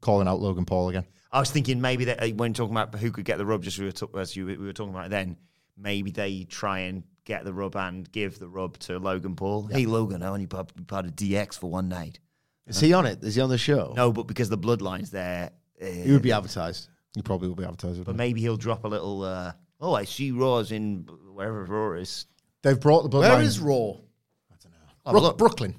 calling 0.00 0.26
out 0.26 0.40
Logan 0.40 0.64
Paul 0.64 0.88
again. 0.88 1.04
I 1.30 1.40
was 1.40 1.50
thinking 1.50 1.80
maybe 1.80 2.06
that 2.06 2.22
uh, 2.22 2.28
when 2.28 2.54
talking 2.54 2.74
about 2.76 2.94
who 2.94 3.10
could 3.10 3.24
get 3.24 3.38
the 3.38 3.46
rub, 3.46 3.62
just 3.62 3.78
we 3.78 3.84
were 3.84 3.92
talk, 3.92 4.16
as 4.16 4.34
you, 4.36 4.46
we 4.46 4.56
were 4.56 4.72
talking 4.72 4.94
about 4.94 5.06
it 5.06 5.10
then, 5.10 5.36
maybe 5.76 6.10
they 6.10 6.44
try 6.44 6.80
and 6.80 7.02
get 7.24 7.44
the 7.44 7.52
rub 7.52 7.76
and 7.76 8.10
give 8.12 8.38
the 8.38 8.48
rub 8.48 8.78
to 8.78 8.98
Logan 8.98 9.34
Paul. 9.36 9.66
Hey 9.66 9.86
Logan, 9.86 10.22
I 10.22 10.28
only 10.28 10.46
part, 10.46 10.70
part 10.86 11.06
of 11.06 11.12
DX 11.16 11.58
for 11.58 11.70
one 11.70 11.88
night. 11.88 12.18
is 12.66 12.80
he 12.80 12.92
on 12.92 13.06
it? 13.06 13.22
Is 13.22 13.34
he 13.34 13.40
on 13.40 13.50
the 13.50 13.58
show? 13.58 13.92
No, 13.96 14.12
but 14.12 14.26
because 14.26 14.48
the 14.48 14.58
bloodline's 14.58 15.10
there, 15.10 15.50
uh, 15.82 15.86
He 15.86 16.12
would 16.12 16.22
be 16.22 16.32
advertised. 16.32 16.88
You 17.14 17.22
probably 17.22 17.48
will 17.48 17.54
be 17.56 17.64
advertising. 17.64 18.02
but 18.04 18.16
maybe 18.16 18.40
he'll 18.40 18.56
drop 18.56 18.84
a 18.84 18.88
little. 18.88 19.22
Uh, 19.22 19.52
oh, 19.80 19.94
I 19.94 20.04
see 20.04 20.30
Raw's 20.32 20.72
in 20.72 21.06
wherever 21.32 21.64
Raw 21.64 21.92
is. 21.92 22.26
They've 22.62 22.78
brought 22.80 23.02
the 23.02 23.08
bloodline. 23.10 23.30
Where 23.36 23.42
is 23.42 23.58
Raw? 23.60 23.74
I 23.90 24.54
don't 24.62 24.72
know. 24.72 24.78
Oh, 25.06 25.10
Brook- 25.12 25.22
look. 25.22 25.38
Brooklyn? 25.38 25.74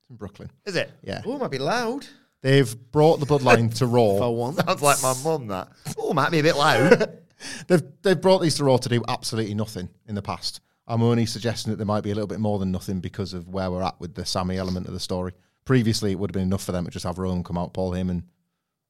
It's 0.00 0.10
in 0.10 0.16
Brooklyn. 0.16 0.50
Is 0.66 0.76
it? 0.76 0.90
Yeah, 1.02 1.22
Oh, 1.24 1.38
might 1.38 1.50
be 1.50 1.58
loud. 1.58 2.06
they've 2.42 2.74
brought 2.92 3.20
the 3.20 3.26
bloodline 3.26 3.72
to 3.78 3.86
Raw. 3.86 4.16
For 4.18 4.36
one. 4.36 4.54
Sounds 4.54 4.82
like 4.82 5.02
my 5.02 5.14
mum. 5.24 5.46
That. 5.48 5.68
Oh, 5.98 6.12
might 6.12 6.30
be 6.30 6.40
a 6.40 6.42
bit 6.42 6.56
loud. 6.56 7.18
They've 7.68 7.82
they've 8.00 8.18
brought 8.20 8.38
these 8.38 8.54
to 8.54 8.64
Raw 8.64 8.78
to 8.78 8.88
do 8.88 9.02
absolutely 9.08 9.52
nothing 9.54 9.90
in 10.06 10.14
the 10.14 10.22
past. 10.22 10.62
I'm 10.86 11.02
only 11.02 11.26
suggesting 11.26 11.70
that 11.70 11.76
there 11.76 11.84
might 11.84 12.00
be 12.02 12.10
a 12.10 12.14
little 12.14 12.26
bit 12.26 12.40
more 12.40 12.58
than 12.58 12.72
nothing 12.72 13.00
because 13.00 13.34
of 13.34 13.46
where 13.48 13.70
we're 13.70 13.82
at 13.82 14.00
with 14.00 14.14
the 14.14 14.24
Sami 14.24 14.56
element 14.56 14.86
of 14.86 14.94
the 14.94 15.00
story. 15.00 15.32
Previously, 15.66 16.12
it 16.12 16.18
would 16.18 16.30
have 16.30 16.34
been 16.34 16.44
enough 16.44 16.64
for 16.64 16.72
them 16.72 16.86
to 16.86 16.90
just 16.90 17.04
have 17.04 17.18
Roman 17.18 17.44
come 17.44 17.58
out, 17.58 17.74
Paul 17.74 17.90
Heyman, 17.92 18.22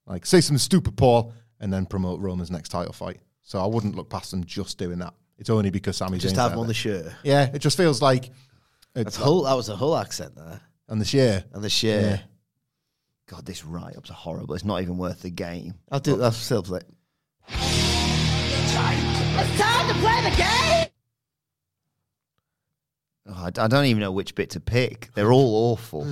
like 0.06 0.24
say 0.26 0.40
some 0.40 0.58
stupid 0.58 0.96
Paul, 0.96 1.32
and 1.60 1.72
then 1.72 1.86
promote 1.86 2.20
Roman's 2.20 2.50
next 2.50 2.70
title 2.70 2.92
fight. 2.92 3.20
So 3.42 3.60
I 3.60 3.66
wouldn't 3.66 3.94
look 3.94 4.10
past 4.10 4.30
them 4.30 4.44
just 4.44 4.78
doing 4.78 4.98
that. 4.98 5.14
It's 5.38 5.50
only 5.50 5.70
because 5.70 5.96
Sami 5.96 6.18
Just 6.18 6.34
Zayn's 6.34 6.38
have 6.40 6.50
there 6.50 6.56
him 6.56 6.60
on 6.60 6.66
the 6.66 6.74
shirt. 6.74 7.12
Yeah, 7.22 7.50
it 7.52 7.58
just 7.58 7.76
feels 7.76 8.00
like 8.00 8.30
That's 8.94 9.16
whole. 9.16 9.42
That 9.42 9.54
was 9.54 9.68
a 9.68 9.76
whole 9.76 9.96
accent 9.96 10.34
there. 10.34 10.60
on 10.88 10.98
the 10.98 11.04
share. 11.04 11.44
And 11.52 11.62
the 11.62 11.70
shirt. 11.70 12.02
Yeah. 12.02 12.18
God, 13.28 13.44
this 13.44 13.64
write-ups 13.64 14.10
are 14.10 14.14
horrible. 14.14 14.54
It's 14.54 14.64
not 14.64 14.82
even 14.82 14.98
worth 14.98 15.22
the 15.22 15.30
game. 15.30 15.74
I'll 15.90 16.00
do. 16.00 16.22
I'll 16.22 16.30
still 16.32 16.62
play. 16.62 16.80
It's 17.48 18.74
time 19.60 19.88
to 19.88 19.94
play 19.94 20.30
the 20.30 20.36
game! 20.36 20.86
Oh, 23.28 23.32
I, 23.34 23.46
I 23.46 23.68
don't 23.68 23.84
even 23.86 24.00
know 24.00 24.12
which 24.12 24.34
bit 24.34 24.50
to 24.50 24.60
pick. 24.60 25.10
They're 25.14 25.32
all 25.32 25.72
awful. 25.72 26.06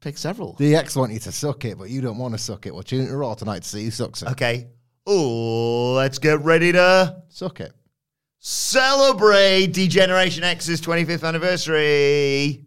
Pick 0.00 0.16
several. 0.18 0.54
The 0.54 0.72
DX 0.72 0.96
want 0.96 1.12
you 1.12 1.18
to 1.20 1.32
suck 1.32 1.64
it, 1.64 1.78
but 1.78 1.90
you 1.90 2.00
don't 2.00 2.18
want 2.18 2.34
to 2.34 2.38
suck 2.38 2.66
it. 2.66 2.74
Well, 2.74 2.82
tune 2.82 3.02
into 3.02 3.16
Raw 3.16 3.34
tonight 3.34 3.62
to 3.62 3.68
see 3.68 3.84
who 3.84 3.90
sucks 3.90 4.22
it. 4.22 4.28
Okay. 4.30 4.68
Oh, 5.06 5.92
let's 5.94 6.18
get 6.18 6.40
ready 6.42 6.72
to 6.72 7.22
Suck 7.28 7.60
it. 7.60 7.72
celebrate 8.38 9.68
Degeneration 9.68 10.42
X's 10.44 10.80
25th 10.80 11.26
anniversary. 11.26 12.64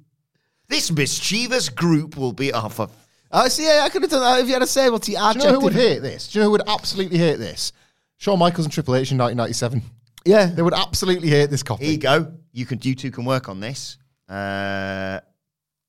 This 0.68 0.92
mischievous 0.92 1.68
group 1.70 2.16
will 2.16 2.32
be 2.34 2.54
off. 2.54 2.76
for 2.76 2.90
Oh, 3.32 3.48
see, 3.48 3.66
yeah, 3.66 3.82
I 3.84 3.90
could 3.90 4.02
have 4.02 4.12
done 4.12 4.22
that 4.22 4.42
if 4.42 4.48
you 4.48 4.54
had 4.54 4.62
a 4.64 4.68
say 4.68 4.90
the 4.90 5.00
Do 5.00 5.12
you 5.12 5.18
know 5.18 5.54
who 5.54 5.60
would 5.62 5.74
hate 5.74 6.00
this? 6.00 6.32
Do 6.32 6.40
you 6.40 6.44
know 6.44 6.48
who 6.48 6.52
would 6.54 6.68
absolutely 6.68 7.18
hate 7.18 7.38
this? 7.38 7.74
Shawn 8.18 8.40
Michaels 8.40 8.66
and 8.66 8.74
Triple 8.74 8.96
H 8.96 9.12
in 9.12 9.18
1997. 9.18 9.82
Yeah. 10.26 10.48
They 10.48 10.62
would 10.62 10.74
absolutely 10.74 11.30
hate 11.30 11.50
this 11.50 11.64
copy. 11.64 11.86
Here 11.86 11.94
you 11.94 12.00
go. 12.00 12.34
You 12.52 12.66
can 12.66 12.80
you 12.82 12.96
two 12.96 13.12
can 13.12 13.26
work 13.26 13.48
on 13.50 13.60
this. 13.60 13.98
Uh, 14.28 15.20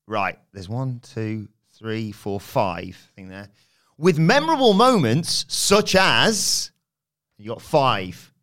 right. 0.07 0.37
There's 0.53 0.69
one, 0.69 0.99
two, 0.99 1.47
three, 1.77 2.11
four, 2.11 2.39
five. 2.39 2.95
Thing 3.15 3.27
there. 3.27 3.49
With 4.01 4.17
memorable 4.17 4.73
moments 4.73 5.45
such 5.47 5.95
as 5.95 6.71
you 7.37 7.49
got 7.49 7.61
five. 7.61 8.33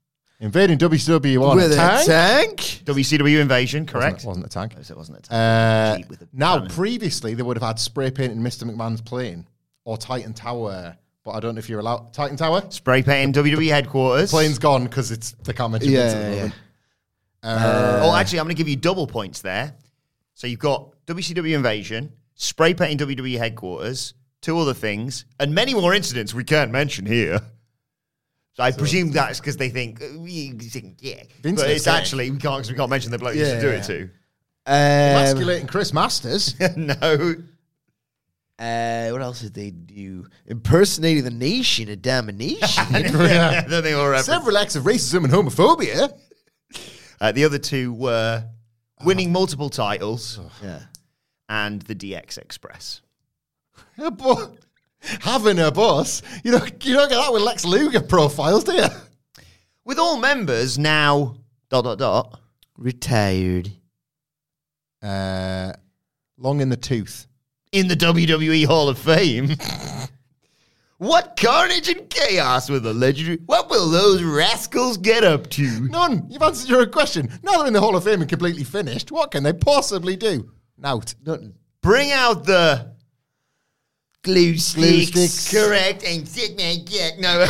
Invading 0.40 0.78
WCW 0.78 1.42
on 1.42 1.56
With 1.56 1.72
a 1.72 1.76
tank. 1.76 2.06
tank. 2.06 2.58
WCW 2.84 3.40
invasion, 3.40 3.84
correct? 3.84 4.24
Wasn't, 4.24 4.28
wasn't 4.28 4.46
a 4.46 4.48
tank. 4.48 4.74
It 4.88 4.96
wasn't 4.96 5.18
it? 5.18 5.32
Uh, 5.32 5.98
a 5.98 6.04
now, 6.32 6.58
cannon. 6.58 6.70
previously, 6.70 7.34
they 7.34 7.42
would 7.42 7.56
have 7.56 7.66
had 7.66 7.80
spray 7.80 8.12
painting 8.12 8.38
Mr. 8.38 8.62
McMahon's 8.70 9.00
plane 9.00 9.48
or 9.84 9.98
Titan 9.98 10.32
Tower, 10.32 10.96
but 11.24 11.32
I 11.32 11.40
don't 11.40 11.56
know 11.56 11.58
if 11.58 11.68
you're 11.68 11.80
allowed. 11.80 12.12
Titan 12.14 12.36
Tower? 12.36 12.62
Spray 12.70 13.02
painting 13.02 13.42
WWE 13.44 13.68
headquarters. 13.68 14.30
Plane's 14.30 14.60
gone 14.60 14.84
because 14.84 15.10
it's 15.10 15.32
they 15.42 15.52
can't 15.52 15.72
mention 15.72 15.90
Yeah, 15.90 16.14
the 16.14 16.20
yeah, 16.36 16.36
moment. 16.36 18.04
oh, 18.04 18.14
actually, 18.14 18.38
I'm 18.38 18.44
going 18.46 18.54
to 18.54 18.60
give 18.62 18.68
you 18.68 18.76
double 18.76 19.08
points 19.08 19.40
there. 19.40 19.74
So 20.34 20.46
you've 20.46 20.60
got 20.60 20.94
WCW 21.06 21.56
invasion, 21.56 22.12
spray 22.34 22.74
painting 22.74 23.08
WWE 23.08 23.36
headquarters, 23.38 24.14
two 24.40 24.58
other 24.58 24.74
things, 24.74 25.24
and 25.40 25.54
many 25.54 25.74
more 25.74 25.94
incidents 25.94 26.34
we 26.34 26.44
can't 26.44 26.70
mention 26.70 27.06
here. 27.06 27.40
So 28.54 28.64
I 28.64 28.72
presume 28.72 29.12
that's 29.12 29.38
because 29.38 29.56
they 29.56 29.68
think, 29.68 30.02
uh, 30.02 30.18
we 30.18 30.50
think, 30.50 30.96
yeah, 31.00 31.22
Vince 31.42 31.60
but 31.62 31.70
it's 31.70 31.84
saying- 31.84 31.96
actually 31.96 32.30
we 32.30 32.38
can't 32.38 32.56
because 32.56 32.70
we 32.70 32.76
can't 32.76 32.90
mention 32.90 33.12
the 33.12 33.18
bloke 33.18 33.36
you 33.36 33.44
should 33.44 33.60
do 33.60 33.68
it 33.68 33.84
to. 33.84 34.02
Um, 34.66 34.74
Emasculating 34.74 35.66
Chris 35.68 35.92
Masters. 35.92 36.58
no, 36.76 37.36
uh, 38.58 39.08
what 39.10 39.22
else 39.22 39.40
did 39.40 39.54
they 39.54 39.70
do? 39.70 40.26
Impersonating 40.46 41.22
the 41.22 41.30
nation 41.30 41.88
of 41.88 42.02
domination. 42.02 42.84
Yeah. 42.92 43.64
then 43.66 43.84
they 43.84 43.92
all 43.92 44.08
reference- 44.08 44.26
Several 44.26 44.58
acts 44.58 44.74
of 44.74 44.84
racism 44.84 45.24
and 45.24 45.32
homophobia. 45.32 46.12
Uh, 47.20 47.32
the 47.32 47.44
other 47.44 47.58
two 47.58 47.92
were 47.92 48.44
winning 49.04 49.30
multiple 49.30 49.70
titles 49.70 50.40
yeah. 50.62 50.80
and 51.48 51.82
the 51.82 51.94
DX 51.94 52.38
Express. 52.38 53.00
A 53.98 54.10
bu- 54.10 54.56
Having 55.20 55.60
a 55.60 55.70
bus. 55.70 56.22
You 56.42 56.50
don't, 56.52 56.84
you 56.84 56.94
don't 56.94 57.08
get 57.08 57.16
that 57.16 57.32
with 57.32 57.42
Lex 57.42 57.64
Luger 57.64 58.00
profiles, 58.00 58.64
do 58.64 58.72
you? 58.72 58.86
With 59.84 59.98
all 59.98 60.18
members 60.18 60.76
now 60.78 61.36
dot 61.70 61.84
dot 61.84 61.98
dot. 61.98 62.40
Retired. 62.76 63.70
Uh, 65.02 65.72
long 66.36 66.60
in 66.60 66.68
the 66.68 66.76
tooth. 66.76 67.26
in 67.72 67.86
the 67.86 67.94
WWE 67.94 68.66
Hall 68.66 68.88
of 68.88 68.98
Fame. 68.98 69.50
what 70.98 71.38
carnage 71.40 71.88
and 71.88 72.10
chaos 72.10 72.68
will 72.68 72.80
the 72.80 72.92
legendary? 72.92 73.38
What 73.46 73.70
will 73.70 73.88
those 73.88 74.22
rascals 74.22 74.96
get 74.96 75.22
up 75.22 75.48
to? 75.50 75.88
None. 75.88 76.26
You've 76.28 76.42
answered 76.42 76.68
your 76.68 76.80
own 76.80 76.90
question. 76.90 77.28
Now 77.44 77.58
they're 77.58 77.68
in 77.68 77.72
the 77.72 77.80
Hall 77.80 77.94
of 77.96 78.02
Fame 78.04 78.20
and 78.20 78.28
completely 78.28 78.64
finished. 78.64 79.12
What 79.12 79.30
can 79.30 79.44
they 79.44 79.52
possibly 79.52 80.16
do? 80.16 80.50
Nout. 80.76 81.14
Nothing. 81.24 81.54
Bring 81.82 82.10
out 82.10 82.44
the 82.44 82.96
glue 84.28 84.58
sticks, 84.58 85.08
sticks. 85.08 85.50
correct, 85.50 86.04
and 86.04 86.28
stick 86.28 86.50
my 86.58 86.76
dick. 86.84 87.18
No, 87.18 87.38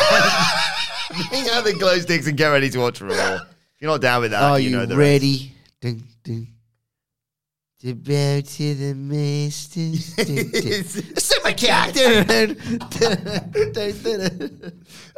bring 1.29 1.49
out 1.49 1.65
the 1.65 1.75
glow 1.77 1.99
sticks 1.99 2.25
and 2.27 2.37
get 2.37 2.47
ready 2.47 2.69
to 2.69 2.79
watch 2.79 3.01
Raw. 3.01 3.09
If 3.11 3.41
you're 3.81 3.91
not 3.91 3.99
down 3.99 4.21
with 4.21 4.31
that, 4.31 4.41
Are 4.41 4.57
you, 4.59 4.69
you, 4.69 4.77
know 4.77 4.85
the 4.85 4.95
ready? 4.95 5.51
Dun, 5.81 6.01
dun. 6.23 6.47
To 7.81 7.93
bow 7.95 8.41
to 8.41 8.75
the 8.75 8.93
masters. 8.93 10.15
Suck 11.23 11.43
my. 11.43 11.51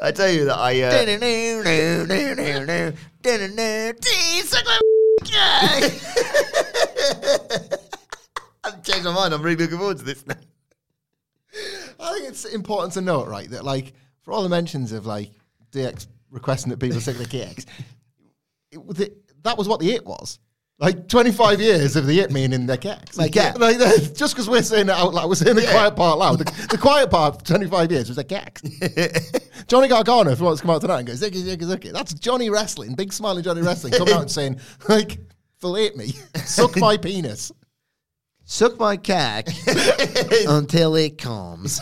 I 0.02 0.12
tell 0.12 0.30
you 0.30 0.46
that 0.46 0.58
I. 0.58 0.82
Uh, 0.82 0.92
Suck 4.44 4.66
my 4.66 4.80
cock. 5.26 5.84
I've 8.64 8.84
changed 8.84 9.06
my 9.06 9.14
mind. 9.14 9.34
I'm 9.34 9.42
really 9.42 9.58
looking 9.58 9.78
forward 9.78 9.98
to 10.00 10.04
this 10.04 10.26
now. 10.26 10.36
I 12.00 12.14
think 12.14 12.30
it's 12.30 12.46
important 12.46 12.94
to 12.94 13.02
note, 13.02 13.28
right, 13.28 13.50
that 13.50 13.66
like 13.66 13.94
for 14.22 14.34
all 14.34 14.44
the 14.44 14.50
mentions 14.50 14.92
of 14.92 15.06
like 15.06 15.32
DX 15.72 16.08
requesting 16.30 16.70
that 16.70 16.80
people 16.80 17.02
stick 17.02 17.18
their 17.18 17.26
kicks, 17.26 17.66
it, 18.72 18.80
it, 19.00 19.44
that 19.44 19.58
was 19.58 19.68
what 19.68 19.80
the 19.80 19.92
it 19.92 20.06
was. 20.06 20.40
Like 20.82 21.08
25 21.08 21.62
years 21.62 21.96
of 21.96 22.08
the 22.08 22.20
it 22.20 22.32
meaning 22.32 22.66
their 22.66 22.76
kicks. 22.76 23.16
My 23.16 23.30
cat. 23.30 23.60
Like, 23.60 23.78
just 24.16 24.34
because 24.34 24.50
we're 24.50 24.64
saying 24.64 24.90
it 24.90 24.94
out 24.94 25.14
loud, 25.14 25.30
we're 25.30 25.36
saying 25.36 25.56
the 25.56 25.62
quiet 25.62 25.96
part 25.96 26.18
loud. 26.18 26.40
The, 26.40 26.68
the 26.72 26.78
quiet 26.78 27.12
part 27.12 27.38
for 27.38 27.46
25 27.46 27.92
years 27.92 28.08
was 28.08 28.16
their 28.16 28.24
kicks. 28.24 28.64
Johnny 29.68 29.88
Gargano, 29.88 30.32
if 30.32 30.40
he 30.40 30.44
wants 30.44 30.60
to 30.60 30.66
come 30.66 30.76
out 30.76 30.82
tonight 30.82 31.00
and 31.00 31.08
go, 31.08 31.14
ziggy, 31.14 31.44
ziggy, 31.44 31.62
ziggy, 31.62 31.94
that's 31.94 32.16
Johnny 32.16 32.50
Wrestling, 32.50 32.96
big 32.96 33.14
smiling 33.14 33.44
Johnny 33.44 33.62
Wrestling, 33.62 33.94
coming 33.94 34.16
out 34.16 34.22
and 34.22 34.32
saying, 34.40 34.60
like, 34.90 35.20
fillet 35.60 35.92
me, 35.92 36.08
suck 36.46 36.76
my 36.78 36.98
penis. 36.98 37.52
Suck 38.52 38.78
my 38.78 38.98
cock 38.98 39.46
until 40.50 40.96
it 40.96 41.18
comes. 41.18 41.82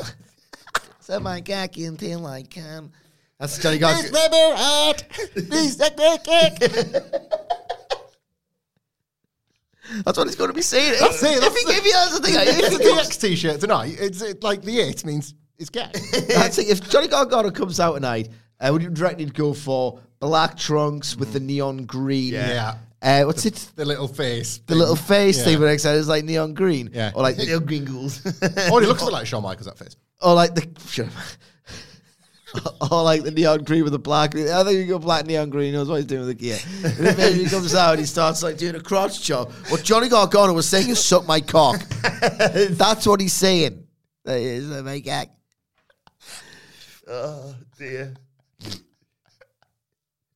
Suck 1.00 1.24
my 1.24 1.42
cock 1.42 1.76
until 1.78 2.28
I 2.28 2.44
come. 2.44 2.92
That's 3.40 3.58
Johnny 3.58 3.80
Please, 3.80 4.12
Gargano. 4.12 4.30
baby, 4.30 4.56
heart, 4.56 5.04
please 5.34 5.78
suck 5.78 5.98
my 5.98 6.18
kick. 6.24 6.60
That's 10.06 10.16
what 10.16 10.28
he's 10.28 10.36
going 10.36 10.52
to 10.52 10.54
be 10.54 10.62
saying. 10.62 10.98
That's 11.00 11.24
it. 11.24 11.38
If 11.38 11.42
That's 11.42 11.60
he 11.60 11.74
gave 11.74 11.86
you 11.88 11.92
that's 11.92 12.20
the 12.20 12.28
thing. 12.28 12.36
It's 12.38 12.68
If 12.68 12.80
a 12.80 12.84
he 12.84 12.90
comes, 12.90 13.08
DX 13.10 13.20
t-shirt 13.22 13.62
tonight. 13.62 13.98
It's 14.00 14.22
it, 14.22 14.44
like 14.44 14.62
the 14.62 14.80
it 14.80 15.04
means 15.04 15.34
it's 15.58 15.72
gay. 15.72 15.90
that's 16.28 16.60
it. 16.60 16.70
If 16.70 16.88
Johnny 16.88 17.08
Gargano 17.08 17.50
comes 17.50 17.80
out 17.80 17.96
tonight, 17.96 18.30
uh, 18.60 18.70
would 18.72 18.84
you 18.84 18.92
he'd 19.18 19.34
go 19.34 19.56
for 19.56 20.00
black 20.20 20.56
trunks 20.56 21.16
with 21.16 21.34
the 21.34 21.40
neon 21.40 21.86
green? 21.86 22.34
Yeah. 22.34 22.76
Uh, 23.02 23.24
what's 23.24 23.46
it? 23.46 23.72
the 23.76 23.86
little 23.86 24.08
face. 24.08 24.60
The 24.68 24.76
little 24.76 24.96
face 24.96 25.38
Yeah. 25.38 25.44
thing, 25.46 25.60
but 25.60 25.68
it's 25.68 26.08
like 26.08 26.26
neon 26.26 26.54
green. 26.54 26.90
Yeah. 26.94 27.12
Or 27.16 27.24
like 27.24 27.38
the, 27.38 27.46
Little 27.46 27.62
gringles. 27.62 28.22
Oh, 28.72 28.80
he 28.80 28.86
looks 28.88 29.02
a 29.02 29.06
bit 29.06 29.14
like 29.14 29.26
Shawn 29.28 29.42
Michaels 29.44 29.68
that 29.68 29.78
face. 29.78 29.96
or 30.22 30.34
like 30.34 30.54
the. 30.56 30.64
Up. 31.04 31.10
or 32.92 33.04
like 33.04 33.24
the 33.24 33.32
neon 33.32 33.64
green 33.64 33.84
with 33.84 33.94
the 33.94 34.00
black. 34.00 34.36
I 34.36 34.64
think 34.64 34.78
you 34.80 34.86
go 34.88 35.00
black 35.00 35.26
neon 35.28 35.50
green. 35.50 35.72
Knows 35.74 35.88
what 35.88 35.98
he's 35.98 36.06
doing 36.06 36.26
with 36.26 36.30
the 36.30 36.44
gear. 36.44 36.58
And 36.84 36.94
then 37.06 37.18
maybe 37.18 37.44
he 37.44 37.50
comes 37.50 37.76
out 37.76 37.92
and 37.92 38.00
he 38.00 38.06
starts 38.06 38.42
like 38.44 38.58
doing 38.58 38.76
a 38.76 38.80
crotch 38.82 39.22
chop. 39.22 39.52
What 39.70 39.84
Johnny 39.84 40.10
Gargano 40.10 40.54
was 40.54 40.68
saying 40.68 40.90
is 40.90 41.04
"suck 41.04 41.28
my 41.28 41.42
cock." 41.42 41.80
That's 42.72 43.06
what 43.06 43.22
he's 43.22 43.34
saying. 43.34 43.86
That 44.26 44.40
is 44.40 44.66
my 44.84 45.00
cock. 45.00 45.28
oh 47.08 47.56
dear. 47.78 48.14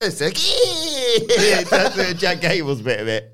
It's 0.06 0.22
like, 0.22 0.36
that's 1.70 1.96
the 1.96 2.14
Jack 2.18 2.42
Gable's 2.42 2.82
bit 2.82 3.00
of 3.00 3.08
it. 3.08 3.30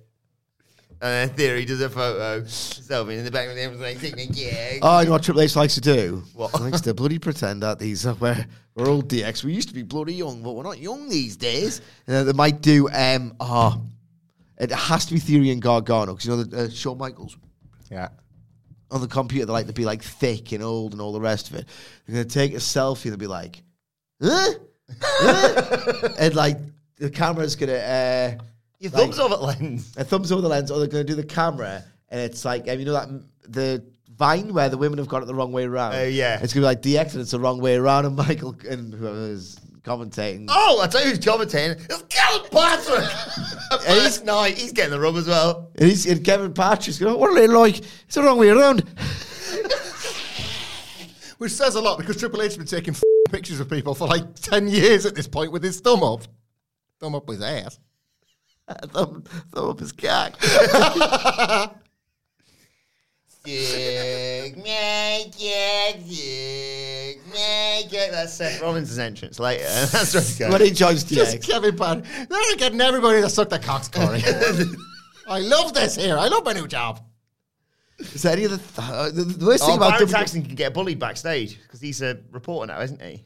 And 1.01 1.29
then 1.29 1.35
Theory 1.37 1.63
does 1.65 1.79
a 1.79 1.89
photo, 1.89 2.41
selfie 2.41 3.17
in 3.17 3.23
the 3.23 3.31
back 3.31 3.47
of 3.47 3.55
the 3.55 3.67
like, 3.81 4.01
take 4.01 4.17
me, 4.17 4.27
yeah. 4.33 4.79
Oh, 4.81 4.99
you 4.99 5.05
know 5.05 5.11
what 5.13 5.23
Triple 5.23 5.41
H 5.41 5.55
likes 5.55 5.75
to 5.75 5.81
do? 5.81 6.23
What? 6.33 6.51
He 6.51 6.63
likes 6.63 6.81
to 6.81 6.93
bloody 6.93 7.17
pretend 7.19 7.63
that 7.63 7.79
these 7.79 8.05
are 8.05 8.15
where 8.15 8.45
we're 8.75 8.89
all 8.89 9.01
DX. 9.01 9.45
We 9.45 9.53
used 9.53 9.69
to 9.69 9.73
be 9.73 9.83
bloody 9.83 10.13
young, 10.13 10.43
but 10.43 10.51
we're 10.53 10.63
not 10.63 10.77
young 10.79 11.07
these 11.07 11.37
days. 11.37 11.79
And 12.05 12.15
then 12.17 12.25
they 12.25 12.33
might 12.33 12.61
do 12.61 12.89
um 12.89 13.33
oh, 13.39 13.81
it 14.57 14.71
has 14.71 15.05
to 15.05 15.13
be 15.13 15.21
Theory 15.21 15.51
and 15.51 15.61
Gargano 15.61 16.13
because 16.15 16.25
you 16.25 16.31
know 16.35 16.43
the 16.43 16.63
uh, 16.65 16.69
Shawn 16.69 16.97
Michaels 16.97 17.37
Yeah. 17.89 18.09
on 18.91 18.99
the 18.99 19.07
computer 19.07 19.45
they 19.45 19.53
like 19.53 19.67
to 19.67 19.73
be 19.73 19.85
like 19.85 20.03
thick 20.03 20.51
and 20.51 20.61
old 20.61 20.91
and 20.91 21.01
all 21.01 21.13
the 21.13 21.21
rest 21.21 21.49
of 21.49 21.55
it. 21.55 21.65
They're 22.07 22.15
gonna 22.23 22.25
take 22.29 22.51
a 22.53 22.57
selfie 22.57 23.05
and 23.05 23.13
they'll 23.13 23.17
be 23.19 23.27
like, 23.27 23.63
huh? 24.21 24.51
And 26.19 26.35
like 26.35 26.57
the 26.97 27.09
camera's 27.09 27.55
gonna 27.55 27.73
uh 27.73 28.35
Your 28.79 28.91
like- 28.91 29.01
thumbs 29.03 29.19
over 29.19 29.33
at 29.35 29.41
lens. 29.41 29.93
a 29.97 30.03
thumbs 30.03 30.31
over 30.31 30.41
the 30.41 30.49
lens, 30.49 30.71
or 30.71 30.79
they're 30.79 30.87
to 30.87 31.03
do 31.03 31.15
the 31.15 31.23
camera, 31.23 31.83
and 32.09 32.19
it's 32.21 32.45
like, 32.45 32.67
um, 32.69 32.79
you 32.79 32.85
know 32.85 32.93
that 32.93 33.07
m- 33.07 33.25
the 33.47 33.83
Vine 34.17 34.53
where 34.53 34.67
the 34.67 34.77
women 34.77 34.97
have 34.99 35.07
got 35.07 35.21
it 35.23 35.27
the 35.27 35.33
wrong 35.35 35.53
way 35.53 35.63
around. 35.63 35.95
Oh, 35.95 36.03
yeah. 36.03 36.39
it's 36.43 36.51
to 36.51 36.59
be 36.59 36.63
like 36.63 36.81
DX, 36.81 37.13
and 37.13 37.21
it's 37.21 37.31
the 37.31 37.39
wrong 37.39 37.61
way 37.61 37.75
around, 37.77 38.05
and 38.05 38.17
Michael 38.17 38.53
and 38.69 38.93
whoever 38.93 39.17
is 39.29 39.57
commentating. 39.83 40.47
Oh, 40.49 40.81
I 40.83 40.87
tell 40.87 41.01
you 41.01 41.11
who's 41.11 41.19
commentating. 41.19 41.79
It's 41.89 42.03
Callum 42.09 42.45
Patrick. 42.51 43.09
and 43.87 44.01
he's 44.01 44.21
night. 44.23 44.57
He's 44.57 44.73
getting 44.73 44.91
the 44.91 44.99
rub 44.99 45.15
as 45.15 45.25
well. 45.27 45.69
And, 45.77 45.87
he's, 45.87 46.05
and 46.05 46.21
Kevin 46.25 46.53
Patrick's 46.53 46.99
going, 46.99 47.17
what 47.17 47.29
are 47.29 47.35
they 47.35 47.47
like? 47.47 47.77
It's 47.79 48.15
the 48.15 48.23
wrong 48.23 48.37
way 48.37 48.49
around. 48.49 48.83
Which 51.39 51.51
says 51.53 51.75
a 51.75 51.81
lot 51.81 51.97
because 51.97 52.17
Triple 52.17 52.41
H 52.41 52.55
has 52.55 52.57
been 52.57 52.67
taking 52.67 52.93
f- 52.93 53.01
pictures 53.31 53.59
of 53.59 53.69
people 53.69 53.95
for 53.95 54.07
like 54.07 54.35
10 54.41 54.67
years 54.67 55.05
at 55.05 55.15
this 55.15 55.27
point 55.27 55.51
with 55.51 55.63
his 55.63 55.79
thumb 55.79 56.03
up. 56.03 56.23
Thumb 56.99 57.15
up 57.15 57.27
his 57.27 57.41
ass. 57.41 57.79
thumb, 58.87 59.23
thumb 59.53 59.69
up 59.69 59.79
his 59.79 59.91
cock. 59.91 60.39
Sick, 63.45 64.57
make 64.57 65.33
it, 65.39 66.01
sick, 66.05 67.21
make 67.27 67.93
it. 67.93 68.11
That's 68.11 68.33
Seth 68.33 68.61
Rollins' 68.61 68.99
entrance 68.99 69.39
later. 69.39 69.63
That's 69.91 70.13
where 70.13 70.21
it's 70.21 70.39
when 70.39 70.49
going. 70.51 70.61
he 70.65 70.71
joins 70.71 71.03
Just 71.05 71.37
DX. 71.37 71.47
Kevin 71.47 71.77
Pat. 71.77 72.03
They're 72.29 72.55
getting 72.57 72.81
everybody 72.81 73.21
to 73.21 73.29
suck 73.29 73.49
their 73.49 73.59
cocks, 73.59 73.87
Corey. 73.87 74.21
I 75.27 75.39
love 75.39 75.73
this 75.73 75.95
here. 75.95 76.17
I 76.17 76.27
love 76.27 76.43
my 76.43 76.51
new 76.53 76.67
job. 76.67 76.99
Is 77.99 78.21
there 78.23 78.33
any 78.33 78.45
other 78.45 78.57
th- 78.57 78.69
uh, 78.77 79.09
the, 79.11 79.23
the 79.23 79.45
worst 79.45 79.63
Oh, 79.63 79.67
thing 79.67 79.77
about 79.77 79.91
Byron 79.91 80.07
WWE 80.07 80.11
Saxton 80.11 80.43
can 80.43 80.55
get 80.55 80.73
bullied 80.73 80.99
backstage 80.99 81.61
because 81.61 81.81
he's 81.81 82.01
a 82.01 82.17
reporter 82.31 82.71
now, 82.73 82.81
isn't 82.81 83.01
he? 83.01 83.23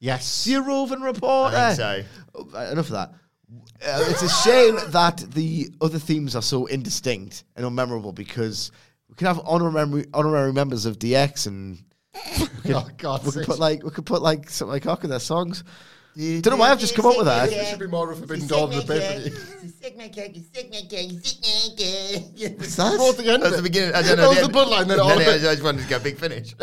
Yes. 0.00 0.46
You're 0.46 0.62
a 0.62 0.66
roving 0.66 1.00
reporter. 1.00 1.56
I 1.56 1.74
think 1.74 2.06
Oh, 2.34 2.48
uh, 2.54 2.70
Enough 2.72 2.86
of 2.86 2.92
that. 2.92 3.14
Uh, 3.86 4.04
it's 4.10 4.22
a 4.22 4.28
shame 4.28 4.76
that 4.90 5.18
the 5.32 5.68
other 5.80 5.98
themes 6.00 6.34
are 6.34 6.42
so 6.42 6.66
indistinct 6.66 7.44
and 7.54 7.64
unmemorable 7.64 8.14
because 8.14 8.72
we 9.08 9.14
can 9.14 9.28
have 9.28 9.40
honorary 9.44 10.04
honorary 10.12 10.52
members 10.52 10.84
of 10.86 10.98
DX 10.98 11.46
and 11.46 11.78
oh, 12.68 12.88
God. 12.98 13.24
we 13.24 13.30
could 13.30 13.46
put 13.46 13.58
like 13.60 13.84
we 13.84 13.90
could 13.90 14.06
put 14.06 14.22
like 14.22 14.50
something 14.50 14.72
like 14.72 14.82
Cock 14.82 15.04
in 15.04 15.10
their 15.10 15.20
songs. 15.20 15.62
Don't 16.16 16.46
know 16.46 16.56
why 16.56 16.70
I've 16.70 16.80
just 16.80 16.94
come 16.94 17.04
up 17.04 17.18
with 17.18 17.26
that. 17.26 17.50
There 17.50 17.64
should 17.66 17.78
be 17.78 17.86
more 17.86 18.10
of 18.10 18.16
a 18.16 18.20
Forbidden 18.22 18.46
Door 18.48 18.68
than 18.68 18.78
the 18.78 18.86
pay 18.86 19.30
What's 22.56 22.76
that? 22.76 22.96
Towards 22.96 23.18
the 23.18 23.30
end 23.30 23.42
That's 23.42 23.56
of 23.56 23.62
the 23.62 23.68
beginning. 23.68 23.94
I 23.94 24.00
don't 24.02 24.16
That 24.16 24.28
was 24.28 24.40
the 24.40 24.48
bloodline, 24.52 24.86
then 24.86 24.98
all 24.98 25.08
Then 25.08 25.20
of 25.20 25.28
I 25.28 25.38
just 25.38 25.62
wanted 25.62 25.82
to 25.82 25.88
go 25.88 25.98
big 25.98 26.16
finish. 26.16 26.54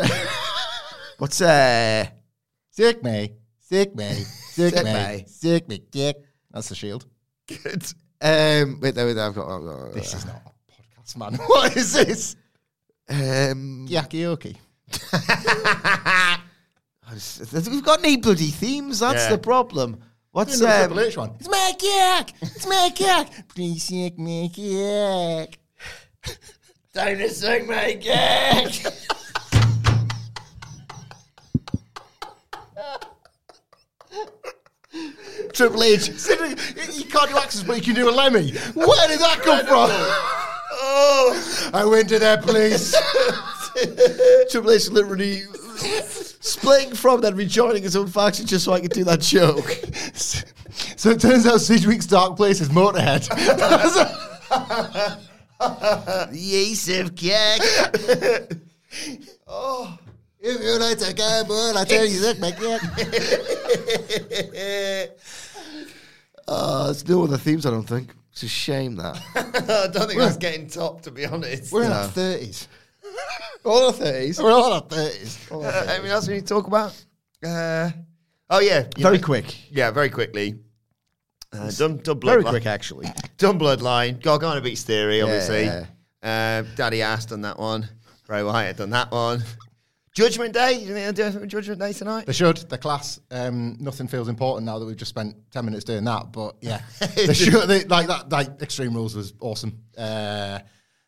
What's 1.18 1.40
uh? 1.40 2.06
Sick 2.70 3.04
me. 3.04 3.34
Sick 3.60 3.94
me. 3.94 4.10
Sick 4.12 4.74
Sick 4.74 4.84
me. 4.84 4.92
me. 4.92 5.24
Sick 5.28 5.68
me. 5.68 5.80
Dick. 5.90 6.16
That's 6.50 6.68
the 6.68 6.74
shield. 6.74 7.06
Good. 7.46 7.84
Um, 8.20 8.80
wait, 8.80 8.96
there, 8.96 9.06
wait, 9.06 9.12
there, 9.12 9.26
I've 9.26 9.34
got. 9.34 9.48
I've 9.48 9.64
got 9.64 9.94
This 9.94 10.14
is 10.14 10.26
not 10.26 10.42
a 10.44 10.50
podcast, 10.72 11.16
man. 11.16 11.34
What 11.46 11.76
is 11.76 11.92
this? 11.92 12.36
um, 13.08 13.86
Yakioki. 13.88 14.56
we've 17.12 17.84
got 17.84 18.00
any 18.00 18.16
bloody 18.16 18.50
themes. 18.50 19.00
That's 19.00 19.24
Yeah. 19.24 19.30
the 19.30 19.38
problem. 19.38 20.00
What's 20.32 20.60
Another 20.60 20.84
um, 20.84 20.88
Triple 20.88 21.00
H 21.00 21.16
one. 21.16 21.30
It's 21.38 21.48
my 21.48 21.72
yak. 21.80 22.32
It's 22.42 22.66
my 22.66 22.90
yak. 22.96 23.48
Please 23.48 23.84
sick 23.84 24.18
me 24.18 24.50
yak. 24.54 25.58
Time 26.92 27.18
to 27.18 27.28
suck 27.30 27.66
my 27.66 27.94
cock. 28.04 28.92
Triple 35.52 35.82
H. 35.82 36.08
You 36.08 37.04
can't 37.04 37.30
do 37.30 37.36
accents, 37.38 37.62
but 37.62 37.76
you 37.76 37.82
can 37.82 37.94
do 37.94 38.08
a 38.08 38.12
Lemmy. 38.12 38.52
Where 38.74 39.08
did 39.08 39.20
that 39.20 39.40
come 39.42 39.60
from? 39.66 39.90
oh, 40.72 41.70
I 41.72 41.84
went 41.84 42.08
to 42.10 42.18
that 42.18 42.42
place. 42.42 42.94
Triple 44.50 44.70
H 44.72 44.88
literally 44.90 45.42
splitting 46.40 46.94
from 46.94 47.20
then 47.20 47.36
rejoining 47.36 47.82
his 47.82 47.96
own 47.96 48.06
faction 48.06 48.46
just 48.46 48.64
so 48.64 48.72
I 48.72 48.80
could 48.80 48.92
do 48.92 49.04
that 49.04 49.20
joke. 49.20 49.70
So 50.96 51.10
it 51.10 51.20
turns 51.20 51.46
out 51.46 51.60
Sidgwick's 51.60 52.06
dark 52.06 52.36
place 52.36 52.60
is 52.60 52.68
Motorhead. 52.68 53.28
Yusuf 56.32 57.14
Kek. 57.14 57.60
oh. 59.46 59.96
If 60.40 60.60
you 60.60 60.78
like 60.78 60.98
to 60.98 61.14
gamble, 61.14 61.78
I 61.78 61.84
tell 61.84 62.04
you 62.04 62.20
that, 62.20 62.38
my 62.38 62.52
Uh, 66.46 66.88
it's 66.90 67.08
no 67.08 67.24
other 67.24 67.38
themes, 67.38 67.64
I 67.64 67.70
don't 67.70 67.88
think. 67.88 68.10
It's 68.32 68.42
a 68.42 68.48
shame 68.48 68.96
that. 68.96 69.18
I 69.34 69.88
don't 69.90 70.06
think 70.06 70.20
that's 70.20 70.36
getting 70.36 70.66
top, 70.68 71.00
to 71.02 71.10
be 71.10 71.24
honest. 71.24 71.72
We're 71.72 71.84
in 71.84 71.92
our 71.92 72.08
30s. 72.08 72.66
All 73.64 73.90
the 73.92 74.04
30s. 74.04 74.42
We're 74.42 74.52
all 74.52 74.66
in 74.66 74.72
our 74.74 74.82
30s. 74.82 75.50
Uh, 75.52 75.90
anything 75.92 76.10
else 76.10 76.28
we 76.28 76.34
need 76.34 76.46
to 76.46 76.54
talk 76.54 76.66
about? 76.66 76.92
Uh, 77.44 77.90
oh 78.50 78.60
yeah, 78.60 78.84
Very 78.98 79.18
know- 79.18 79.24
quick. 79.24 79.70
Yeah, 79.70 79.90
very 79.90 80.10
quickly. 80.10 80.56
Uh, 81.52 81.70
done, 81.70 81.98
done 81.98 82.20
Very 82.20 82.42
bloodline. 82.42 82.48
quick, 82.50 82.66
actually. 82.66 83.06
Done 83.38 83.58
bloodline. 83.58 84.20
Gargano 84.20 84.60
beats 84.60 84.82
Theory, 84.82 85.22
obviously. 85.22 85.64
Yeah. 85.64 85.86
Uh, 86.22 86.64
Daddy 86.74 87.00
Ass 87.02 87.26
done 87.26 87.42
that 87.42 87.58
one. 87.58 87.88
Bray 88.26 88.42
Wyatt 88.42 88.66
had 88.68 88.76
done 88.76 88.90
that 88.90 89.12
one. 89.12 89.44
Judgment 90.14 90.52
Day. 90.52 90.72
You 90.74 90.94
think 90.94 91.16
they'll 91.16 91.32
do 91.32 91.46
Judgment 91.46 91.80
Day 91.80 91.92
tonight? 91.92 92.26
They 92.26 92.32
should. 92.32 92.56
They're 92.56 92.78
class. 92.78 93.20
Um, 93.30 93.76
nothing 93.80 94.08
feels 94.08 94.28
important 94.28 94.64
now 94.66 94.78
that 94.78 94.86
we've 94.86 94.96
just 94.96 95.08
spent 95.10 95.36
ten 95.50 95.64
minutes 95.64 95.84
doing 95.84 96.04
that. 96.04 96.32
But 96.32 96.56
yeah, 96.60 96.82
they 97.16 97.34
should. 97.34 97.68
They, 97.68 97.84
like 97.84 98.06
that. 98.06 98.30
Like 98.30 98.62
Extreme 98.62 98.94
Rules 98.94 99.14
was 99.16 99.34
awesome. 99.40 99.78
Uh, 99.98 100.60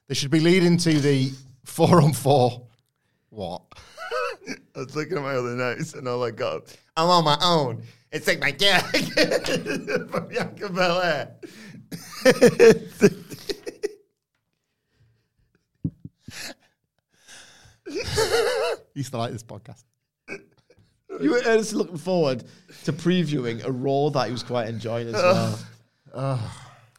they 0.08 0.14
should 0.14 0.30
be 0.30 0.40
leading 0.40 0.76
to 0.78 1.00
the 1.00 1.32
four 1.66 2.00
on 2.00 2.12
four. 2.12 2.66
What? 3.30 3.62
I 4.48 4.78
was 4.78 4.96
looking 4.96 5.16
at 5.18 5.22
my 5.22 5.34
other 5.34 5.54
notes 5.56 5.94
and 5.94 6.08
all 6.08 6.22
I 6.24 6.30
got, 6.30 6.74
I'm 6.96 7.08
on 7.08 7.24
my 7.24 7.36
own. 7.42 7.82
It's 8.12 8.26
like 8.26 8.40
my 8.40 8.52
gag 8.52 8.82
from 10.10 10.28
Bianca 10.28 10.68
Belair. 10.70 11.34
Used 18.94 19.10
to 19.12 19.18
like 19.18 19.32
this 19.32 19.42
podcast. 19.42 19.82
You 21.20 21.30
were 21.30 21.42
earnestly 21.44 21.78
looking 21.78 21.98
forward 21.98 22.44
to 22.84 22.92
previewing 22.92 23.64
a 23.64 23.70
Raw 23.72 24.10
that 24.10 24.26
he 24.26 24.32
was 24.32 24.42
quite 24.42 24.68
enjoying 24.68 25.08
as 25.08 25.14
well. 25.14 25.58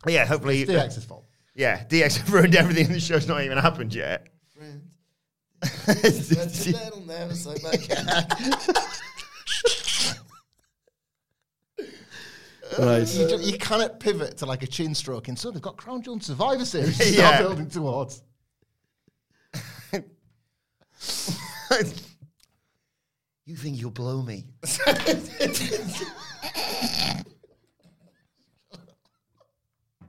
Yeah, 0.06 0.26
hopefully. 0.26 0.64
DX's 0.64 1.04
fault. 1.04 1.26
Yeah, 1.56 1.84
DX 1.86 2.18
have 2.20 2.32
ruined 2.32 2.56
everything. 2.56 2.86
In 2.86 2.94
the 2.94 3.00
show's 3.00 3.28
not 3.28 3.42
even 3.42 3.58
happened 3.58 3.94
yet. 3.94 4.28
Right. 12.80 13.08
You, 13.14 13.28
ju- 13.28 13.40
you 13.42 13.58
cannot 13.58 14.00
pivot 14.00 14.38
to 14.38 14.46
like 14.46 14.64
a 14.64 14.68
chin 14.68 14.94
stroke 14.96 15.28
and 15.28 15.38
so 15.38 15.52
they've 15.52 15.62
got 15.62 15.78
Crown 15.78 16.02
Jewel 16.02 16.20
Survivor 16.20 16.66
Series 16.66 16.98
to 16.98 17.06
Yeah. 17.10 17.14
start 17.38 17.40
building 17.40 17.70
towards. 17.70 18.22
you 23.46 23.56
think 23.56 23.80
you'll 23.80 23.92
blow 23.92 24.22
me? 24.22 24.46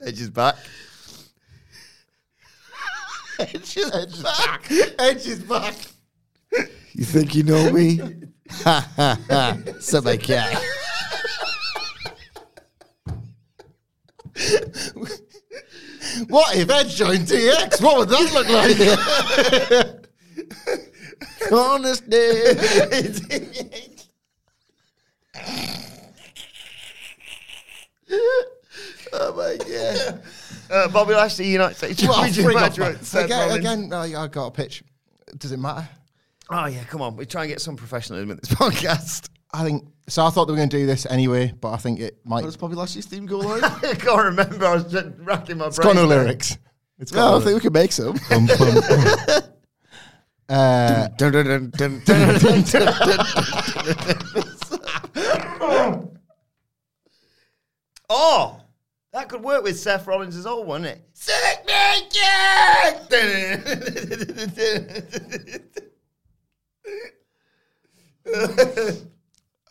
Edge 0.01 0.21
is 0.21 0.31
back. 0.31 0.57
Edge 3.39 3.76
is 3.76 4.22
back. 4.22 4.70
Edge 4.99 5.26
is 5.26 5.41
back. 5.41 5.74
You 6.93 7.05
think 7.05 7.34
you 7.34 7.43
know 7.45 7.70
me? 7.70 8.01
Ha 8.51 8.91
ha 8.97 9.18
ha. 9.28 9.59
So 9.80 10.01
my 10.01 10.16
cat. 10.16 10.62
What 16.28 16.57
if 16.57 16.70
Edge 16.70 16.97
joined 16.97 17.26
DX? 17.26 17.82
What 17.82 17.99
would 17.99 18.09
that 18.09 18.32
look 18.32 18.49
like? 18.49 18.78
Honest 21.53 22.09
day. 22.14 22.55
oh 29.12 29.34
my 29.36 29.57
god. 29.64 30.22
Uh, 30.71 30.89
Bobby 30.89 31.14
Lashley, 31.14 31.47
United 31.49 31.77
States 31.77 32.03
Well, 32.03 32.14
Championship 32.25 32.55
match 32.55 32.79
off, 32.79 33.03
Seth 33.05 33.25
again, 33.27 33.49
Rollins. 33.49 33.59
again 33.64 33.93
I, 33.93 34.23
I 34.25 34.27
got 34.29 34.47
a 34.47 34.51
pitch. 34.51 34.83
Does 35.37 35.53
it 35.53 35.59
matter? 35.59 35.89
Oh 36.51 36.66
yeah, 36.66 36.85
come 36.85 37.03
on. 37.03 37.16
We 37.16 37.27
try 37.27 37.43
and 37.43 37.51
get 37.51 37.61
some 37.61 37.77
professionalism 37.77 38.31
in 38.31 38.37
this 38.39 38.49
podcast. 38.51 39.29
I 39.53 39.64
think 39.64 39.87
so. 40.09 40.25
I 40.25 40.31
thought 40.31 40.45
they 40.47 40.53
were 40.53 40.57
going 40.59 40.69
to 40.71 40.77
do 40.79 40.87
this 40.87 41.07
anyway, 41.07 41.53
but 41.59 41.73
I 41.73 41.77
think 41.79 42.01
it 42.01 42.19
might. 42.25 42.37
What 42.37 42.45
does 42.45 42.57
Bobby 42.57 42.75
Lashley's 42.75 43.07
theme 43.07 43.27
go 43.27 43.39
like? 43.39 43.62
I 43.85 43.95
can't 43.95 44.25
remember. 44.25 44.66
I 44.66 44.75
was 44.75 44.85
just 44.85 45.09
racking 45.19 45.59
my 45.59 45.66
It's 45.66 45.77
brain. 45.79 45.95
got 45.95 46.03
no 46.03 46.07
lyrics. 46.07 46.57
It's 46.99 47.11
got 47.11 47.27
no, 47.27 47.31
no 47.39 47.41
I 47.41 47.45
think 47.45 47.55
we 47.55 47.61
can 47.61 47.73
make 47.73 47.93
some. 47.93 48.19
Bum, 48.29 48.47
bum, 48.47 48.75
bum. 49.29 49.43
Uh. 50.51 51.09
Oh, 58.11 58.61
that 59.19 59.29
could 59.29 59.43
work 59.43 59.64
with 59.64 59.79
Seth 59.79 60.07
Rollins' 60.07 60.47
old 60.47 60.66
one, 60.66 60.83
wouldn't 60.83 60.99
it? 60.99 61.09
Sick 61.12 61.66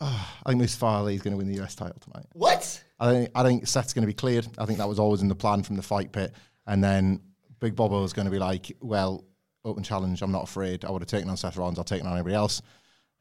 I 0.00 0.50
think 0.50 0.60
Mustafa 0.60 0.86
Ali 0.86 1.14
is 1.14 1.22
going 1.22 1.32
to 1.32 1.38
win 1.38 1.48
the 1.48 1.62
US 1.62 1.74
title 1.74 1.98
tonight. 1.98 2.26
What? 2.34 2.84
I 3.00 3.10
think 3.10 3.30
I 3.34 3.42
think 3.42 3.66
Seth's 3.66 3.94
going 3.94 4.02
to 4.02 4.06
be 4.06 4.12
cleared. 4.12 4.46
I 4.58 4.66
think 4.66 4.78
that 4.78 4.88
was 4.88 4.98
always 4.98 5.22
in 5.22 5.28
the 5.28 5.34
plan 5.34 5.62
from 5.62 5.76
the 5.76 5.82
fight 5.82 6.12
pit, 6.12 6.34
and 6.66 6.84
then 6.84 7.20
Big 7.58 7.74
Bobo 7.74 8.04
is 8.04 8.12
going 8.12 8.26
to 8.26 8.30
be 8.30 8.38
like, 8.38 8.76
"Well, 8.80 9.24
open 9.64 9.82
challenge. 9.82 10.20
I'm 10.20 10.32
not 10.32 10.42
afraid. 10.44 10.84
I 10.84 10.90
would 10.90 11.00
have 11.00 11.08
taken 11.08 11.30
on 11.30 11.38
Seth 11.38 11.56
Rollins. 11.56 11.78
I'll 11.78 11.84
take 11.84 12.04
on 12.04 12.12
anybody 12.12 12.34
else." 12.34 12.60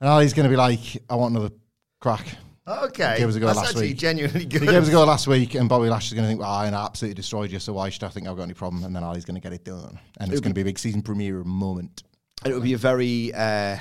And 0.01 0.09
Ali's 0.09 0.33
going 0.33 0.43
to 0.43 0.49
be 0.49 0.57
like, 0.57 1.01
"I 1.09 1.15
want 1.15 1.31
another 1.35 1.53
crack." 2.01 2.37
Okay. 2.67 3.15
Gave 3.17 3.29
us 3.29 3.35
a 3.35 3.39
go 3.39 3.45
That's 3.45 3.57
last 3.57 3.69
actually 3.69 3.87
week. 3.89 3.97
genuinely 3.97 4.45
good. 4.45 4.61
He 4.61 4.67
gave 4.67 4.81
us 4.81 4.89
a 4.89 4.91
go 4.91 5.05
last 5.05 5.25
week, 5.27 5.55
and 5.55 5.69
Bobby 5.69 5.89
Lashley's 5.89 6.13
going 6.13 6.25
to 6.25 6.27
think, 6.27 6.41
"Well, 6.41 6.49
I 6.49 6.67
absolutely 6.67 7.15
destroyed 7.15 7.49
you, 7.51 7.59
so 7.59 7.73
why 7.73 7.89
should 7.89 8.03
I 8.03 8.09
think 8.09 8.27
I've 8.27 8.35
got 8.35 8.43
any 8.43 8.53
problem?" 8.53 8.83
And 8.83 8.93
then 8.95 9.03
Ali's 9.03 9.23
going 9.25 9.35
to 9.35 9.41
get 9.41 9.53
it 9.53 9.63
done, 9.63 9.97
and 10.19 10.31
it's 10.31 10.41
going 10.41 10.51
to 10.51 10.55
be 10.55 10.61
a 10.61 10.65
big 10.65 10.77
season 10.77 11.01
premiere 11.01 11.43
moment. 11.43 12.03
And 12.43 12.51
it 12.51 12.55
would 12.55 12.63
be 12.63 12.73
a 12.73 12.77
very 12.77 13.33
uh, 13.33 13.77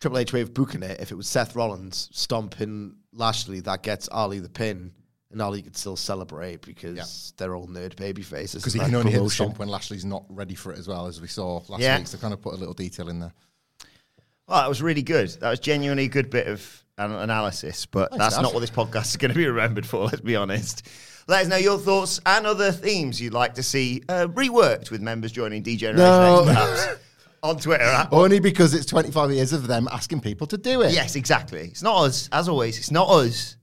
Triple 0.00 0.18
H 0.18 0.32
way 0.32 0.40
of 0.40 0.54
booking 0.54 0.82
it 0.82 1.00
if 1.00 1.10
it 1.10 1.16
was 1.16 1.26
Seth 1.26 1.56
Rollins 1.56 2.08
stomping 2.12 2.94
Lashley 3.12 3.60
that 3.60 3.82
gets 3.82 4.08
Ali 4.10 4.38
the 4.38 4.48
pin, 4.48 4.92
and 5.32 5.42
Ali 5.42 5.62
could 5.62 5.76
still 5.76 5.96
celebrate 5.96 6.62
because 6.62 7.32
they're 7.36 7.56
all 7.56 7.66
nerd 7.66 7.96
baby 7.96 8.22
faces. 8.22 8.62
Because 8.62 8.74
he 8.74 8.78
can 8.80 8.94
only 8.94 9.10
hit 9.10 9.22
the 9.22 9.30
stomp 9.30 9.58
when 9.58 9.68
Lashley's 9.68 10.04
not 10.04 10.24
ready 10.28 10.54
for 10.54 10.72
it 10.72 10.78
as 10.78 10.86
well, 10.86 11.06
as 11.06 11.20
we 11.20 11.26
saw 11.28 11.60
last 11.68 11.82
Yeah. 11.82 11.98
week. 11.98 12.06
So 12.06 12.18
kind 12.18 12.32
of 12.32 12.40
put 12.40 12.54
a 12.54 12.56
little 12.56 12.74
detail 12.74 13.08
in 13.08 13.18
there. 13.18 13.32
Oh, 14.48 14.54
that 14.56 14.68
was 14.68 14.80
really 14.82 15.02
good. 15.02 15.28
That 15.40 15.50
was 15.50 15.60
genuinely 15.60 16.04
a 16.04 16.08
good 16.08 16.30
bit 16.30 16.46
of 16.46 16.84
an- 16.98 17.10
analysis, 17.12 17.84
but 17.86 18.10
Thanks, 18.10 18.24
that's 18.24 18.36
Dad. 18.36 18.42
not 18.42 18.54
what 18.54 18.60
this 18.60 18.70
podcast 18.70 19.06
is 19.06 19.16
going 19.16 19.32
to 19.32 19.36
be 19.36 19.46
remembered 19.46 19.84
for, 19.86 20.04
let's 20.04 20.20
be 20.20 20.36
honest. 20.36 20.86
Let 21.28 21.42
us 21.42 21.48
know 21.48 21.56
your 21.56 21.78
thoughts 21.78 22.20
and 22.24 22.46
other 22.46 22.70
themes 22.70 23.20
you'd 23.20 23.32
like 23.34 23.54
to 23.54 23.62
see 23.64 24.02
uh, 24.08 24.28
reworked 24.28 24.92
with 24.92 25.00
members 25.00 25.32
joining 25.32 25.62
D 25.62 25.76
Generation 25.76 26.04
No. 26.08 26.44
X, 26.44 26.46
perhaps, 26.46 27.00
on 27.42 27.56
Twitter. 27.58 27.82
At, 27.82 28.12
Only 28.12 28.38
because 28.38 28.72
it's 28.74 28.86
25 28.86 29.32
years 29.32 29.52
of 29.52 29.66
them 29.66 29.88
asking 29.90 30.20
people 30.20 30.46
to 30.46 30.56
do 30.56 30.82
it. 30.82 30.92
yes, 30.92 31.16
exactly. 31.16 31.62
It's 31.62 31.82
not 31.82 31.96
us, 32.04 32.28
as 32.30 32.48
always. 32.48 32.78
It's 32.78 32.92
not 32.92 33.08
us. 33.08 33.56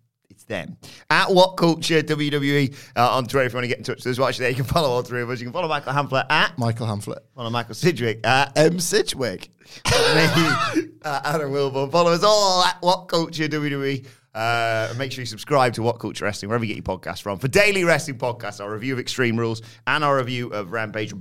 It's 0.44 0.50
them. 0.50 0.78
At 1.10 1.34
What 1.34 1.56
Culture 1.56 2.02
WWE 2.02 2.76
uh, 2.98 3.16
on 3.16 3.26
Twitter 3.26 3.46
if 3.46 3.54
you 3.54 3.58
want 3.58 3.64
to 3.64 3.68
get 3.70 3.78
in 3.78 3.84
touch 3.84 3.98
with 3.98 4.08
us. 4.08 4.20
Watch 4.20 4.38
there. 4.38 4.50
You 4.50 4.56
can 4.56 4.66
follow 4.66 4.89
all 4.89 5.02
three 5.02 5.22
of 5.22 5.30
us. 5.30 5.39
You 5.39 5.46
can 5.46 5.54
follow 5.54 5.70
Michael 5.70 5.94
Hamflett 5.94 6.26
at 6.30 6.58
Michael 6.58 6.86
Hamflett. 6.88 7.20
follow 7.34 7.50
Michael 7.50 7.76
Sidgwick 7.76 8.26
at 8.26 8.58
M. 8.58 8.80
Sidgwick. 8.80 9.50
me, 9.86 9.91
uh, 11.06 11.22
Adam 11.24 11.52
Wilbourn. 11.52 11.91
Follow 11.91 12.12
us 12.12 12.24
all 12.24 12.64
at 12.64 12.78
What 12.82 13.08
Culture 13.08 13.48
WWE. 13.48 14.06
Uh, 14.36 14.94
make 14.98 15.12
sure 15.12 15.22
you 15.22 15.26
subscribe 15.26 15.74
to 15.76 15.84
What 15.84 16.00
Culture 16.00 16.26
Wrestling, 16.26 16.50
wherever 16.50 16.66
you 16.66 16.76
get 16.76 16.86
your 16.86 16.98
podcast 16.98 17.22
from. 17.22 17.39
For 17.39 17.48
daily 17.48 17.86
wrestling 17.86 18.18
podcasts, 18.18 18.60
our 18.60 18.72
review 18.72 18.94
of 18.94 19.00
Extreme 19.00 19.38
Rules 19.38 19.62
and 19.88 20.04
our 20.04 20.18
review 20.18 20.50
of 20.50 20.72
Rampage 20.72 21.14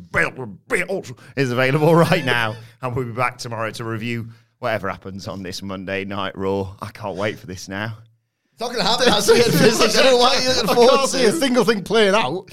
is 1.37 1.51
available 1.53 1.95
right 1.95 2.25
now. 2.25 2.57
And 2.81 2.97
we'll 2.97 3.05
be 3.05 3.13
back 3.13 3.39
tomorrow 3.39 3.71
to 3.71 3.85
review 3.85 4.31
whatever 4.59 4.89
happens 4.89 5.29
on 5.29 5.43
this 5.45 5.63
Monday 5.63 6.05
Night 6.05 6.37
Raw. 6.37 6.75
I 6.81 6.91
can't 6.91 7.17
wait 7.17 7.39
for 7.39 7.47
this 7.47 7.69
now. 7.69 7.99
It's 8.53 8.61
not 8.61 8.73
going 8.73 8.79
to 8.79 8.85
happen. 8.85 9.07
That's 9.07 9.29
it. 9.29 9.91
I 9.99 10.03
don't 10.03 10.13
know 10.13 10.17
why 10.19 10.41
you're 10.43 10.55
looking 10.55 10.71
I 10.71 10.75
forward 10.75 10.91
can't 10.97 11.11
see 11.11 11.25
a 11.25 11.31
to. 11.33 11.39
single 11.39 11.65
thing 11.65 11.83
playing 11.83 12.15
out. 12.15 12.51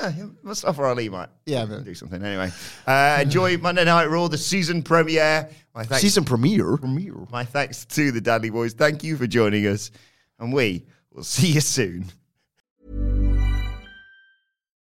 Uh, 0.00 0.10
Mustafa 0.42 0.82
Ali 0.84 1.08
might 1.10 1.28
Yeah, 1.44 1.66
but 1.66 1.84
do 1.84 1.94
something 1.94 2.22
anyway. 2.24 2.50
Uh, 2.86 3.18
enjoy 3.22 3.58
Monday 3.58 3.84
Night 3.84 4.06
Raw, 4.06 4.28
the 4.28 4.38
season 4.38 4.82
premiere. 4.82 5.50
My 5.74 5.84
thanks 5.84 6.02
Season 6.02 6.24
premiere. 6.24 6.78
My 7.30 7.44
thanks 7.44 7.84
to 7.86 8.10
the 8.10 8.20
Dudley 8.20 8.50
Boys. 8.50 8.72
Thank 8.72 9.04
you 9.04 9.16
for 9.16 9.26
joining 9.26 9.66
us, 9.66 9.90
and 10.38 10.52
we 10.52 10.86
will 11.12 11.24
see 11.24 11.48
you 11.48 11.60
soon. 11.60 12.06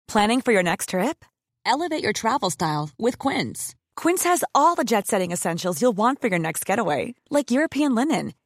Planning 0.09 0.41
for 0.41 0.53
your 0.53 0.63
next 0.63 0.91
trip? 0.91 1.25
Elevate 1.65 2.03
your 2.03 2.13
travel 2.13 2.51
style 2.51 2.91
with 2.99 3.19
Quince. 3.19 3.75
Quince 3.97 4.25
has 4.25 4.45
all 4.55 4.75
the 4.75 4.85
jet 4.85 5.07
setting 5.07 5.33
essentials 5.33 5.81
you'll 5.81 5.93
want 5.93 6.21
for 6.21 6.29
your 6.29 6.39
next 6.39 6.67
getaway, 6.67 7.15
like 7.31 7.51
European 7.51 7.95
linen, 7.95 8.35